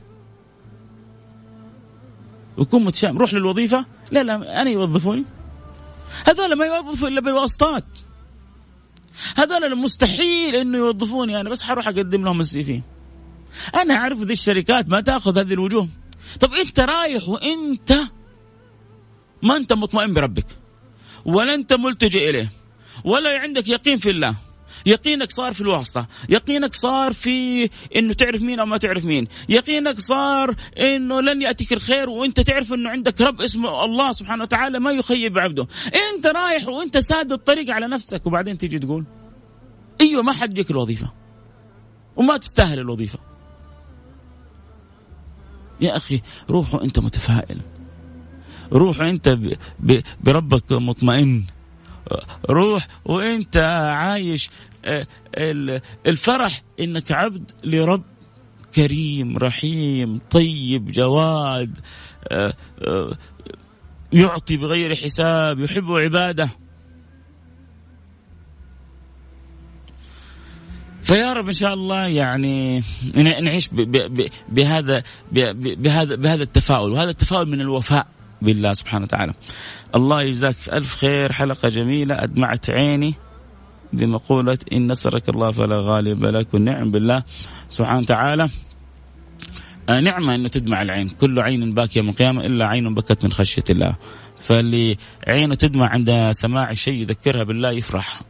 وكون 2.59 2.84
متشائم. 2.84 3.18
روح 3.18 3.34
للوظيفة. 3.34 3.86
لا 4.12 4.22
لا 4.22 4.62
أنا 4.62 4.70
يوظفوني. 4.70 5.24
هذول 6.26 6.52
ما 6.52 6.66
يوظفوا 6.66 7.09
إلا 7.09 7.20
بالواسطات. 7.20 7.84
هذول 9.36 9.78
مستحيل 9.78 10.54
إنه 10.54 10.78
يوظفوني 10.78 11.40
أنا 11.40 11.50
بس 11.50 11.62
حروح 11.62 11.88
أقدم 11.88 12.24
لهم 12.24 12.40
السي 12.40 12.64
في. 12.64 12.80
أنا 13.74 13.94
أعرف 13.94 14.18
ذي 14.18 14.32
الشركات 14.32 14.88
ما 14.88 15.00
تأخذ 15.00 15.38
هذه 15.38 15.52
الوجوه. 15.52 15.88
طب 16.40 16.52
أنت 16.52 16.80
رايح 16.80 17.28
وأنت 17.28 17.92
ما 19.42 19.56
أنت 19.56 19.72
مطمئن 19.72 20.14
بربك 20.14 20.46
ولا 21.24 21.54
أنت 21.54 21.72
ملتجئ 21.72 22.30
إليه 22.30 22.52
ولا 23.04 23.38
عندك 23.38 23.68
يقين 23.68 23.96
في 23.96 24.11
الله. 24.11 24.34
يقينك 24.87 25.33
صار 25.33 25.55
في 25.55 25.61
الواسطة 25.61 26.07
يقينك 26.29 26.74
صار 26.74 27.12
في 27.12 27.70
إنه 27.97 28.12
تعرف 28.12 28.43
مين 28.43 28.61
أو 28.61 28.66
ما 28.66 28.76
تعرف 28.76 29.05
مين 29.05 29.29
يقينك 29.49 30.01
صار 30.01 30.55
إنه 30.79 31.20
لن 31.20 31.43
يأتيك 31.43 31.72
الخير 31.72 32.11
وإنت 32.11 32.41
تعرف 32.41 32.72
إنه 32.72 32.91
عندك 32.91 33.20
رب 33.20 33.41
اسمه 33.41 33.85
الله 33.85 34.12
سبحانه 34.12 34.43
وتعالى 34.43 34.81
ما 34.81 34.91
يخيب 34.91 35.39
عبده. 35.39 35.66
إنت 36.14 36.26
رايح 36.26 36.68
وإنت 36.68 36.99
ساد 36.99 37.33
الطريق 37.33 37.70
على 37.70 37.87
نفسك 37.87 38.26
وبعدين 38.26 38.59
تيجي 38.59 38.79
تقول 38.79 39.05
أيوه 40.01 40.22
ما 40.22 40.33
حد 40.33 40.51
يجيك 40.51 40.70
الوظيفة. 40.70 41.12
وما 42.16 42.37
تستاهل 42.37 42.79
الوظيفة. 42.79 43.18
يا 45.81 45.97
أخي 45.97 46.22
روح 46.51 46.74
وإنت 46.74 46.99
متفائل. 46.99 47.61
روح 48.72 49.01
وإنت 49.01 49.39
بربك 50.20 50.72
مطمئن. 50.72 51.45
روح 52.50 52.88
وانت 53.04 53.56
عايش 53.92 54.50
آه، 54.84 55.06
الفرح 56.06 56.62
انك 56.80 57.12
عبد 57.12 57.50
لرب 57.64 58.02
كريم 58.74 59.38
رحيم 59.38 60.20
طيب 60.30 60.92
جواد 60.92 61.78
آه، 62.28 62.54
آه، 62.82 63.18
يعطي 64.12 64.56
بغير 64.56 64.94
حساب 64.94 65.61
يحب 65.61 65.92
عباده. 65.92 66.48
فيا 71.02 71.32
رب 71.32 71.46
إن 71.46 71.52
شاء 71.52 71.74
الله 71.74 72.06
يعني 72.06 72.82
نعيش 73.16 73.68
بهذا 74.48 75.02
بهذا 75.32 76.14
بهذا 76.14 76.42
التفاؤل 76.42 76.92
وهذا 76.92 77.11
التفاؤل 77.11 77.48
من 77.48 77.61
الوفاء. 77.61 78.06
بالله 78.43 78.74
سبحانه 78.74 79.05
وتعالى. 79.05 79.32
الله 79.95 80.22
يجزاك 80.22 80.57
ألف 80.72 80.95
خير 80.95 81.32
حلقة 81.32 81.68
جميلة 81.68 82.22
أدمعت 82.22 82.70
عيني 82.70 83.14
بمقولة 83.93 84.59
إن 84.72 84.91
نصرك 84.91 85.28
الله 85.28 85.51
فلا 85.51 85.80
غالب 85.80 86.26
لك 86.26 86.55
والنعم 86.55 86.91
بالله 86.91 87.22
سبحانه 87.68 87.99
وتعالى. 87.99 88.49
آه، 89.89 90.01
نعمة 90.01 90.34
أنه 90.34 90.49
تدمع 90.49 90.82
العين 90.82 91.09
كل 91.09 91.41
عين 91.41 91.74
باكية 91.74 92.03
من 92.03 92.09
القيامة 92.09 92.47
إلا 92.47 92.66
عين 92.66 92.95
بكت 92.95 93.24
من 93.24 93.32
خشية 93.32 93.62
الله. 93.70 93.97
فاللي 94.36 94.97
عينه 95.28 95.55
تدمع 95.55 95.89
عند 95.89 96.30
سماع 96.32 96.72
شيء 96.72 96.95
يذكرها 96.95 97.45
بالله 97.45 97.70
يفرح. 97.70 98.22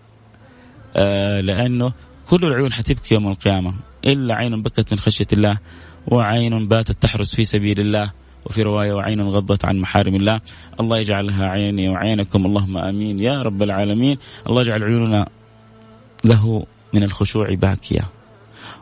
آه 0.97 1.41
لأنه 1.41 1.93
كل 2.29 2.45
العيون 2.45 2.73
حتبكي 2.73 3.15
يوم 3.15 3.29
القيامة. 3.29 3.75
إلا 4.05 4.35
عين 4.35 4.63
بكت 4.63 4.93
من 4.93 4.99
خشية 4.99 5.27
الله 5.33 5.59
وعين 6.07 6.69
باتت 6.69 7.03
تحرس 7.03 7.35
في 7.35 7.45
سبيل 7.45 7.81
الله. 7.81 8.13
وفي 8.47 8.63
رواية 8.63 8.93
وعين 8.93 9.21
غضت 9.21 9.65
عن 9.65 9.79
محارم 9.79 10.15
الله. 10.15 10.41
الله 10.81 10.99
يجعلها 10.99 11.47
عيني 11.47 11.89
وعينكم. 11.89 12.47
اللهم 12.47 12.79
آمين. 12.79 13.21
يا 13.21 13.43
رب 13.43 13.63
العالمين. 13.63 14.17
الله 14.49 14.61
يجعل 14.61 14.85
عيوننا 14.85 15.29
له 16.25 16.67
من 16.95 17.03
الخشوع 17.03 17.55
باكية 17.55 18.05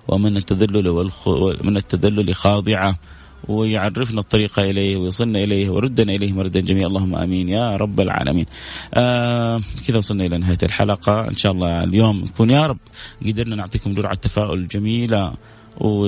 ومن 0.08 0.36
التذلل 0.36 0.88
والخ... 0.88 1.28
من 1.62 1.76
التذلل 1.76 2.34
خاضعة 2.34 2.98
ويعرفنا 3.48 4.20
الطريق 4.20 4.58
إليه 4.58 4.96
ويوصلنا 4.96 5.38
إليه 5.38 5.70
وردنا 5.70 6.14
إليه 6.14 6.32
مردا 6.32 6.60
جميعا. 6.60 6.86
اللهم 6.86 7.14
آمين. 7.16 7.48
يا 7.48 7.76
رب 7.76 8.00
العالمين. 8.00 8.46
آه 8.94 9.60
كذا 9.88 9.96
وصلنا 9.96 10.24
إلى 10.24 10.38
نهاية 10.38 10.58
الحلقة. 10.62 11.28
إن 11.28 11.36
شاء 11.36 11.52
الله 11.52 11.78
اليوم 11.78 12.20
نكون 12.20 12.50
يا 12.50 12.66
رب 12.66 12.78
قدرنا 13.26 13.56
نعطيكم 13.56 13.94
جرعة 13.94 14.14
تفاؤل 14.14 14.68
جميلة 14.68 15.34
و 15.80 16.06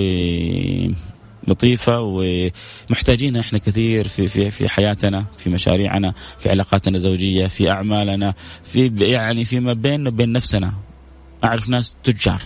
لطيفة 1.49 2.01
ومحتاجينها 2.01 3.41
إحنا 3.41 3.59
كثير 3.59 4.09
في 4.09 4.29
في 4.29 4.51
في 4.51 4.69
حياتنا 4.69 5.25
في 5.37 5.51
مشاريعنا 5.51 6.15
في 6.39 6.51
علاقاتنا 6.51 6.97
الزوجية 6.97 7.47
في 7.47 7.71
أعمالنا 7.71 8.35
في 8.65 8.93
يعني 8.99 9.45
فيما 9.45 9.73
بيننا 9.73 10.09
وبين 10.09 10.33
نفسنا. 10.33 10.75
أعرف 11.45 11.69
ناس 11.69 11.97
تجار. 12.05 12.43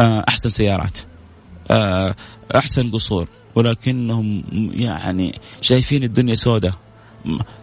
آه، 0.00 0.24
أحسن 0.28 0.48
سيارات. 0.48 0.98
آه، 1.70 2.14
أحسن 2.54 2.90
قصور. 2.90 3.28
ولكنهم 3.54 4.44
يعني 4.76 5.40
شايفين 5.60 6.02
الدنيا 6.02 6.34
سوداء 6.34 6.74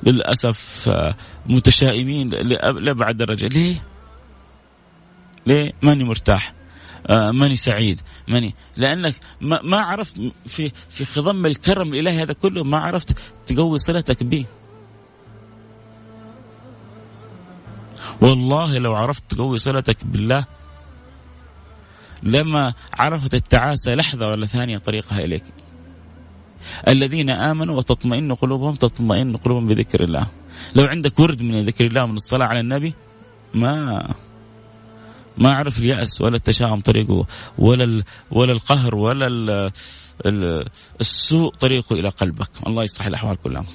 للأسف 0.03 0.89
آه، 0.89 1.15
متشائمين 1.45 2.29
لأبعد 2.29 3.17
درجة. 3.17 3.47
ليه؟ 3.47 3.81
ليه؟ 5.47 5.71
ماني 5.81 6.03
مرتاح. 6.03 6.60
ماني 7.09 7.55
سعيد 7.55 8.01
ماني. 8.27 8.55
لأنك 8.77 9.15
ما, 9.41 9.79
عرفت 9.79 10.21
في 10.47 10.71
في 10.89 11.05
خضم 11.05 11.45
الكرم 11.45 11.93
الإلهي 11.93 12.23
هذا 12.23 12.33
كله 12.33 12.63
ما 12.63 12.79
عرفت 12.79 13.17
تقوي 13.45 13.77
صلتك 13.77 14.23
به 14.23 14.45
والله 18.21 18.77
لو 18.77 18.95
عرفت 18.95 19.23
تقوي 19.29 19.59
صلتك 19.59 20.05
بالله 20.05 20.45
لما 22.23 22.73
عرفت 22.93 23.33
التعاسة 23.33 23.95
لحظة 23.95 24.27
ولا 24.27 24.45
ثانية 24.45 24.77
طريقها 24.77 25.19
إليك. 25.19 25.43
الذين 26.87 27.29
آمنوا 27.29 27.77
وتطمئن 27.77 28.33
قلوبهم 28.33 28.75
تطمئن 28.75 29.37
قلوبهم 29.37 29.67
بذكر 29.67 30.03
الله. 30.03 30.27
لو 30.75 30.85
عندك 30.85 31.19
ورد 31.19 31.41
من 31.41 31.65
ذكر 31.65 31.85
الله 31.85 32.05
من 32.05 32.15
الصلاة 32.15 32.45
على 32.45 32.59
النبي 32.59 32.93
ما 33.53 34.07
ما 35.41 35.51
أعرف 35.51 35.79
اليأس 35.79 36.21
ولا 36.21 36.35
التشاؤم 36.35 36.81
طريقه 36.81 37.25
ولا 37.57 38.03
ولا 38.31 38.51
القهر 38.51 38.95
ولا 38.95 39.71
السوء 41.01 41.55
طريقه 41.55 41.93
إلى 41.93 42.09
قلبك. 42.09 42.49
الله 42.67 42.83
يصلح 42.83 43.07
الأحوال 43.07 43.37
كلها. 43.43 43.65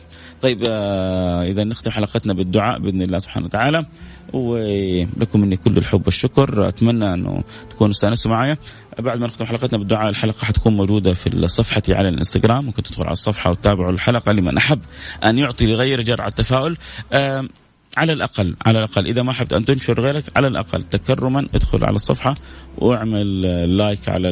طيب 0.42 0.64
آه 0.68 1.42
إذا 1.42 1.64
نختم 1.64 1.90
حلقتنا 1.90 2.32
بالدعاء 2.32 2.78
بإذن 2.78 3.02
الله 3.02 3.18
سبحانه 3.18 3.46
وتعالى. 3.46 3.86
ولكم 4.32 5.40
مني 5.40 5.56
كل 5.56 5.76
الحب 5.76 6.02
والشكر. 6.04 6.68
أتمنى 6.68 7.14
أنه 7.14 7.44
تكونوا 7.70 7.92
استأنستوا 7.92 8.30
معي 8.30 8.56
بعد 8.98 9.18
ما 9.18 9.26
نختم 9.26 9.46
حلقتنا 9.46 9.78
بالدعاء 9.78 10.10
الحلقة 10.10 10.44
حتكون 10.44 10.76
موجودة 10.76 11.12
في 11.12 11.48
صفحتي 11.48 11.94
على 11.94 12.08
الإنستغرام. 12.08 12.64
ممكن 12.64 12.82
تدخل 12.82 13.04
على 13.04 13.12
الصفحة 13.12 13.50
وتتابعوا 13.50 13.90
الحلقة 13.90 14.32
لمن 14.32 14.56
أحب 14.56 14.80
أن 15.24 15.38
يعطي 15.38 15.66
لغير 15.66 16.00
جرعه 16.02 16.28
التفاؤل. 16.28 16.76
آه 17.12 17.48
على 17.96 18.12
الأقل 18.12 18.56
على 18.66 18.78
الأقل. 18.78 19.06
إذا 19.06 19.22
ما 19.22 19.32
حبت 19.32 19.52
أن 19.52 19.64
تنشر 19.64 20.00
غيرك 20.00 20.24
على 20.36 20.48
الأقل. 20.48 20.84
تكرما 20.90 21.48
ادخل 21.54 21.84
على 21.84 21.96
الصفحة 21.96 22.34
واعمل 22.78 23.42
لايك 23.76 24.08
على 24.08 24.30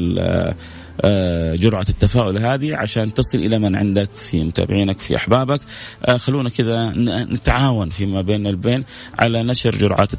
آه، 1.00 1.54
جرعة 1.54 1.86
التفاؤل 1.88 2.38
هذه 2.38 2.76
عشان 2.76 3.14
تصل 3.14 3.38
إلى 3.38 3.58
من 3.58 3.76
عندك 3.76 4.10
في 4.10 4.44
متابعينك 4.44 4.98
في 4.98 5.16
أحبابك. 5.16 5.60
آه، 6.04 6.16
خلونا 6.16 6.48
كذا 6.48 6.92
نتعاون 7.24 7.90
فيما 7.90 8.22
بين 8.22 8.46
البين 8.46 8.84
على 9.18 9.44
نشر 9.44 9.76
جرعات 9.76 10.14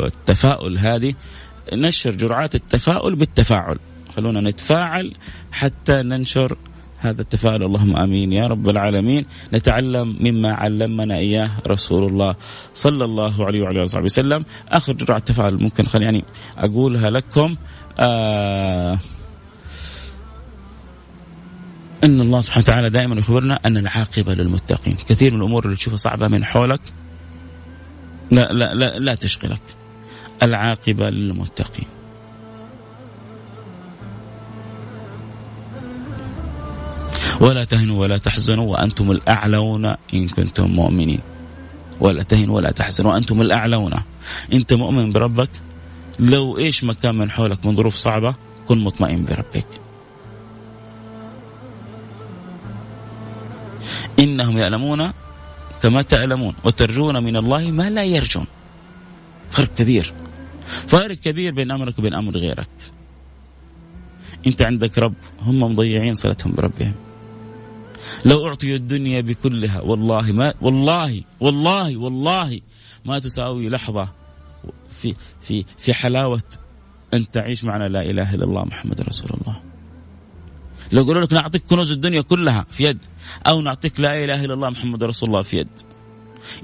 التفاؤل 0.00 0.78
هذه. 0.78 1.14
نشر 1.72 2.10
جرعات 2.10 2.54
التفاؤل 2.54 3.16
بالتفاعل. 3.16 3.78
خلونا 4.16 4.40
نتفاعل 4.40 5.14
حتى 5.52 6.02
ننشر 6.02 6.56
هذا 7.06 7.22
التفاؤل 7.22 7.62
اللهم 7.62 7.96
آمين. 7.96 8.32
يا 8.32 8.46
رب 8.46 8.68
العالمين. 8.68 9.26
نتعلم 9.52 10.16
مما 10.20 10.52
علمنا 10.52 11.16
إياه 11.16 11.50
رسول 11.68 12.04
الله 12.04 12.34
صلى 12.74 13.04
الله 13.04 13.46
عليه 13.46 13.60
وعلى 13.60 13.74
آله 13.76 13.82
وصحبه 13.82 14.04
وسلم. 14.04 14.44
آخر 14.68 14.92
جرعة 14.92 15.18
تفاؤل 15.18 15.62
ممكن 15.62 15.86
خليني 15.86 16.04
يعني 16.04 16.24
أقولها 16.58 17.10
لكم. 17.10 17.56
آه 17.98 18.98
إن 22.04 22.20
الله 22.20 22.40
سبحانه 22.40 22.64
وتعالى 22.64 22.90
دائما 22.90 23.14
يخبرنا 23.14 23.58
أن 23.66 23.76
العاقبة 23.76 24.34
للمتقين، 24.34 24.92
كثير 24.92 25.34
من 25.34 25.40
الأمور 25.40 25.64
اللي 25.64 25.76
تشوفها 25.76 25.96
صعبة 25.96 26.28
من 26.28 26.44
حولك 26.44 26.80
لا 28.30 28.48
لا 28.52 28.74
لا, 28.74 28.98
لا 28.98 29.14
تشغلك. 29.14 29.62
العاقبة 30.42 31.10
للمتقين. 31.10 31.86
ولا 37.40 37.64
تهنوا 37.64 38.00
ولا 38.00 38.18
تحزنوا 38.18 38.72
وأنتم 38.72 39.10
الأعلون 39.10 39.84
إن 40.14 40.28
كنتم 40.28 40.70
مؤمنين. 40.70 41.20
ولا 42.00 42.22
تهنوا 42.22 42.56
ولا 42.56 42.70
تحزنوا 42.70 43.12
وأنتم 43.12 43.40
الأعلون. 43.40 43.92
أنت 44.52 44.74
مؤمن 44.74 45.12
بربك 45.12 45.50
لو 46.20 46.58
إيش 46.58 46.84
مكان 46.84 47.14
من 47.14 47.30
حولك 47.30 47.66
من 47.66 47.76
ظروف 47.76 47.94
صعبة 47.94 48.34
كن 48.68 48.78
مطمئن 48.78 49.24
بربك. 49.24 49.66
إنهم 54.18 54.58
يعلمون 54.58 55.12
كما 55.82 56.02
تعلمون 56.02 56.54
وترجون 56.64 57.22
من 57.22 57.36
الله 57.36 57.70
ما 57.70 57.90
لا 57.90 58.04
يرجون 58.04 58.46
فرق 59.50 59.74
كبير 59.74 60.12
فارق 60.66 61.16
كبير 61.16 61.54
بين 61.54 61.70
أمرك 61.70 61.98
وبين 61.98 62.14
أمر 62.14 62.38
غيرك 62.38 62.68
أنت 64.46 64.62
عندك 64.62 64.98
رب 64.98 65.14
هم 65.42 65.60
مضيعين 65.60 66.14
صلتهم 66.14 66.52
بربهم 66.52 66.94
لو 68.24 68.48
أعطيوا 68.48 68.76
الدنيا 68.76 69.20
بكلها 69.20 69.80
والله 69.80 70.32
ما 70.32 70.54
والله 70.60 71.22
والله 71.40 71.96
والله 71.96 72.60
ما 73.04 73.18
تساوي 73.18 73.68
لحظة 73.68 74.08
في 74.90 75.14
في 75.40 75.64
في 75.78 75.94
حلاوة 75.94 76.42
أن 77.14 77.30
تعيش 77.30 77.64
معنا 77.64 77.88
لا 77.88 78.02
إله 78.02 78.34
إلا 78.34 78.44
الله 78.44 78.64
محمد 78.64 79.00
رسول 79.00 79.40
الله. 79.40 79.62
لو 80.92 81.02
قالوا 81.04 81.22
لك 81.22 81.32
نعطيك 81.32 81.64
كنوز 81.64 81.92
الدنيا 81.92 82.20
كلها 82.20 82.66
في 82.70 82.84
يد 82.84 82.98
أو 83.46 83.60
نعطيك 83.60 84.00
لا 84.00 84.24
إله 84.24 84.44
إلا 84.44 84.54
الله 84.54 84.70
محمد 84.70 85.04
رسول 85.04 85.28
الله 85.28 85.42
في 85.42 85.56
يد. 85.56 85.68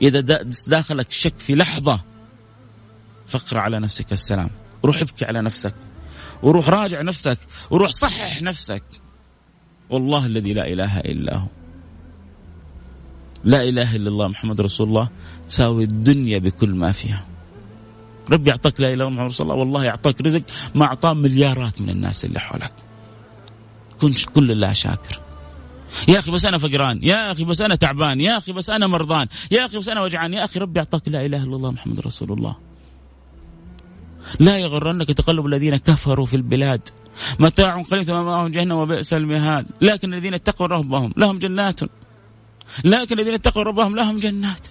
إذا 0.02 0.20
داخلك 0.66 1.12
شك 1.12 1.38
في 1.38 1.54
لحظة 1.54 2.00
فاقرأ 3.26 3.60
على 3.60 3.80
نفسك 3.80 4.12
السلام 4.12 4.50
روح 4.84 5.00
ابكي 5.00 5.24
على 5.24 5.42
نفسك 5.42 5.74
وروح 6.42 6.68
راجع 6.68 7.02
نفسك 7.02 7.38
وروح 7.70 7.90
صحح 7.90 8.42
نفسك. 8.42 8.82
والله 9.92 10.26
الذي 10.26 10.52
لا 10.52 10.72
إله 10.72 11.00
إلا 11.00 11.36
هو. 11.36 11.46
لا 13.44 13.60
إله 13.68 13.96
إلا 13.96 14.08
الله 14.08 14.28
محمد 14.28 14.60
رسول 14.60 14.88
الله 14.88 15.08
تساوي 15.48 15.84
الدنيا 15.84 16.38
بكل 16.38 16.70
ما 16.74 16.92
فيها. 16.92 17.26
ربي 18.30 18.50
يعطيك 18.50 18.80
لا 18.80 18.86
إله 18.86 18.94
إلا 18.94 19.04
الله 19.04 19.14
محمد 19.14 19.30
رسول 19.30 19.46
الله 19.46 19.56
والله 19.56 19.84
يعطيك 19.84 20.20
رزق 20.20 20.42
ما 20.74 20.84
أعطاه 20.84 21.12
مليارات 21.12 21.80
من 21.80 21.90
الناس 21.90 22.24
اللي 22.24 22.40
حولك. 22.40 22.72
كن 24.00 24.12
كل 24.34 24.50
الله 24.50 24.72
شاكر. 24.72 25.20
يا 26.08 26.18
أخي 26.18 26.30
بس 26.30 26.44
أنا 26.44 26.58
فقران 26.58 27.00
يا 27.02 27.32
أخي 27.32 27.44
بس 27.44 27.60
أنا 27.60 27.74
تعبان 27.74 28.20
يا 28.20 28.38
أخي 28.38 28.52
بس 28.52 28.70
أنا 28.70 28.86
مرضان 28.86 29.26
يا 29.50 29.66
أخي 29.66 29.78
بس 29.78 29.88
أنا 29.88 30.02
وجعان 30.02 30.34
يا 30.34 30.44
أخي 30.44 30.60
ربي 30.60 30.80
اعطاك 30.80 31.08
لا 31.08 31.26
إله 31.26 31.42
إلا 31.42 31.56
الله 31.56 31.70
محمد 31.70 32.00
رسول 32.00 32.32
الله. 32.32 32.56
لا 34.40 34.58
يغرنك 34.58 35.08
تقلب 35.08 35.46
الذين 35.46 35.76
كفروا 35.76 36.26
في 36.26 36.36
البلاد. 36.36 36.88
متاع 37.38 37.82
قليل 37.82 38.06
ثم 38.06 38.14
معهم 38.14 38.48
جهنم 38.48 38.76
وبئس 38.76 39.12
المهاد. 39.12 39.66
لكن 39.80 40.14
الذين 40.14 40.34
اتقوا 40.34 40.66
ربهم 40.66 41.12
لهم 41.16 41.38
جنات. 41.38 41.80
لكن 42.84 43.18
الذين 43.18 43.34
اتقوا 43.34 43.62
ربهم 43.62 43.96
لهم 43.96 44.18
جنات. 44.18 44.66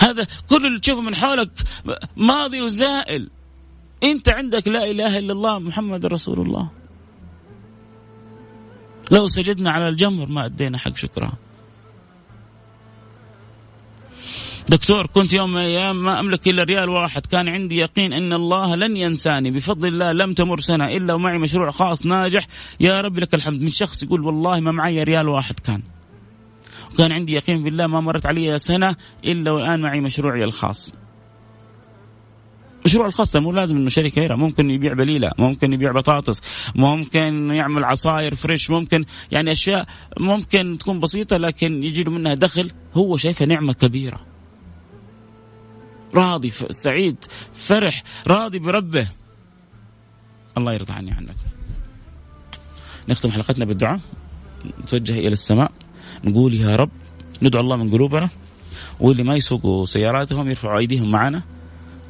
هذا 0.00 0.26
كل 0.48 0.66
اللي 0.66 0.80
تشوفه 0.80 1.00
من 1.00 1.14
حولك 1.14 1.50
ماضي 2.16 2.62
وزائل. 2.62 3.30
انت 4.02 4.28
عندك 4.28 4.68
لا 4.68 4.90
إله 4.90 5.18
إلا 5.18 5.32
الله 5.32 5.58
محمد 5.58 6.06
رسول 6.06 6.40
الله. 6.40 6.70
لو 9.10 9.26
سجدنا 9.26 9.72
على 9.72 9.88
الجمر 9.88 10.26
ما 10.26 10.44
أدينا 10.44 10.78
حق 10.78 10.96
شكرها 10.96 11.32
دكتور 14.68 15.06
كنت 15.06 15.32
يوم 15.32 15.52
من 15.52 15.60
الأيام 15.60 16.04
ما 16.04 16.20
أملك 16.20 16.48
إلا 16.48 16.62
ريال 16.62 16.88
واحد. 16.88 17.26
كان 17.26 17.48
عندي 17.48 17.76
يقين 17.76 18.12
أن 18.12 18.32
الله 18.32 18.74
لن 18.74 18.96
ينساني. 18.96 19.50
بفضل 19.50 19.88
الله 19.88 20.12
لم 20.12 20.32
تمر 20.32 20.60
سنة 20.60 20.84
إلا 20.84 21.14
ومعي 21.14 21.38
مشروع 21.38 21.70
خاص 21.70 22.06
ناجح. 22.06 22.46
يا 22.80 23.00
رب 23.00 23.18
لك 23.18 23.34
الحمد. 23.34 23.60
من 23.60 23.70
شخص 23.70 24.02
يقول 24.02 24.20
والله 24.20 24.60
ما 24.60 24.72
معي 24.72 25.02
ريال 25.02 25.28
واحد 25.28 25.60
كان. 25.60 25.82
كان 26.98 27.12
عندي 27.12 27.32
يقين 27.32 27.64
بالله 27.64 27.86
ما 27.86 28.00
مرت 28.00 28.26
علي 28.26 28.58
سنة 28.58 28.96
إلا 29.24 29.50
والآن 29.50 29.80
معي 29.80 30.00
مشروعي 30.00 30.44
الخاص. 30.44 30.94
مشروع 32.84 33.06
الخاص 33.06 33.36
مو 33.36 33.52
لازم 33.52 33.76
إنه 33.76 33.88
شركة 33.88 34.08
كبيره 34.08 34.34
ممكن 34.34 34.70
يبيع 34.70 34.92
بليلة 34.92 35.30
ممكن 35.38 35.72
يبيع 35.72 35.92
بطاطس 35.92 36.42
ممكن 36.74 37.50
يعمل 37.50 37.84
عصاير 37.84 38.34
فريش 38.34 38.70
ممكن 38.70 39.04
يعني 39.32 39.52
أشياء 39.52 39.86
ممكن 40.20 40.78
تكون 40.78 41.00
بسيطة 41.00 41.36
لكن 41.36 41.82
يجي 41.82 42.04
له 42.04 42.10
منها 42.10 42.34
دخل 42.34 42.70
هو 42.94 43.16
شايفها 43.16 43.46
نعمة 43.46 43.72
كبيرة. 43.72 44.35
راضي 46.16 46.50
سعيد 46.70 47.24
فرح 47.54 48.02
راضي 48.26 48.58
بربه. 48.58 49.08
الله 50.58 50.72
يرضى 50.72 50.92
عني 50.92 51.12
عنك 51.12 51.36
نختم 53.08 53.30
حلقتنا 53.30 53.64
بالدعاء. 53.64 54.00
نتوجه 54.80 55.18
إلى 55.18 55.28
السماء. 55.28 55.72
نقول 56.24 56.54
يا 56.54 56.76
رب 56.76 56.90
ندعو 57.42 57.62
الله 57.62 57.76
من 57.76 57.90
قلوبنا. 57.90 58.28
واللي 59.00 59.22
ما 59.22 59.36
يسوقوا 59.36 59.86
سياراتهم 59.86 60.48
يرفعوا 60.48 60.78
أيديهم 60.78 61.10
معنا. 61.10 61.42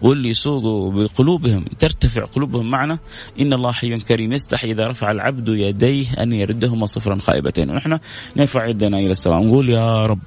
واللي 0.03 0.29
يسوقوا 0.29 0.93
بقلوبهم 0.93 1.65
ترتفع 1.65 2.25
قلوبهم 2.25 2.71
معنا. 2.71 2.99
إن 3.41 3.53
الله 3.53 3.73
حي 3.73 4.01
كريم 4.01 4.33
يستحي 4.33 4.71
إذا 4.71 4.89
رفع 4.89 5.11
العبد 5.11 5.49
يديه 5.49 6.23
أن 6.23 6.33
يردهما 6.33 6.87
صفرا 6.87 7.19
خائبتين. 7.19 7.71
ونحن 7.71 7.99
نرفع 8.37 8.67
يدنا 8.67 8.99
إلى 8.99 9.13
السماء. 9.13 9.41
ونقول 9.41 9.69
يا 9.69 10.07
رب. 10.07 10.21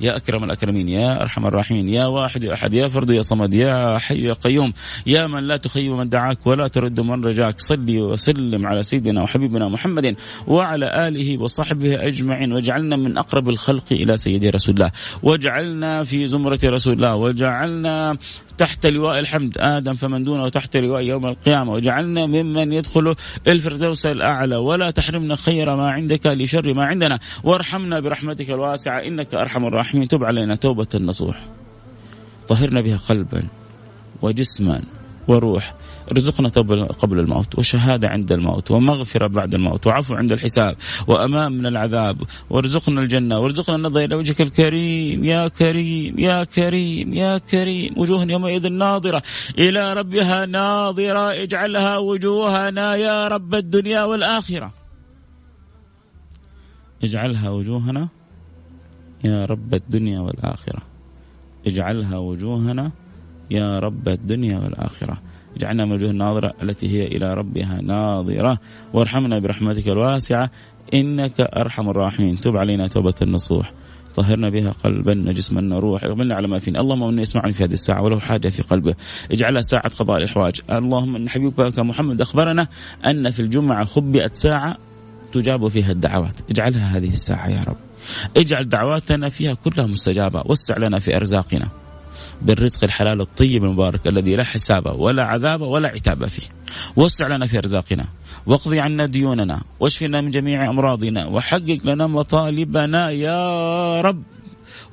يا 0.00 0.16
أكرم 0.16 0.44
الأكرمين 0.44 0.88
يا 0.88 1.22
أرحم 1.22 1.46
الراحمين 1.46 1.88
يا 1.88 2.06
واحد 2.06 2.44
يا 2.44 2.54
أحد 2.54 2.74
يا 2.74 2.88
فرد 2.88 3.10
يا 3.10 3.22
صمد 3.22 3.54
يا 3.54 3.98
حي 3.98 4.22
يا 4.22 4.32
قيوم 4.32 4.72
يا 5.06 5.26
من 5.26 5.44
لا 5.44 5.56
تخيب 5.56 5.92
من 5.92 6.08
دعاك 6.08 6.46
ولا 6.46 6.68
ترد 6.68 7.00
من 7.00 7.24
رجاك 7.24 7.60
صلي 7.60 8.02
وسلم 8.02 8.66
على 8.66 8.82
سيدنا 8.82 9.22
وحبيبنا 9.22 9.68
محمد 9.68 10.16
وعلى 10.46 11.08
آله 11.08 11.42
وصحبه 11.42 12.06
أجمعين 12.06 12.52
واجعلنا 12.52 12.96
من 12.96 13.18
أقرب 13.18 13.48
الخلق 13.48 13.84
إلى 13.92 14.16
سيدي 14.16 14.50
رسول 14.50 14.74
الله 14.74 14.90
واجعلنا 15.22 16.04
في 16.04 16.28
زمرة 16.28 16.58
رسول 16.64 16.92
الله 16.92 17.14
وجعلنا 17.14 18.16
تحت 18.58 18.86
لواء 18.86 19.18
الحمد 19.20 19.58
آدم 19.58 19.94
فمن 19.94 20.22
دونه 20.22 20.48
تحت 20.48 20.76
لواء 20.76 21.02
يوم 21.02 21.26
القيامة 21.26 21.72
وجعلنا 21.72 22.26
ممن 22.26 22.72
يدخل 22.72 23.14
الفردوس 23.48 24.06
الأعلى 24.06 24.56
ولا 24.56 24.90
تحرمنا 24.90 25.36
خير 25.36 25.76
ما 25.76 25.90
عندك 25.90 26.26
لشر 26.26 26.74
ما 26.74 26.84
عندنا 26.84 27.18
وارحمنا 27.44 28.00
برحمتك 28.00 28.50
الواسعة 28.50 28.98
إنك 28.98 29.34
أرحم 29.34 29.64
الراحمين. 29.64 29.83
الرحيم 29.84 30.04
تب 30.04 30.24
علينا 30.24 30.54
توبة 30.54 30.86
نصوح 31.00 31.48
طهرنا 32.48 32.80
بها 32.80 32.96
قلبا 32.96 33.48
وجسما 34.22 34.82
وروح. 35.28 35.74
ارزقنا 36.12 36.48
توبة 36.48 36.86
قبل 36.86 37.18
الموت 37.18 37.58
وشهادة 37.58 38.08
عند 38.08 38.32
الموت 38.32 38.70
ومغفرة 38.70 39.26
بعد 39.26 39.54
الموت 39.54 39.86
وعفو 39.86 40.14
عند 40.14 40.32
الحساب 40.32 40.76
وأمان 41.06 41.52
من 41.52 41.66
العذاب. 41.66 42.22
وارزقنا 42.50 43.00
الجنة 43.00 43.38
وارزقنا 43.38 43.76
النظر 43.76 44.04
إلى 44.04 44.14
وجهك 44.14 44.40
الكريم. 44.40 45.24
يا 45.24 45.48
كريم 45.48 46.18
يا 46.18 46.44
كريم 46.44 47.14
يا 47.14 47.38
كريم. 47.38 47.94
وجوه 47.96 48.24
يومئذ 48.24 48.68
ناظرة. 48.68 49.22
إلى 49.58 49.92
ربها 49.92 50.46
ناظرة. 50.46 51.42
اجعلها 51.42 51.98
وجوهنا 51.98 52.96
يا 52.96 53.28
رب 53.28 53.54
الدنيا 53.54 54.04
والآخرة. 54.04 54.72
اجعلها 57.04 57.50
وجوهنا 57.50 58.08
يا 59.24 59.44
رب 59.44 59.74
الدنيا 59.74 60.20
والآخرة. 60.20 60.82
اجعلها 61.66 62.18
وجوهنا 62.18 62.92
يا 63.50 63.78
رب 63.78 64.08
الدنيا 64.08 64.58
والآخرة. 64.58 65.16
اجعلنا 65.56 65.84
من 65.84 65.92
وجوه 65.92 66.10
الناظرة 66.10 66.54
التي 66.62 66.88
هي 66.88 67.06
إلى 67.06 67.34
ربها 67.34 67.80
ناظرة. 67.82 68.58
وارحمنا 68.92 69.38
برحمتك 69.38 69.88
الواسعة 69.88 70.50
إنك 70.94 71.40
أرحم 71.40 71.88
الراحمين. 71.88 72.40
تب 72.40 72.56
علينا 72.56 72.88
توبة 72.88 73.14
النصوح. 73.22 73.72
طهرنا 74.14 74.50
بها 74.50 74.70
قلبا 74.70 75.32
جسما 75.32 75.78
روح 75.78 76.04
اغفرنا 76.04 76.34
على 76.34 76.48
ما 76.48 76.58
فينا. 76.58 76.80
اللهم 76.80 77.14
من 77.14 77.18
يسمعني 77.18 77.52
في 77.52 77.64
هذه 77.64 77.72
الساعة 77.72 78.02
وله 78.02 78.18
حاجة 78.18 78.48
في 78.48 78.62
قلبه. 78.62 78.94
اجعلها 79.32 79.60
ساعة 79.60 79.88
قضاء 79.88 80.18
الإحواج 80.18 80.60
اللهم 80.70 81.16
إن 81.16 81.28
حبيبك 81.28 81.78
محمد 81.78 82.20
أخبرنا 82.20 82.68
أن 83.06 83.30
في 83.30 83.40
الجمعة 83.40 83.84
خبئت 83.84 84.34
ساعة 84.34 84.76
تجاب 85.32 85.68
فيها 85.68 85.92
الدعوات. 85.92 86.40
اجعلها 86.50 86.96
هذه 86.96 87.12
الساعة 87.12 87.48
يا 87.48 87.62
رب. 87.68 87.76
اجعل 88.36 88.68
دعواتنا 88.68 89.28
فيها 89.28 89.54
كلها 89.54 89.86
مستجابة 89.86 90.42
وسع 90.46 90.78
لنا 90.78 90.98
في 90.98 91.16
أرزاقنا. 91.16 91.68
بالرزق 92.42 92.84
الحلال 92.84 93.20
الطيب 93.20 93.64
المبارك 93.64 94.06
الذي 94.06 94.36
لا 94.36 94.44
حساب 94.44 94.86
ولا 94.86 95.24
عذاب 95.24 95.60
ولا 95.60 95.88
عتاب 95.88 96.26
فيه. 96.26 96.48
وسع 96.96 97.36
لنا 97.36 97.46
في 97.46 97.58
أرزاقنا. 97.58 98.04
واقضي 98.46 98.80
عنا 98.80 99.06
ديوننا. 99.06 99.62
واشفنا 99.80 100.20
من 100.20 100.30
جميع 100.30 100.70
أمراضنا. 100.70 101.26
وحقق 101.26 101.78
لنا 101.84 102.06
مطالبنا 102.06 103.10
يا 103.10 104.00
رب. 104.00 104.22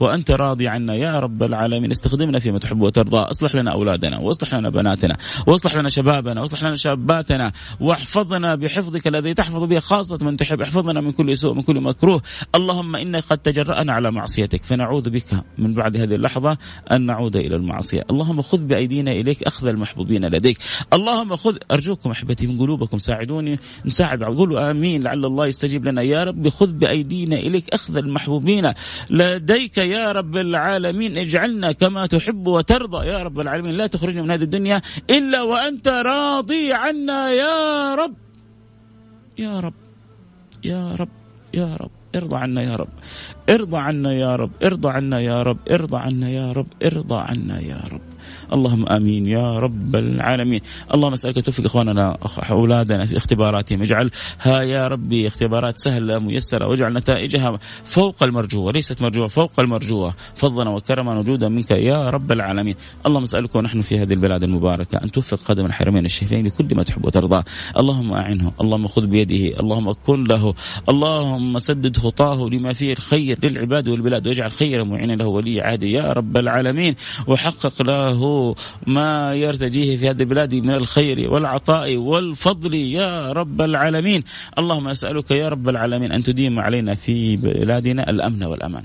وأنت 0.01 0.31
راضي 0.31 0.67
عنا 0.67 0.95
يا 0.95 1.19
رب 1.19 1.43
العالمين. 1.43 1.91
استخدمنا 1.91 2.39
فيما 2.39 2.59
تحب 2.59 2.81
وترضى. 2.81 3.17
أصلح 3.17 3.55
لنا 3.55 3.71
أولادنا 3.71 4.17
واصلح 4.17 4.53
لنا 4.53 4.69
بناتنا 4.69 5.17
واصلح 5.47 5.75
لنا 5.75 5.89
شبابنا 5.89 6.41
واصلح 6.41 6.63
لنا 6.63 6.75
شاباتنا 6.75 7.51
واحفظنا 7.79 8.55
بحفظك 8.55 9.07
الذي 9.07 9.33
تحفظ 9.33 9.63
به 9.63 9.79
خاصة 9.79 10.17
من 10.21 10.37
تحب. 10.37 10.61
احفظنا 10.61 11.01
من 11.01 11.11
كل 11.11 11.37
سوء 11.37 11.53
من 11.53 11.61
كل 11.61 11.81
مكروه. 11.81 12.21
اللهم 12.55 12.95
إنك 12.95 13.23
قد 13.23 13.37
تجرأنا 13.37 13.93
على 13.93 14.11
معصيتك 14.11 14.63
فنعوذ 14.63 15.09
بك 15.09 15.43
من 15.57 15.73
بعد 15.73 15.97
هذه 15.97 16.15
اللحظة 16.15 16.57
أن 16.91 17.05
نعود 17.05 17.35
إلى 17.35 17.55
المعصية. 17.55 18.05
اللهم 18.11 18.41
خذ 18.41 18.65
بأيدينا 18.65 19.11
إليك 19.11 19.43
أخذ 19.43 19.67
المحبوبين 19.67 20.25
لديك. 20.25 20.57
اللهم 20.93 21.35
خذ 21.35 21.57
أرجوكم 21.71 22.11
أحبتي 22.11 22.47
من 22.47 22.59
قلوبكم 22.59 22.97
ساعدوني 22.97 23.59
نساعد 23.85 24.23
قولوا 24.23 24.71
آمين. 24.71 25.03
لعل 25.03 25.25
الله 25.25 25.47
يستجيب 25.47 25.85
لنا. 25.85 26.01
يا 26.01 26.23
رب 26.23 26.49
خذ 26.49 26.71
بأيدينا 26.71 27.35
إليك 27.35 27.69
أخذ 27.73 27.97
المحبوبين 27.97 28.71
لديك 29.09 29.77
يا 29.91 30.11
رب 30.11 30.37
العالمين 30.37 31.17
اجعلنا 31.17 31.71
كما 31.71 32.05
تحب 32.05 32.47
وترضى. 32.47 33.07
يا 33.07 33.17
رب 33.23 33.39
العالمين 33.39 33.73
لا 33.75 33.87
تخرجنا 33.87 34.21
من 34.23 34.31
هذه 34.31 34.43
الدنيا 34.43 34.81
إلا 35.09 35.41
وأنت 35.41 35.87
راضي 35.87 36.73
عنا 36.73 37.29
يا 37.43 37.95
رب. 37.95 38.15
يا 39.39 39.59
رب 39.59 39.73
يا 40.63 40.91
رب 40.99 41.09
يا 41.53 41.69
رب 41.81 41.91
ارضى 42.15 42.37
عنا 42.37 42.61
يا 42.63 42.75
رب 42.75 42.93
ارضى 43.49 43.77
عنا 43.77 44.11
يا 44.13 44.35
رب 44.35 44.51
ارضى 44.63 44.89
عنا 44.89 45.19
يا 45.19 45.43
رب 45.43 45.59
ارضى 45.71 45.97
عنا 45.97 46.29
يا 46.29 46.51
رب 46.51 46.67
ارضى 46.83 47.19
عنا 47.29 47.59
يا 47.59 47.81
رب. 47.91 48.01
اللهم 48.53 48.85
آمين 48.87 49.27
يا 49.27 49.59
رب 49.59 49.95
العالمين. 49.95 50.61
اللهم 50.93 51.13
اسالك 51.13 51.45
توفيق 51.45 51.65
إخواننا 51.65 52.17
أولادنا 52.51 53.05
في 53.05 53.17
اختباراتهم. 53.17 53.81
اجعلها 53.81 54.61
يا 54.61 54.87
ربي 54.87 55.27
اختبارات 55.27 55.79
سهلة 55.79 56.19
ميسرة 56.19 56.67
واجعل 56.67 56.93
نتائجها 56.93 57.59
فوق 57.83 58.23
المرجوة 58.23 58.71
ليست 58.71 59.01
مرجوة 59.01 59.27
فوق 59.27 59.59
المرجوة. 59.59 60.13
فضلا 60.35 60.69
وكرما 60.69 61.19
وجودا 61.19 61.49
منك 61.49 61.71
يا 61.71 62.09
رب 62.09 62.31
العالمين. 62.31 62.75
اللهم 63.07 63.23
اسالك 63.23 63.55
ونحن 63.55 63.81
في 63.81 63.99
هذه 63.99 64.13
البلاد 64.13 64.43
المباركة 64.43 64.97
أن 65.03 65.11
توفق 65.11 65.37
قدم 65.37 65.65
الحرمين 65.65 66.05
الشريفين 66.05 66.45
لكل 66.45 66.75
ما 66.75 66.83
تحب 66.83 67.05
وترضى. 67.05 67.43
اللهم 67.77 68.13
أعنه 68.13 68.51
اللهم 68.61 68.87
خذ 68.87 69.05
بيده 69.05 69.59
اللهم 69.59 69.91
كن 69.91 70.23
له. 70.23 70.53
اللهم 70.89 71.59
سدد 71.59 71.97
خطاه 71.97 72.49
لما 72.49 72.73
فيه 72.73 72.93
الخير 72.93 73.37
للعباد 73.43 73.87
والبلاد 73.87 74.27
واجعل 74.27 74.51
خير 74.51 74.85
معين 74.85 75.11
له 75.17 75.27
ولي 75.27 75.61
عهده 75.61 75.87
يا 75.87 76.13
رب 76.13 76.37
العالمين. 76.37 76.95
وحقق 77.27 77.81
له 77.81 78.20
ما 78.87 79.33
يرتجيه 79.33 79.97
في 79.97 80.09
هذه 80.09 80.21
البلاد 80.21 80.55
من 80.55 80.71
الخير 80.71 81.33
والعطاء 81.33 81.97
والفضل 81.97 82.73
يا 82.73 83.31
رب 83.31 83.61
العالمين. 83.61 84.23
اللهم 84.59 84.87
أسألك 84.87 85.31
يا 85.31 85.49
رب 85.49 85.69
العالمين 85.69 86.11
أن 86.11 86.23
تديم 86.23 86.59
علينا 86.59 86.95
في 86.95 87.35
بلادنا 87.35 88.09
الأمن 88.09 88.43
والأمان 88.43 88.83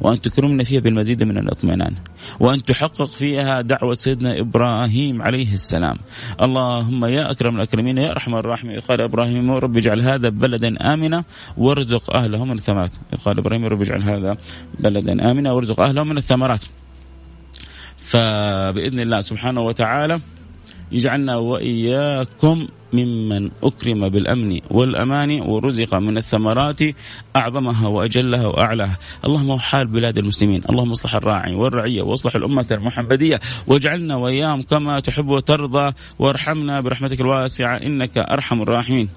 وأن 0.00 0.20
تكرمنا 0.20 0.64
فيها 0.64 0.80
بالمزيد 0.80 1.22
من 1.22 1.38
الاطمئنان 1.38 1.94
وأن 2.40 2.62
تحقق 2.62 3.04
فيها 3.04 3.60
دعوة 3.60 3.94
سيدنا 3.94 4.40
إبراهيم 4.40 5.22
عليه 5.22 5.52
السلام. 5.54 5.96
اللهم 6.42 7.04
يا 7.04 7.30
أكرم 7.30 7.56
الأكرمين 7.56 7.98
يا 7.98 8.10
أرحم 8.10 8.34
الراحمين 8.34 8.80
قال 8.80 9.00
إبراهيم 9.00 9.50
رب 9.50 9.76
اجعل 9.76 10.00
هذا 10.00 10.28
بلدا 10.28 10.92
آمنا 10.94 11.24
وارزق 11.56 12.16
أهله 12.16 12.44
من 12.44 12.52
الثمرات. 12.52 12.92
قال 13.24 13.38
إبراهيم 13.38 13.64
رب 13.64 13.82
اجعل 13.82 14.02
هذا 14.02 14.36
بلدا 14.80 15.30
آمنا 15.30 15.52
وارزق 15.52 15.80
أهله 15.80 16.04
من 16.04 16.16
الثمرات. 16.16 16.64
فبإذن 18.00 19.00
الله 19.00 19.20
سبحانه 19.20 19.60
وتعالى 19.60 20.20
يجعلنا 20.92 21.36
وإياكم 21.36 22.68
ممن 22.92 23.50
أكرم 23.62 24.08
بالأمن 24.08 24.60
والأمان 24.70 25.40
ورزق 25.40 25.94
من 25.94 26.18
الثمرات 26.18 26.80
أعظمها 27.36 27.88
وأجلها 27.88 28.46
وأعلاها. 28.46 28.98
اللهم 29.26 29.58
حال 29.58 29.86
بلاد 29.86 30.18
المسلمين 30.18 30.62
اللهم 30.70 30.90
اصلح 30.90 31.14
الراعي 31.14 31.54
والرعية 31.54 32.02
واصلح 32.02 32.34
الأمة 32.34 32.66
المحمدية 32.70 33.40
واجعلنا 33.66 34.16
وإياهم 34.16 34.62
كما 34.62 35.00
تحب 35.00 35.28
وترضى 35.28 35.92
وارحمنا 36.18 36.80
برحمتك 36.80 37.20
الواسعة 37.20 37.76
إنك 37.76 38.18
أرحم 38.18 38.62
الراحمين. 38.62 39.08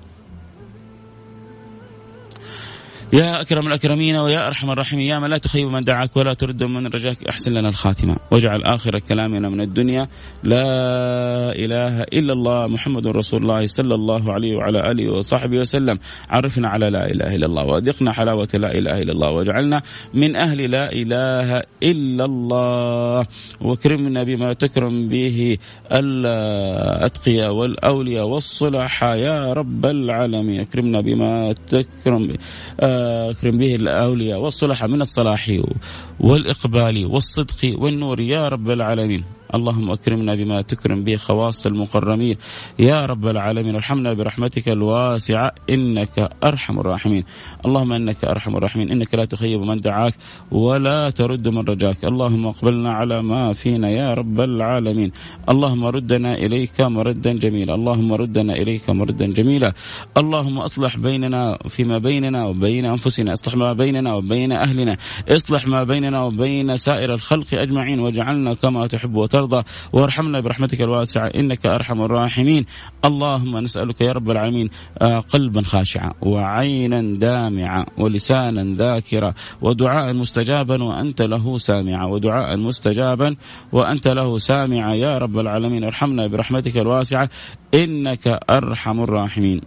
يا 3.14 3.42
أكرم 3.42 3.68
الأكرمين 3.68 4.16
ويا 4.16 4.48
أرحم 4.48 4.72
الراحمين 4.72 5.08
يا 5.08 5.20
من 5.20 5.30
لا 5.30 5.38
تخيب 5.38 5.68
من 5.68 5.84
دعاك 5.84 6.18
ولا 6.18 6.34
ترد 6.34 6.64
من 6.64 6.88
رجاك 6.88 7.24
أحسن 7.30 7.52
لنا 7.52 7.70
الخاتمة. 7.70 8.18
واجعل 8.32 8.64
آخر 8.64 9.00
كلامنا 9.00 9.50
من 9.50 9.62
الدنيا 9.62 10.08
لا 10.44 10.66
إله 11.56 12.02
إلا 12.02 12.34
الله 12.34 12.68
محمد 12.68 13.08
رسول 13.08 13.42
الله 13.42 13.68
صلى 13.68 13.96
الله 13.96 14.34
عليه 14.34 14.56
وعلى 14.56 14.92
آله 14.92 15.14
وصحبه 15.14 15.58
وسلم. 15.58 16.00
عرفنا 16.30 16.70
على 16.70 16.90
لا 16.90 17.12
إله 17.12 17.36
إلا 17.36 17.46
الله 17.46 17.66
وأذقنا 17.66 18.12
حلاوة 18.12 18.48
لا 18.54 18.72
إله 18.72 19.02
إلا 19.02 19.12
الله 19.12 19.32
واجعلنا 19.32 19.82
من 20.14 20.36
أهل 20.36 20.72
لا 20.72 20.92
إله 20.92 21.64
إلا 21.84 22.26
الله. 22.26 23.28
واكرمنا 23.62 24.24
بما 24.24 24.54
تكرم 24.54 25.10
به 25.10 25.58
الأتقياء 25.92 27.52
والأولياء 27.54 28.26
والصلحاء 28.26 29.18
يا 29.18 29.54
رب 29.54 29.86
العالمين. 29.86 30.62
اكرمنا 30.62 31.02
بما 31.02 31.54
تكرم 31.68 32.28
به 32.28 32.38
أكرم 33.32 33.58
به 33.58 33.76
الأولياء 33.76 34.40
والصلحاء 34.40 34.90
من 34.90 35.02
الصلاح 35.02 35.62
والإقبال 36.20 37.06
والصدق 37.06 37.76
والنور 37.82 38.20
يا 38.22 38.48
رب 38.48 38.70
العالمين. 38.70 39.24
اللهم 39.56 39.92
اكرمنا 39.92 40.36
بما 40.36 40.62
تكرم 40.62 41.04
به 41.04 41.16
خواص 41.16 41.66
المقرمين. 41.66 42.38
يا 42.80 43.06
رب 43.06 43.28
العالمين 43.28 43.76
ارحمنا 43.76 44.14
برحمتك 44.14 44.70
الواسعة 44.70 45.52
إنك 45.70 46.30
أرحم 46.44 46.80
الراحمين. 46.80 47.24
اللهم 47.66 47.94
إنك 47.94 48.26
أرحم 48.26 48.56
الراحمين 48.56 48.92
إنك 48.92 49.16
لا 49.16 49.26
تخيب 49.26 49.62
من 49.62 49.82
دعاك 49.82 50.14
ولا 50.52 51.10
ترد 51.10 51.48
من 51.48 51.60
رجاك. 51.60 52.06
اللهم 52.06 52.46
اقبلنا 52.48 52.94
على 52.94 53.22
ما 53.22 53.54
فينا 53.54 53.90
يا 53.90 54.14
رب 54.14 54.40
العالمين. 54.40 55.12
اللهم 55.50 55.86
ردنا 55.86 56.34
إليك 56.34 56.82
مردا 56.82 57.34
جميلا. 57.34 57.76
اللهم 57.76 58.14
ردنا 58.14 58.54
إليك 58.54 58.90
مردا 58.90 59.26
جميلا. 59.26 59.74
اللهم 60.18 60.58
أصلح 60.60 60.98
بيننا 60.98 61.58
فيما 61.70 61.98
بيننا 61.98 62.46
وبين 62.46 62.86
أنفسنا. 62.86 63.34
أصلح 63.34 63.56
ما 63.56 63.74
بيننا 63.74 64.14
وبين 64.14 64.52
أهلنا. 64.52 64.98
أصلح 65.30 65.68
ما 65.68 65.84
بيننا 65.84 66.24
وبين 66.24 66.78
سائر 66.78 67.14
الخلق 67.14 67.54
أجمعين 67.54 68.00
واجعلنا 68.00 68.54
كما 68.54 68.88
تحب 68.88 69.16
وترضى. 69.16 69.43
وترضى 69.44 69.64
وارحمنا 69.94 70.40
برحمتك 70.40 70.82
الواسعة 70.82 71.28
إنك 71.28 71.66
أرحم 71.66 72.02
الراحمين. 72.02 72.66
اللهم 73.06 73.58
نسألك 73.58 74.02
يا 74.02 74.12
رب 74.12 74.32
العالمين 74.32 74.70
آه، 75.02 75.20
قلبا 75.20 75.62
خاشعا 75.62 76.14
وعينا 76.22 77.02
دامعا 77.18 77.86
ولسانا 77.98 78.76
ذاكرا 78.76 79.34
ودعاء 79.62 80.14
مستجابا 80.14 80.84
وأنت 80.84 81.22
له 81.22 81.58
سامعا 81.58 82.06
ودعاء 82.06 82.58
مستجابا 82.58 83.36
وأنت 83.72 84.08
له 84.08 84.38
سامعا 84.38 84.96
يا 84.96 85.18
رب 85.18 85.40
العالمين. 85.40 85.84
ارحمنا 85.84 86.28
برحمتك 86.28 86.78
الواسعة 86.78 87.30
إنك 87.74 88.40
أرحم 88.50 89.00
الراحمين. 89.02 89.62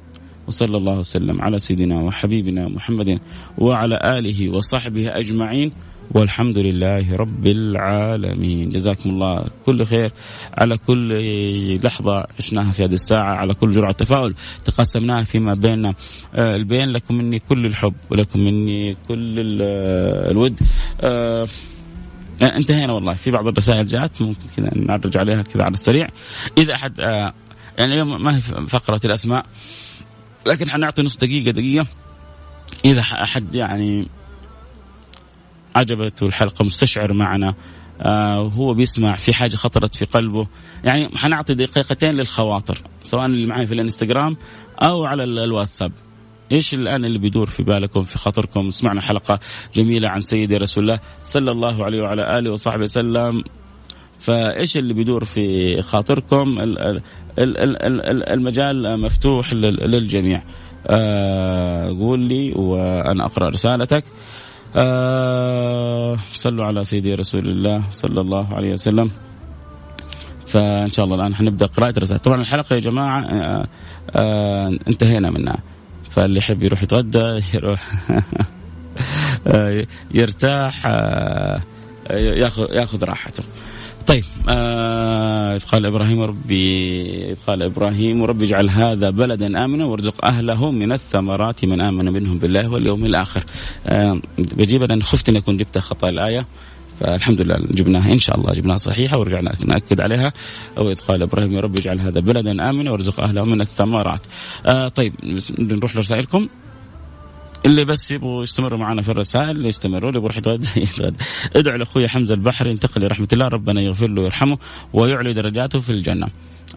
وصلى 0.49 0.77
الله 0.77 0.99
وسلم 0.99 1.43
على 1.43 1.59
سيدنا 1.59 2.03
وحبيبنا 2.03 2.69
محمد 2.69 3.21
وعلى 3.59 4.19
آله 4.19 4.49
وصحبه 4.51 5.19
أجمعين. 5.19 5.73
والحمد 6.11 6.59
لله 6.59 7.17
رب 7.17 7.47
العالمين. 7.47 8.69
جزاكم 8.69 9.11
الله 9.11 9.45
كل 9.67 9.87
خير. 9.87 10.11
على 10.59 10.77
كل 10.77 11.11
لحظة 11.85 12.27
عشناها 12.39 12.73
في 12.73 12.85
هذه 12.85 12.95
الساعة 12.95 13.35
على 13.35 13.55
كل 13.55 13.71
جرعة 13.71 13.93
تفاؤل 13.93 14.35
تقسمناها 14.65 15.25
فيما 15.25 15.55
بيننا. 15.55 15.95
آه، 16.35 16.57
البين 16.57 16.89
لكم 16.89 17.15
مني 17.15 17.39
كل 17.39 17.67
الحب 17.67 17.95
ولكم 18.11 18.41
مني 18.41 18.97
كل 19.09 19.59
آه، 19.63 20.31
الود. 20.31 20.61
آه، 21.01 21.49
انتهينا 22.43 22.93
والله. 22.93 23.15
في 23.15 23.31
بعض 23.31 23.47
الرسائل 23.47 23.87
جاءت 23.87 24.23
ممكن 24.23 24.47
كذا 24.57 24.71
نرجع 24.77 25.21
عليها 25.21 25.43
كذا 25.43 25.63
على 25.63 25.75
السريع. 25.75 26.09
إذا 26.59 26.75
أحد 26.75 26.99
يعني 27.79 27.93
اليوم 27.93 28.25
ما 28.25 28.37
هي 28.37 28.41
فقرة 28.69 29.01
الأسماء 29.05 29.47
لكن 30.47 30.71
حنعطي 30.71 31.03
نص 31.03 31.17
دقيقة 31.17 31.51
دقيقة. 31.51 31.87
إذا 32.85 33.01
أحد 33.01 33.55
يعني 33.55 34.09
عجبته 35.77 36.27
الحلقة 36.27 36.65
مستشعر 36.65 37.13
معنا 37.13 37.55
آه 38.01 38.41
وهو 38.41 38.75
بيسمع 38.75 39.17
في 39.17 39.35
حاجة 39.35 39.57
خطرت 39.57 39.97
في 39.97 40.05
قلبه. 40.05 40.47
يعني 40.85 41.09
حنعطي 41.17 41.55
دقيقتين 41.55 42.15
للخواطر 42.15 42.79
سواء 43.03 43.27
اللي 43.27 43.47
معي 43.47 43.67
في 43.67 43.75
الانستغرام 43.75 44.37
أو 44.83 45.05
على 45.05 45.25
الواتساب. 45.25 45.93
إيش 46.53 46.75
الآن 46.75 47.05
اللي 47.05 47.19
بيدور 47.19 47.47
في 47.47 47.63
بالكم 47.63 48.03
في 48.03 48.19
خاطركم؟ 48.19 48.71
سمعنا 48.71 49.01
حلقة 49.01 49.41
جميلة 49.75 50.09
عن 50.09 50.21
سيدي 50.21 50.57
رسول 50.57 50.85
الله 50.85 51.01
صلى 51.25 51.51
الله 51.51 51.85
عليه 51.85 52.03
وعلى 52.03 52.39
آله 52.39 52.51
وصحبه 52.51 52.83
وسلم. 52.83 53.43
فإيش 54.19 54.77
اللي 54.77 54.95
بيدور 54.95 55.25
في 55.25 55.83
خاطركم؟ 55.83 56.57
المجال 57.39 59.01
مفتوح 59.01 59.53
للجميع. 59.53 60.43
آه 60.87 61.89
قول 61.89 62.21
لي 62.21 62.53
وأنا 62.53 63.25
أقرأ 63.25 63.49
رسالتك. 63.49 64.05
آه 64.77 66.17
صلوا 66.33 66.65
على 66.65 66.85
سيدي 66.85 67.15
رسول 67.15 67.49
الله 67.49 67.91
صلى 67.91 68.21
الله 68.21 68.55
عليه 68.55 68.73
وسلم. 68.73 69.11
فإن 70.47 70.89
شاء 70.89 71.05
الله 71.05 71.17
الآن 71.17 71.35
حنبدأ 71.35 71.67
قراءة 71.67 71.95
الرسائل. 71.97 72.21
طبعا 72.21 72.41
الحلقة 72.41 72.75
يا 72.75 72.81
جماعة 72.81 73.25
آه 73.25 73.67
آه 74.11 74.79
انتهينا 74.89 75.31
منها. 75.31 75.57
فاللي 76.11 76.39
يحب 76.39 76.63
يروح 76.63 76.83
يتغدى 76.83 77.41
يروح 77.55 77.93
آه، 79.47 79.87
يرتاح 80.15 80.87
آه، 80.87 81.61
ياخذ 82.11 82.67
ياخذ 82.73 83.05
راحته. 83.05 83.45
طيب 84.07 84.25
آه 84.49 85.59
قال 85.59 85.87
إبراهيم 85.87 86.21
ربي 86.21 87.35
قال 87.47 87.63
إبراهيم 87.63 88.23
ربي 88.23 88.45
اجعل 88.45 88.71
هذا 88.71 89.11
بلدا 89.11 89.65
آمنا 89.65 89.85
وارزق 89.85 90.25
أهله 90.25 90.71
من 90.71 90.93
الثمرات 90.93 91.65
من 91.65 91.81
آمن 91.81 92.13
منهم 92.13 92.39
بالله 92.39 92.69
واليوم 92.69 93.05
الآخر 93.05 93.45
آه 93.87 94.21
بجيب 94.39 94.83
أنا 94.83 95.05
خفت 95.05 95.29
ان 95.29 95.37
اكون 95.37 95.57
جبت 95.57 95.79
خطأ 95.79 96.09
الآية 96.09 96.47
فالحمد 97.01 97.41
لله 97.41 97.57
جبناها 97.71 98.13
إن 98.13 98.19
شاء 98.19 98.39
الله 98.39 98.53
جبناها 98.53 98.77
صحيحة 98.77 99.19
ورجعنا 99.19 99.53
نأكد 99.65 100.01
عليها 100.01 100.33
أو 100.79 100.95
قال 101.09 101.23
إبراهيم 101.23 101.53
يا 101.53 101.61
رب 101.61 101.77
اجعل 101.77 102.01
هذا 102.01 102.21
بلدا 102.21 102.71
امنا 102.71 102.91
وارزق 102.91 103.21
أهله 103.21 103.45
من 103.45 103.61
الثمرات. 103.61 104.21
آه 104.67 104.89
طيب 104.89 105.15
نروح 105.59 105.97
لرسائلكم. 105.97 106.49
اللي 107.65 107.85
بس 107.85 108.11
يبغوا 108.11 108.43
يستمروا 108.43 108.79
معنا 108.79 109.03
في 109.03 109.09
الرسائل 109.09 109.67
يستمروا 109.67 110.11
اللي 110.11 110.21
يروح 110.21 110.37
يتغدى 110.37 110.69
يتغدى 110.83 111.19
ادعو 111.57 111.77
لأخوي 111.77 112.09
حمزة 112.09 112.35
البحري 112.35 112.71
ينتقل 112.71 113.01
لرحمه 113.03 113.29
الله 113.33 113.49
ربنا 113.49 113.81
يغفر 113.81 114.07
له 114.07 114.23
ويرحمه 114.23 114.59
ويعلي 114.93 115.33
درجاته 115.33 115.81
في 115.81 115.91
الجنة. 115.91 116.29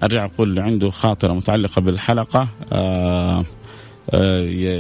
أرجع 0.04 0.26
أقول 0.26 0.60
عنده 0.60 0.90
خاطرة 0.90 1.34
متعلقة 1.34 1.82
بالحلقة 1.82 2.48
آه 2.72 3.46
آه 4.10 4.40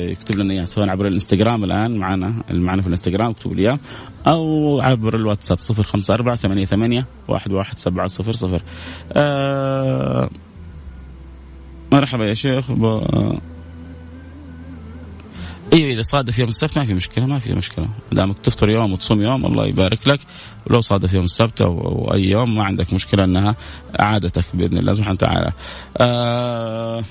يكتب 0.10 0.40
لنا 0.40 0.54
إياها 0.54 0.66
سواء 0.66 0.90
عبر 0.90 1.08
الإنستغرام 1.08 1.64
الآن 1.64 1.98
معنا 1.98 2.44
معنا 2.54 2.82
في 2.82 2.88
الإنستغرام 2.88 3.30
اكتبوا 3.30 3.56
لي 3.56 3.62
اياه 3.62 3.80
أو 4.28 4.82
عبر 4.82 5.16
الواتساب 5.16 5.58
054 5.58 6.36
88 6.36 7.06
11700 7.30 8.62
آه 9.14 10.30
مرحبا 11.92 12.26
يا 12.26 12.34
شيخ 12.34 12.72
أيوه 15.74 15.92
إذا 15.92 16.02
صادف 16.02 16.40
يوم 16.40 16.50
السبت 16.50 16.78
ما 16.78 16.86
في 16.86 16.94
مشكلة 16.94 17.26
ما 17.26 17.40
في 17.40 17.54
مشكلة 17.54 17.90
دامك 18.12 18.40
تفطر 18.40 18.70
يوم 18.70 18.94
وتصوم 18.94 19.22
يوم 19.22 19.46
الله 19.46 19.68
يبارك 19.68 20.08
لك 20.08 20.20
ولو 20.68 20.82
صادف 20.82 21.14
يوم 21.14 21.24
السبت 21.24 21.62
أو, 21.62 21.82
أو 21.82 22.14
أي 22.14 22.24
يوم 22.24 22.56
ما 22.56 22.64
عندك 22.64 22.94
مشكلة 22.94 23.24
أنها 23.24 23.56
عادتك 24.00 24.46
بإذن 24.54 24.78
الله 24.78 24.94
سبحانه 24.94 25.14
وتعالى. 25.14 25.52
آه 25.98 27.04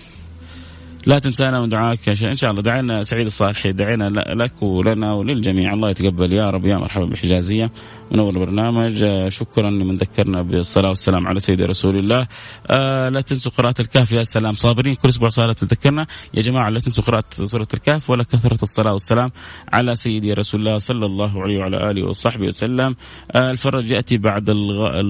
لا 1.08 1.18
تنسانا 1.18 1.60
من 1.60 1.68
دعائك 1.68 2.08
إن 2.08 2.34
شاء 2.34 2.50
الله 2.50 2.62
دعينا 2.62 3.02
سعيد 3.02 3.26
الصالحي 3.26 3.72
دعينا 3.72 4.04
لك 4.14 4.62
ولنا 4.62 5.12
وللجميع. 5.12 5.72
الله 5.72 5.90
يتقبل 5.90 6.32
يا 6.32 6.50
رب. 6.50 6.66
يا 6.66 6.76
مرحبا 6.76 7.04
بالحجازيه 7.04 7.70
منور 8.12 8.34
البرنامج 8.34 9.04
شكرا 9.28 9.70
لمن 9.70 9.96
ذكرنا 9.96 10.42
بالصلاة 10.42 10.88
والسلام 10.88 11.26
على 11.26 11.40
سيدي 11.40 11.64
رسول 11.64 11.98
الله. 11.98 12.26
آه 12.70 13.08
لا 13.08 13.20
تنسوا 13.20 13.52
قراءة 13.52 13.80
الكهف 13.80 14.12
يا 14.12 14.22
سلام. 14.22 14.54
صابرين 14.54 14.94
كل 14.94 15.08
أسبوع 15.08 15.28
صلاة 15.28 15.52
تذكرنا 15.52 16.06
يا 16.34 16.42
جماعة 16.42 16.68
لا 16.68 16.80
تنسوا 16.80 17.04
قراءة 17.04 17.24
سورة 17.30 17.68
الكهف 17.74 18.10
ولا 18.10 18.22
كثرة 18.22 18.62
الصلاة 18.62 18.92
والسلام 18.92 19.30
على 19.72 19.94
سيدي 19.94 20.32
رسول 20.32 20.60
الله 20.60 20.78
صلى 20.78 21.06
الله 21.06 21.42
عليه 21.42 21.58
وعلى 21.58 21.90
آله 21.90 22.06
وصحبه 22.06 22.46
وسلم. 22.46 22.96
آه 23.32 23.50
الفرج 23.50 23.90
يأتي 23.90 24.18
بعد 24.18 24.50
الغ... 24.50 25.00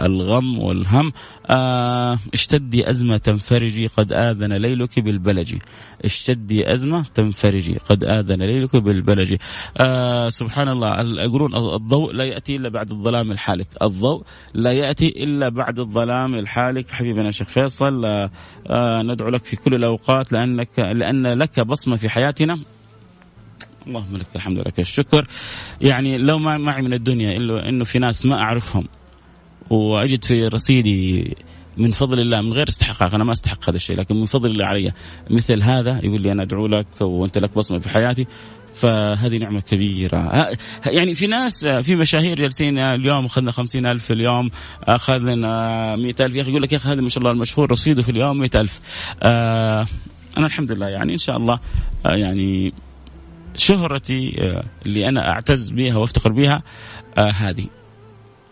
الغم 0.00 0.58
والهم. 0.58 1.12
آه 1.50 2.18
اشتدي 2.34 2.90
أزمة 2.90 3.16
تنفرجي 3.16 3.86
قد 3.86 4.12
آذن 4.12 4.52
ليل 4.52 4.81
ليلك 4.82 5.00
بالبلج. 5.00 5.54
اشتدي 6.04 6.72
أزمة 6.72 7.04
تنفرجي. 7.14 7.74
قد 7.74 8.04
آذن 8.04 8.42
ليلك 8.42 8.76
بالبلج. 8.76 9.36
آه 9.78 10.28
سبحان 10.28 10.68
الله 10.68 11.22
يقولون 11.22 11.54
الضوء 11.54 12.12
لا 12.12 12.24
يأتي 12.24 12.56
إلا 12.56 12.68
بعد 12.68 12.90
الظلام 12.90 13.32
الحالك. 13.32 13.66
الضوء 13.82 14.22
لا 14.54 14.72
يأتي 14.72 15.08
إلا 15.08 15.48
بعد 15.48 15.78
الظلام 15.78 16.34
الحالك. 16.34 16.90
حبيبنا 16.90 17.28
الشيخ 17.28 17.48
فيصل 17.48 18.04
آه 18.04 18.30
آه 18.70 19.02
ندعو 19.02 19.28
لك 19.28 19.44
في 19.44 19.56
كل 19.56 19.74
الأوقات 19.74 20.32
لأنك 20.32 20.78
لأن 20.78 21.26
لك 21.26 21.60
بصمة 21.60 21.96
في 21.96 22.08
حياتنا. 22.08 22.58
اللهم 23.86 24.16
لك 24.16 24.26
الحمد 24.36 24.58
لك 24.58 24.80
الشكر. 24.80 25.28
يعني 25.80 26.18
لو 26.18 26.38
ما 26.38 26.58
معي 26.58 26.82
من 26.82 26.92
الدنيا 26.92 27.36
إلا 27.36 27.68
إنه 27.68 27.84
في 27.84 27.98
ناس 27.98 28.26
ما 28.26 28.40
أعرفهم. 28.40 28.84
وأجد 29.70 30.24
في 30.24 30.48
رصيدي 30.48 31.34
من 31.76 31.90
فضل 31.90 32.20
الله 32.20 32.40
من 32.40 32.52
غير 32.52 32.68
استحقاق. 32.68 33.14
أنا 33.14 33.24
ما 33.24 33.32
أستحق 33.32 33.68
هذا 33.68 33.76
الشيء 33.76 33.96
لكن 33.96 34.16
من 34.16 34.26
فضل 34.26 34.50
الله 34.50 34.64
علي. 34.64 34.92
مثل 35.30 35.62
هذا 35.62 36.00
يقول 36.04 36.20
لي 36.20 36.32
أنا 36.32 36.42
أدعو 36.42 36.66
لك 36.66 36.86
وأنت 37.00 37.38
لك 37.38 37.54
بصمة 37.54 37.78
في 37.78 37.88
حياتي 37.88 38.26
فهذه 38.74 39.36
نعمة 39.38 39.60
كبيرة. 39.60 40.48
يعني 40.86 41.14
في 41.14 41.26
ناس 41.26 41.66
في 41.66 41.96
مشاهير 41.96 42.36
جالسين 42.36 42.78
اليوم 42.78 43.24
أخذنا 43.24 43.50
خمسين 43.50 43.86
ألف 43.86 44.04
في 44.04 44.12
اليوم 44.12 44.50
أخذنا 44.84 45.96
مئة 45.96 46.26
ألف. 46.26 46.34
يا 46.34 46.42
أخي 46.42 46.50
يقول 46.50 46.62
لك 46.62 46.72
يا 46.72 46.76
أخي 46.76 46.88
هذا 46.88 47.00
ما 47.00 47.08
شاء 47.08 47.18
الله 47.18 47.30
المشهور 47.30 47.70
رصيده 47.70 48.02
في 48.02 48.08
اليوم 48.08 48.38
مئة 48.38 48.60
ألف. 48.60 48.80
آه 49.22 49.86
أنا 50.38 50.46
الحمد 50.46 50.72
لله 50.72 50.86
يعني 50.86 51.12
إن 51.12 51.18
شاء 51.18 51.36
الله 51.36 51.58
آه 52.06 52.14
يعني 52.14 52.72
شهرتي 53.56 54.36
آه 54.38 54.64
اللي 54.86 55.08
أنا 55.08 55.30
أعتز 55.30 55.70
بها 55.70 55.96
وأفتخر 55.96 56.32
بها 56.32 56.62
هذه. 57.18 57.66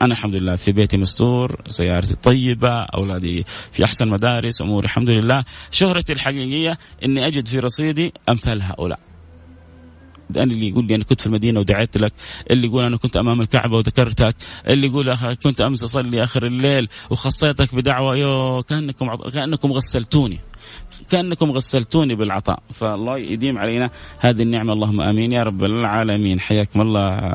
أنا 0.03 0.15
الحمد 0.15 0.37
لله 0.37 0.57
في 0.57 0.73
بيتي 0.73 0.97
مستور 0.97 1.61
سيارتي 1.69 2.17
طيبة 2.17 2.81
أولادي 2.81 3.45
في 3.73 3.85
أحسن 3.85 4.09
مدارس 4.09 4.63
أموري 4.63 4.85
الحمد 4.85 5.17
لله. 5.17 5.45
شهرتي 5.71 6.13
الحقيقية 6.13 6.79
إني 7.05 7.27
أجد 7.27 7.49
في 7.49 7.59
رصيدي 7.59 8.13
أمثال 8.29 8.63
هؤلاء. 8.63 8.99
أنا 10.37 10.43
اللي 10.43 10.69
يقول 10.69 10.87
لي 10.87 10.95
أنا 10.95 11.05
كنت 11.05 11.21
في 11.21 11.27
المدينة 11.27 11.61
ودعيت 11.61 11.97
لك 11.97 12.13
اللي 12.51 12.67
يقول 12.67 12.85
أنا 12.85 12.97
كنت 12.97 13.17
أمام 13.17 13.41
الكعبة 13.41 13.77
وذكرتك 13.77 14.37
اللي 14.69 14.87
يقول 14.87 15.15
كنت 15.35 15.61
أمس 15.61 15.85
أصلي 15.85 16.25
آخر 16.25 16.47
الليل 16.47 16.89
وخصيتك 17.11 17.75
بدعوة 17.75 18.17
يو 18.17 18.63
كأنكم 18.63 19.15
كأنكم 19.17 19.73
غسلتوني 19.73 20.41
كأنكم 21.11 21.51
غسلتوني 21.51 22.15
بالعطاء. 22.15 22.63
فالله 22.75 23.19
يديم 23.19 23.59
علينا 23.59 23.91
هذه 24.19 24.43
النعمة 24.43 24.73
اللهم 24.73 25.01
آمين. 25.01 25.33
يا 25.33 25.43
رب 25.43 25.65
العالمين. 25.65 26.41
حياكم 26.41 26.81
الله. 26.81 27.35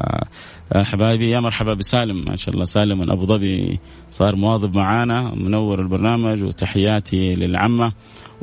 حبايبي 0.74 1.30
يا 1.32 1.40
مرحبا 1.40 1.74
بسالم. 1.74 2.26
ما 2.26 2.36
شاء 2.36 2.54
الله 2.54 2.66
سالم 2.66 3.00
من 3.00 3.12
أبو 3.12 3.26
ظبي. 3.26 3.80
صار 4.12 4.36
مواظب 4.36 4.78
معانا 4.78 5.36
منور 5.36 5.80
البرنامج 5.80 6.44
وتحياتي 6.44 7.32
للعمة 7.32 7.94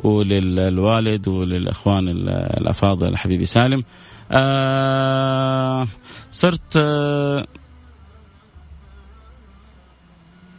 وللوالد 0.03 1.27
وللأخوان 1.27 2.07
الأفاضل 2.61 3.17
حبيبي 3.17 3.45
سالم. 3.45 3.83
آه 4.31 5.87
صرت 6.31 6.77
آه 6.77 7.45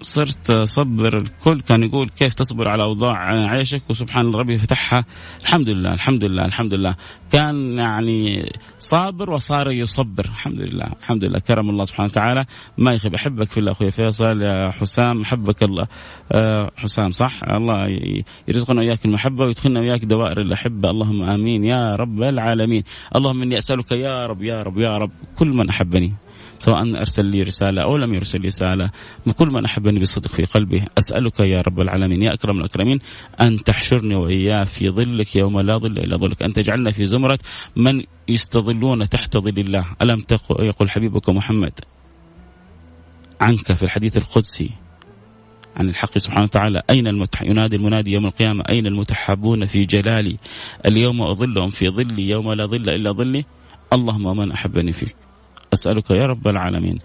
صرت 0.04 0.52
صبر 0.52 1.18
الكل 1.18 1.60
كان 1.60 1.82
يقول 1.82 2.08
كيف 2.08 2.34
تصبر 2.34 2.68
على 2.68 2.82
أوضاع 2.82 3.16
عيشك 3.50 3.82
وسبحان 3.90 4.26
الله 4.26 4.38
ربي 4.38 4.58
فتحها. 4.58 5.04
الحمد 5.40 5.68
لله 5.68 5.94
الحمد 5.94 6.24
لله 6.24 6.44
الحمد 6.44 6.74
لله. 6.74 6.96
كان 7.32 7.78
يعني 7.78 8.52
صابر 8.78 9.30
وصار 9.30 9.70
يصبر. 9.70 10.24
الحمد 10.24 10.60
لله 10.60 10.86
الحمد 11.00 11.24
لله. 11.24 11.38
كرم 11.38 11.70
الله 11.70 11.84
سبحانه 11.84 12.08
وتعالى. 12.08 12.44
ما 12.78 12.92
يخيب 12.92 13.14
أحبك 13.14 13.50
في 13.50 13.58
الله 13.58 13.72
أخوي 13.72 13.90
فيصل. 13.90 14.42
يا 14.42 14.70
حسام 14.70 15.20
أحبك 15.20 15.62
الله. 15.62 15.86
أه 16.32 16.70
حسام 16.76 17.10
صح؟ 17.10 17.40
الله 17.44 17.88
يرزقنا 18.48 18.80
وياك 18.80 19.04
المحبة 19.04 19.44
ويدخلنا 19.44 19.80
وياك 19.80 20.04
دوائر 20.04 20.40
الأحبة. 20.40 20.90
اللهم 20.90 21.22
آمين. 21.22 21.64
يا 21.64 21.96
رب 21.96 22.22
العالمين. 22.22 22.82
اللهم 23.16 23.42
إني 23.42 23.58
أسألك 23.58 23.92
يا 23.92 24.26
رب 24.26 24.42
يا 24.42 24.58
رب 24.58 24.78
يا 24.78 24.94
رب 24.94 25.10
كل 25.38 25.48
من 25.48 25.68
أحبني. 25.68 26.12
سواء 26.64 26.98
أرسل 26.98 27.26
لي 27.26 27.42
رسالة 27.42 27.82
أو 27.82 27.96
لم 27.96 28.14
يرسل 28.14 28.40
لي 28.40 28.48
رسالة 28.48 28.90
كل 29.38 29.48
من 29.50 29.64
أحبني 29.64 30.00
بصدق 30.00 30.28
في 30.28 30.44
قلبي 30.44 30.84
أسألك 30.98 31.40
يا 31.40 31.60
رب 31.60 31.80
العالمين 31.80 32.22
يا 32.22 32.34
أكرم 32.34 32.58
الأكرمين 32.58 32.98
أن 33.40 33.62
تحشرني 33.62 34.14
وإياه 34.14 34.64
في 34.64 34.90
ظلك 34.90 35.36
يوم 35.36 35.60
لا 35.60 35.78
ظل 35.78 35.98
إلا 35.98 36.16
ظلك 36.16 36.42
أن 36.42 36.52
تجعلنا 36.52 36.90
في 36.90 37.06
زمرة 37.06 37.38
من 37.76 38.02
يستظلون 38.28 39.08
تحت 39.08 39.36
ظل 39.36 39.58
الله. 39.58 39.86
ألم 40.02 40.24
يقول 40.60 40.90
حبيبك 40.90 41.30
محمد 41.30 41.72
عنك 43.40 43.72
في 43.72 43.82
الحديث 43.82 44.16
القدسي 44.16 44.70
عن 45.76 45.88
الحق 45.88 46.18
سبحانه 46.18 46.42
وتعالى 46.42 46.82
أين 46.90 47.06
المتح 47.06 47.42
ينادي 47.42 47.76
المنادي 47.76 48.12
يوم 48.12 48.26
القيامة 48.26 48.64
أين 48.68 48.86
المتحابون 48.86 49.66
في 49.66 49.80
جلالي؟ 49.80 50.36
اليوم 50.86 51.22
أظلهم 51.22 51.68
في 51.68 51.88
ظلي 51.88 52.28
يوم 52.28 52.52
لا 52.52 52.66
ظل 52.66 52.90
إلا 52.90 53.12
ظلي. 53.12 53.44
اللهم 53.92 54.36
من 54.36 54.52
أحبني 54.52 54.92
فيك. 54.92 55.16
أسألك 55.74 56.10
يا 56.10 56.26
رب 56.26 56.48
العالمين 56.48 56.98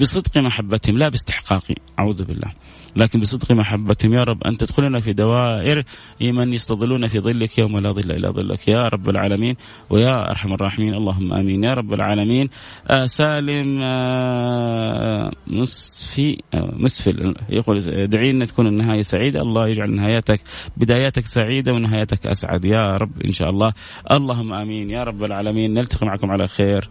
بصدق 0.00 0.38
محبتهم 0.38 0.98
لا 0.98 1.08
باستحقاقي 1.08 1.74
أعوذ 1.98 2.24
بالله. 2.24 2.52
لكن 2.96 3.20
بصدق 3.20 3.52
محبتهم 3.52 4.14
يا 4.14 4.24
رب 4.24 4.44
أن 4.44 4.56
تدخلنا 4.56 5.00
في 5.00 5.12
دوائر 5.12 5.84
من 6.20 6.52
يستظلون 6.52 7.08
في 7.08 7.20
ظلك 7.20 7.58
يوم 7.58 7.78
لا 7.78 7.92
ظل 7.92 8.10
إلا 8.10 8.30
ظلك. 8.30 8.68
يا 8.68 8.88
رب 8.88 9.08
العالمين 9.08 9.56
ويا 9.90 10.30
أرحم 10.30 10.52
الراحمين 10.52 10.94
اللهم 10.94 11.32
آمين. 11.32 11.64
يا 11.64 11.74
رب 11.74 11.94
العالمين 11.94 12.48
آه 12.90 13.06
سالم 13.06 13.82
آه 13.82 15.32
مسفي 15.46 16.38
آه 16.54 16.74
مسفل. 16.76 17.34
يقول 17.48 17.78
ادعي 17.88 18.32
لنا 18.32 18.44
تكون 18.44 18.66
النهاية 18.66 19.02
سعيدة 19.02 19.40
الله 19.40 19.68
يجعل 19.68 19.90
نهايتك 19.90 20.40
بداياتك 20.76 21.26
سعيدة 21.26 21.72
ونهايتك 21.72 22.26
أسعد. 22.26 22.64
يا 22.64 22.96
رب 22.96 23.22
إن 23.24 23.32
شاء 23.32 23.50
الله. 23.50 23.72
اللهم 24.12 24.52
آمين. 24.52 24.90
يا 24.90 25.02
رب 25.02 25.24
العالمين 25.24 25.74
نلتقي 25.74 26.06
معكم 26.06 26.30
على 26.30 26.46
خير. 26.46 26.88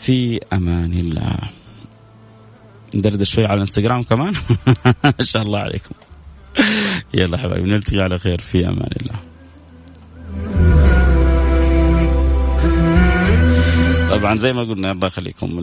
في 0.00 0.40
أمان 0.52 0.92
الله. 0.92 1.38
ندردش 2.96 3.34
شوي 3.34 3.44
على 3.44 3.54
الانستغرام 3.54 4.02
كمان؟ 4.02 4.32
ما 5.04 5.24
شاء 5.24 5.42
الله 5.42 5.58
عليكم. 5.58 5.94
يلا 7.14 7.38
حبايبي 7.38 7.70
نلتقي 7.70 7.98
على 7.98 8.18
خير. 8.18 8.40
في 8.40 8.68
أمان 8.68 8.88
الله. 9.00 9.20
طبعا 14.10 14.38
زي 14.38 14.52
ما 14.52 14.60
قلنا 14.60 14.92
الله 14.92 15.06
يخليكم 15.06 15.58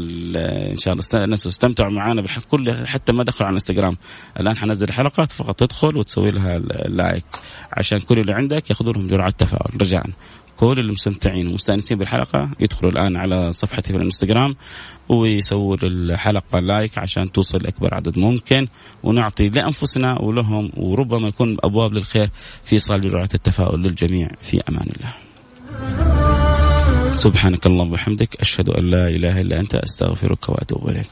إن 0.71 0.77
شاء 0.77 0.93
الله 0.93 1.23
الناس 1.23 1.47
استمتعوا 1.47 1.91
معنا 1.91 2.21
بكل 2.21 2.87
حتى 2.87 3.13
ما 3.13 3.23
دخلوا 3.23 3.47
على 3.47 3.49
الانستغرام. 3.49 3.97
الآن 4.39 4.57
حنزل 4.57 4.87
الحلقات 4.87 5.31
فقط 5.31 5.55
تدخل 5.55 5.97
وتسوي 5.97 6.31
لها 6.31 6.59
like 6.89 7.25
عشان 7.71 7.99
كل 7.99 8.19
اللي 8.19 8.33
عندك 8.33 8.69
ياخذوا 8.69 8.93
لهم 8.93 9.07
جرعة 9.07 9.29
تفاؤل 9.29 9.81
رجاء. 9.81 10.05
كل 10.57 10.79
اللي 10.79 10.91
مستمتعين 10.91 11.47
ومستانسين 11.47 11.97
بالحلقة 11.97 12.49
يدخلوا 12.59 12.91
الآن 12.91 13.15
على 13.15 13.51
صفحتي 13.51 13.93
في 13.93 13.99
الإنستغرام 13.99 14.55
ويسووا 15.09 15.77
الحلقة 15.83 16.59
like 16.59 16.97
عشان 16.97 17.31
توصل 17.31 17.63
لأكبر 17.63 17.93
عدد 17.93 18.17
ممكن 18.19 18.67
ونعطي 19.03 19.49
لأنفسنا 19.49 20.21
ولهم 20.21 20.71
وربما 20.77 21.27
يكون 21.27 21.57
أبواب 21.63 21.93
للخير 21.93 22.29
في 22.63 22.73
ايصال 22.73 23.01
جرعة 23.01 23.29
التفاؤل 23.33 23.81
للجميع 23.81 24.29
في 24.41 24.61
أمان 24.69 24.89
الله. 24.97 25.13
سبحانك 27.15 27.65
اللهم 27.65 27.91
وبحمدك 27.91 28.41
أشهد 28.41 28.69
أن 28.69 28.87
لا 28.87 29.07
إله 29.07 29.41
إلا 29.41 29.59
أنت 29.59 29.75
أستغفرك 29.75 30.49
وأتوب 30.49 30.89
إليك. 30.89 31.09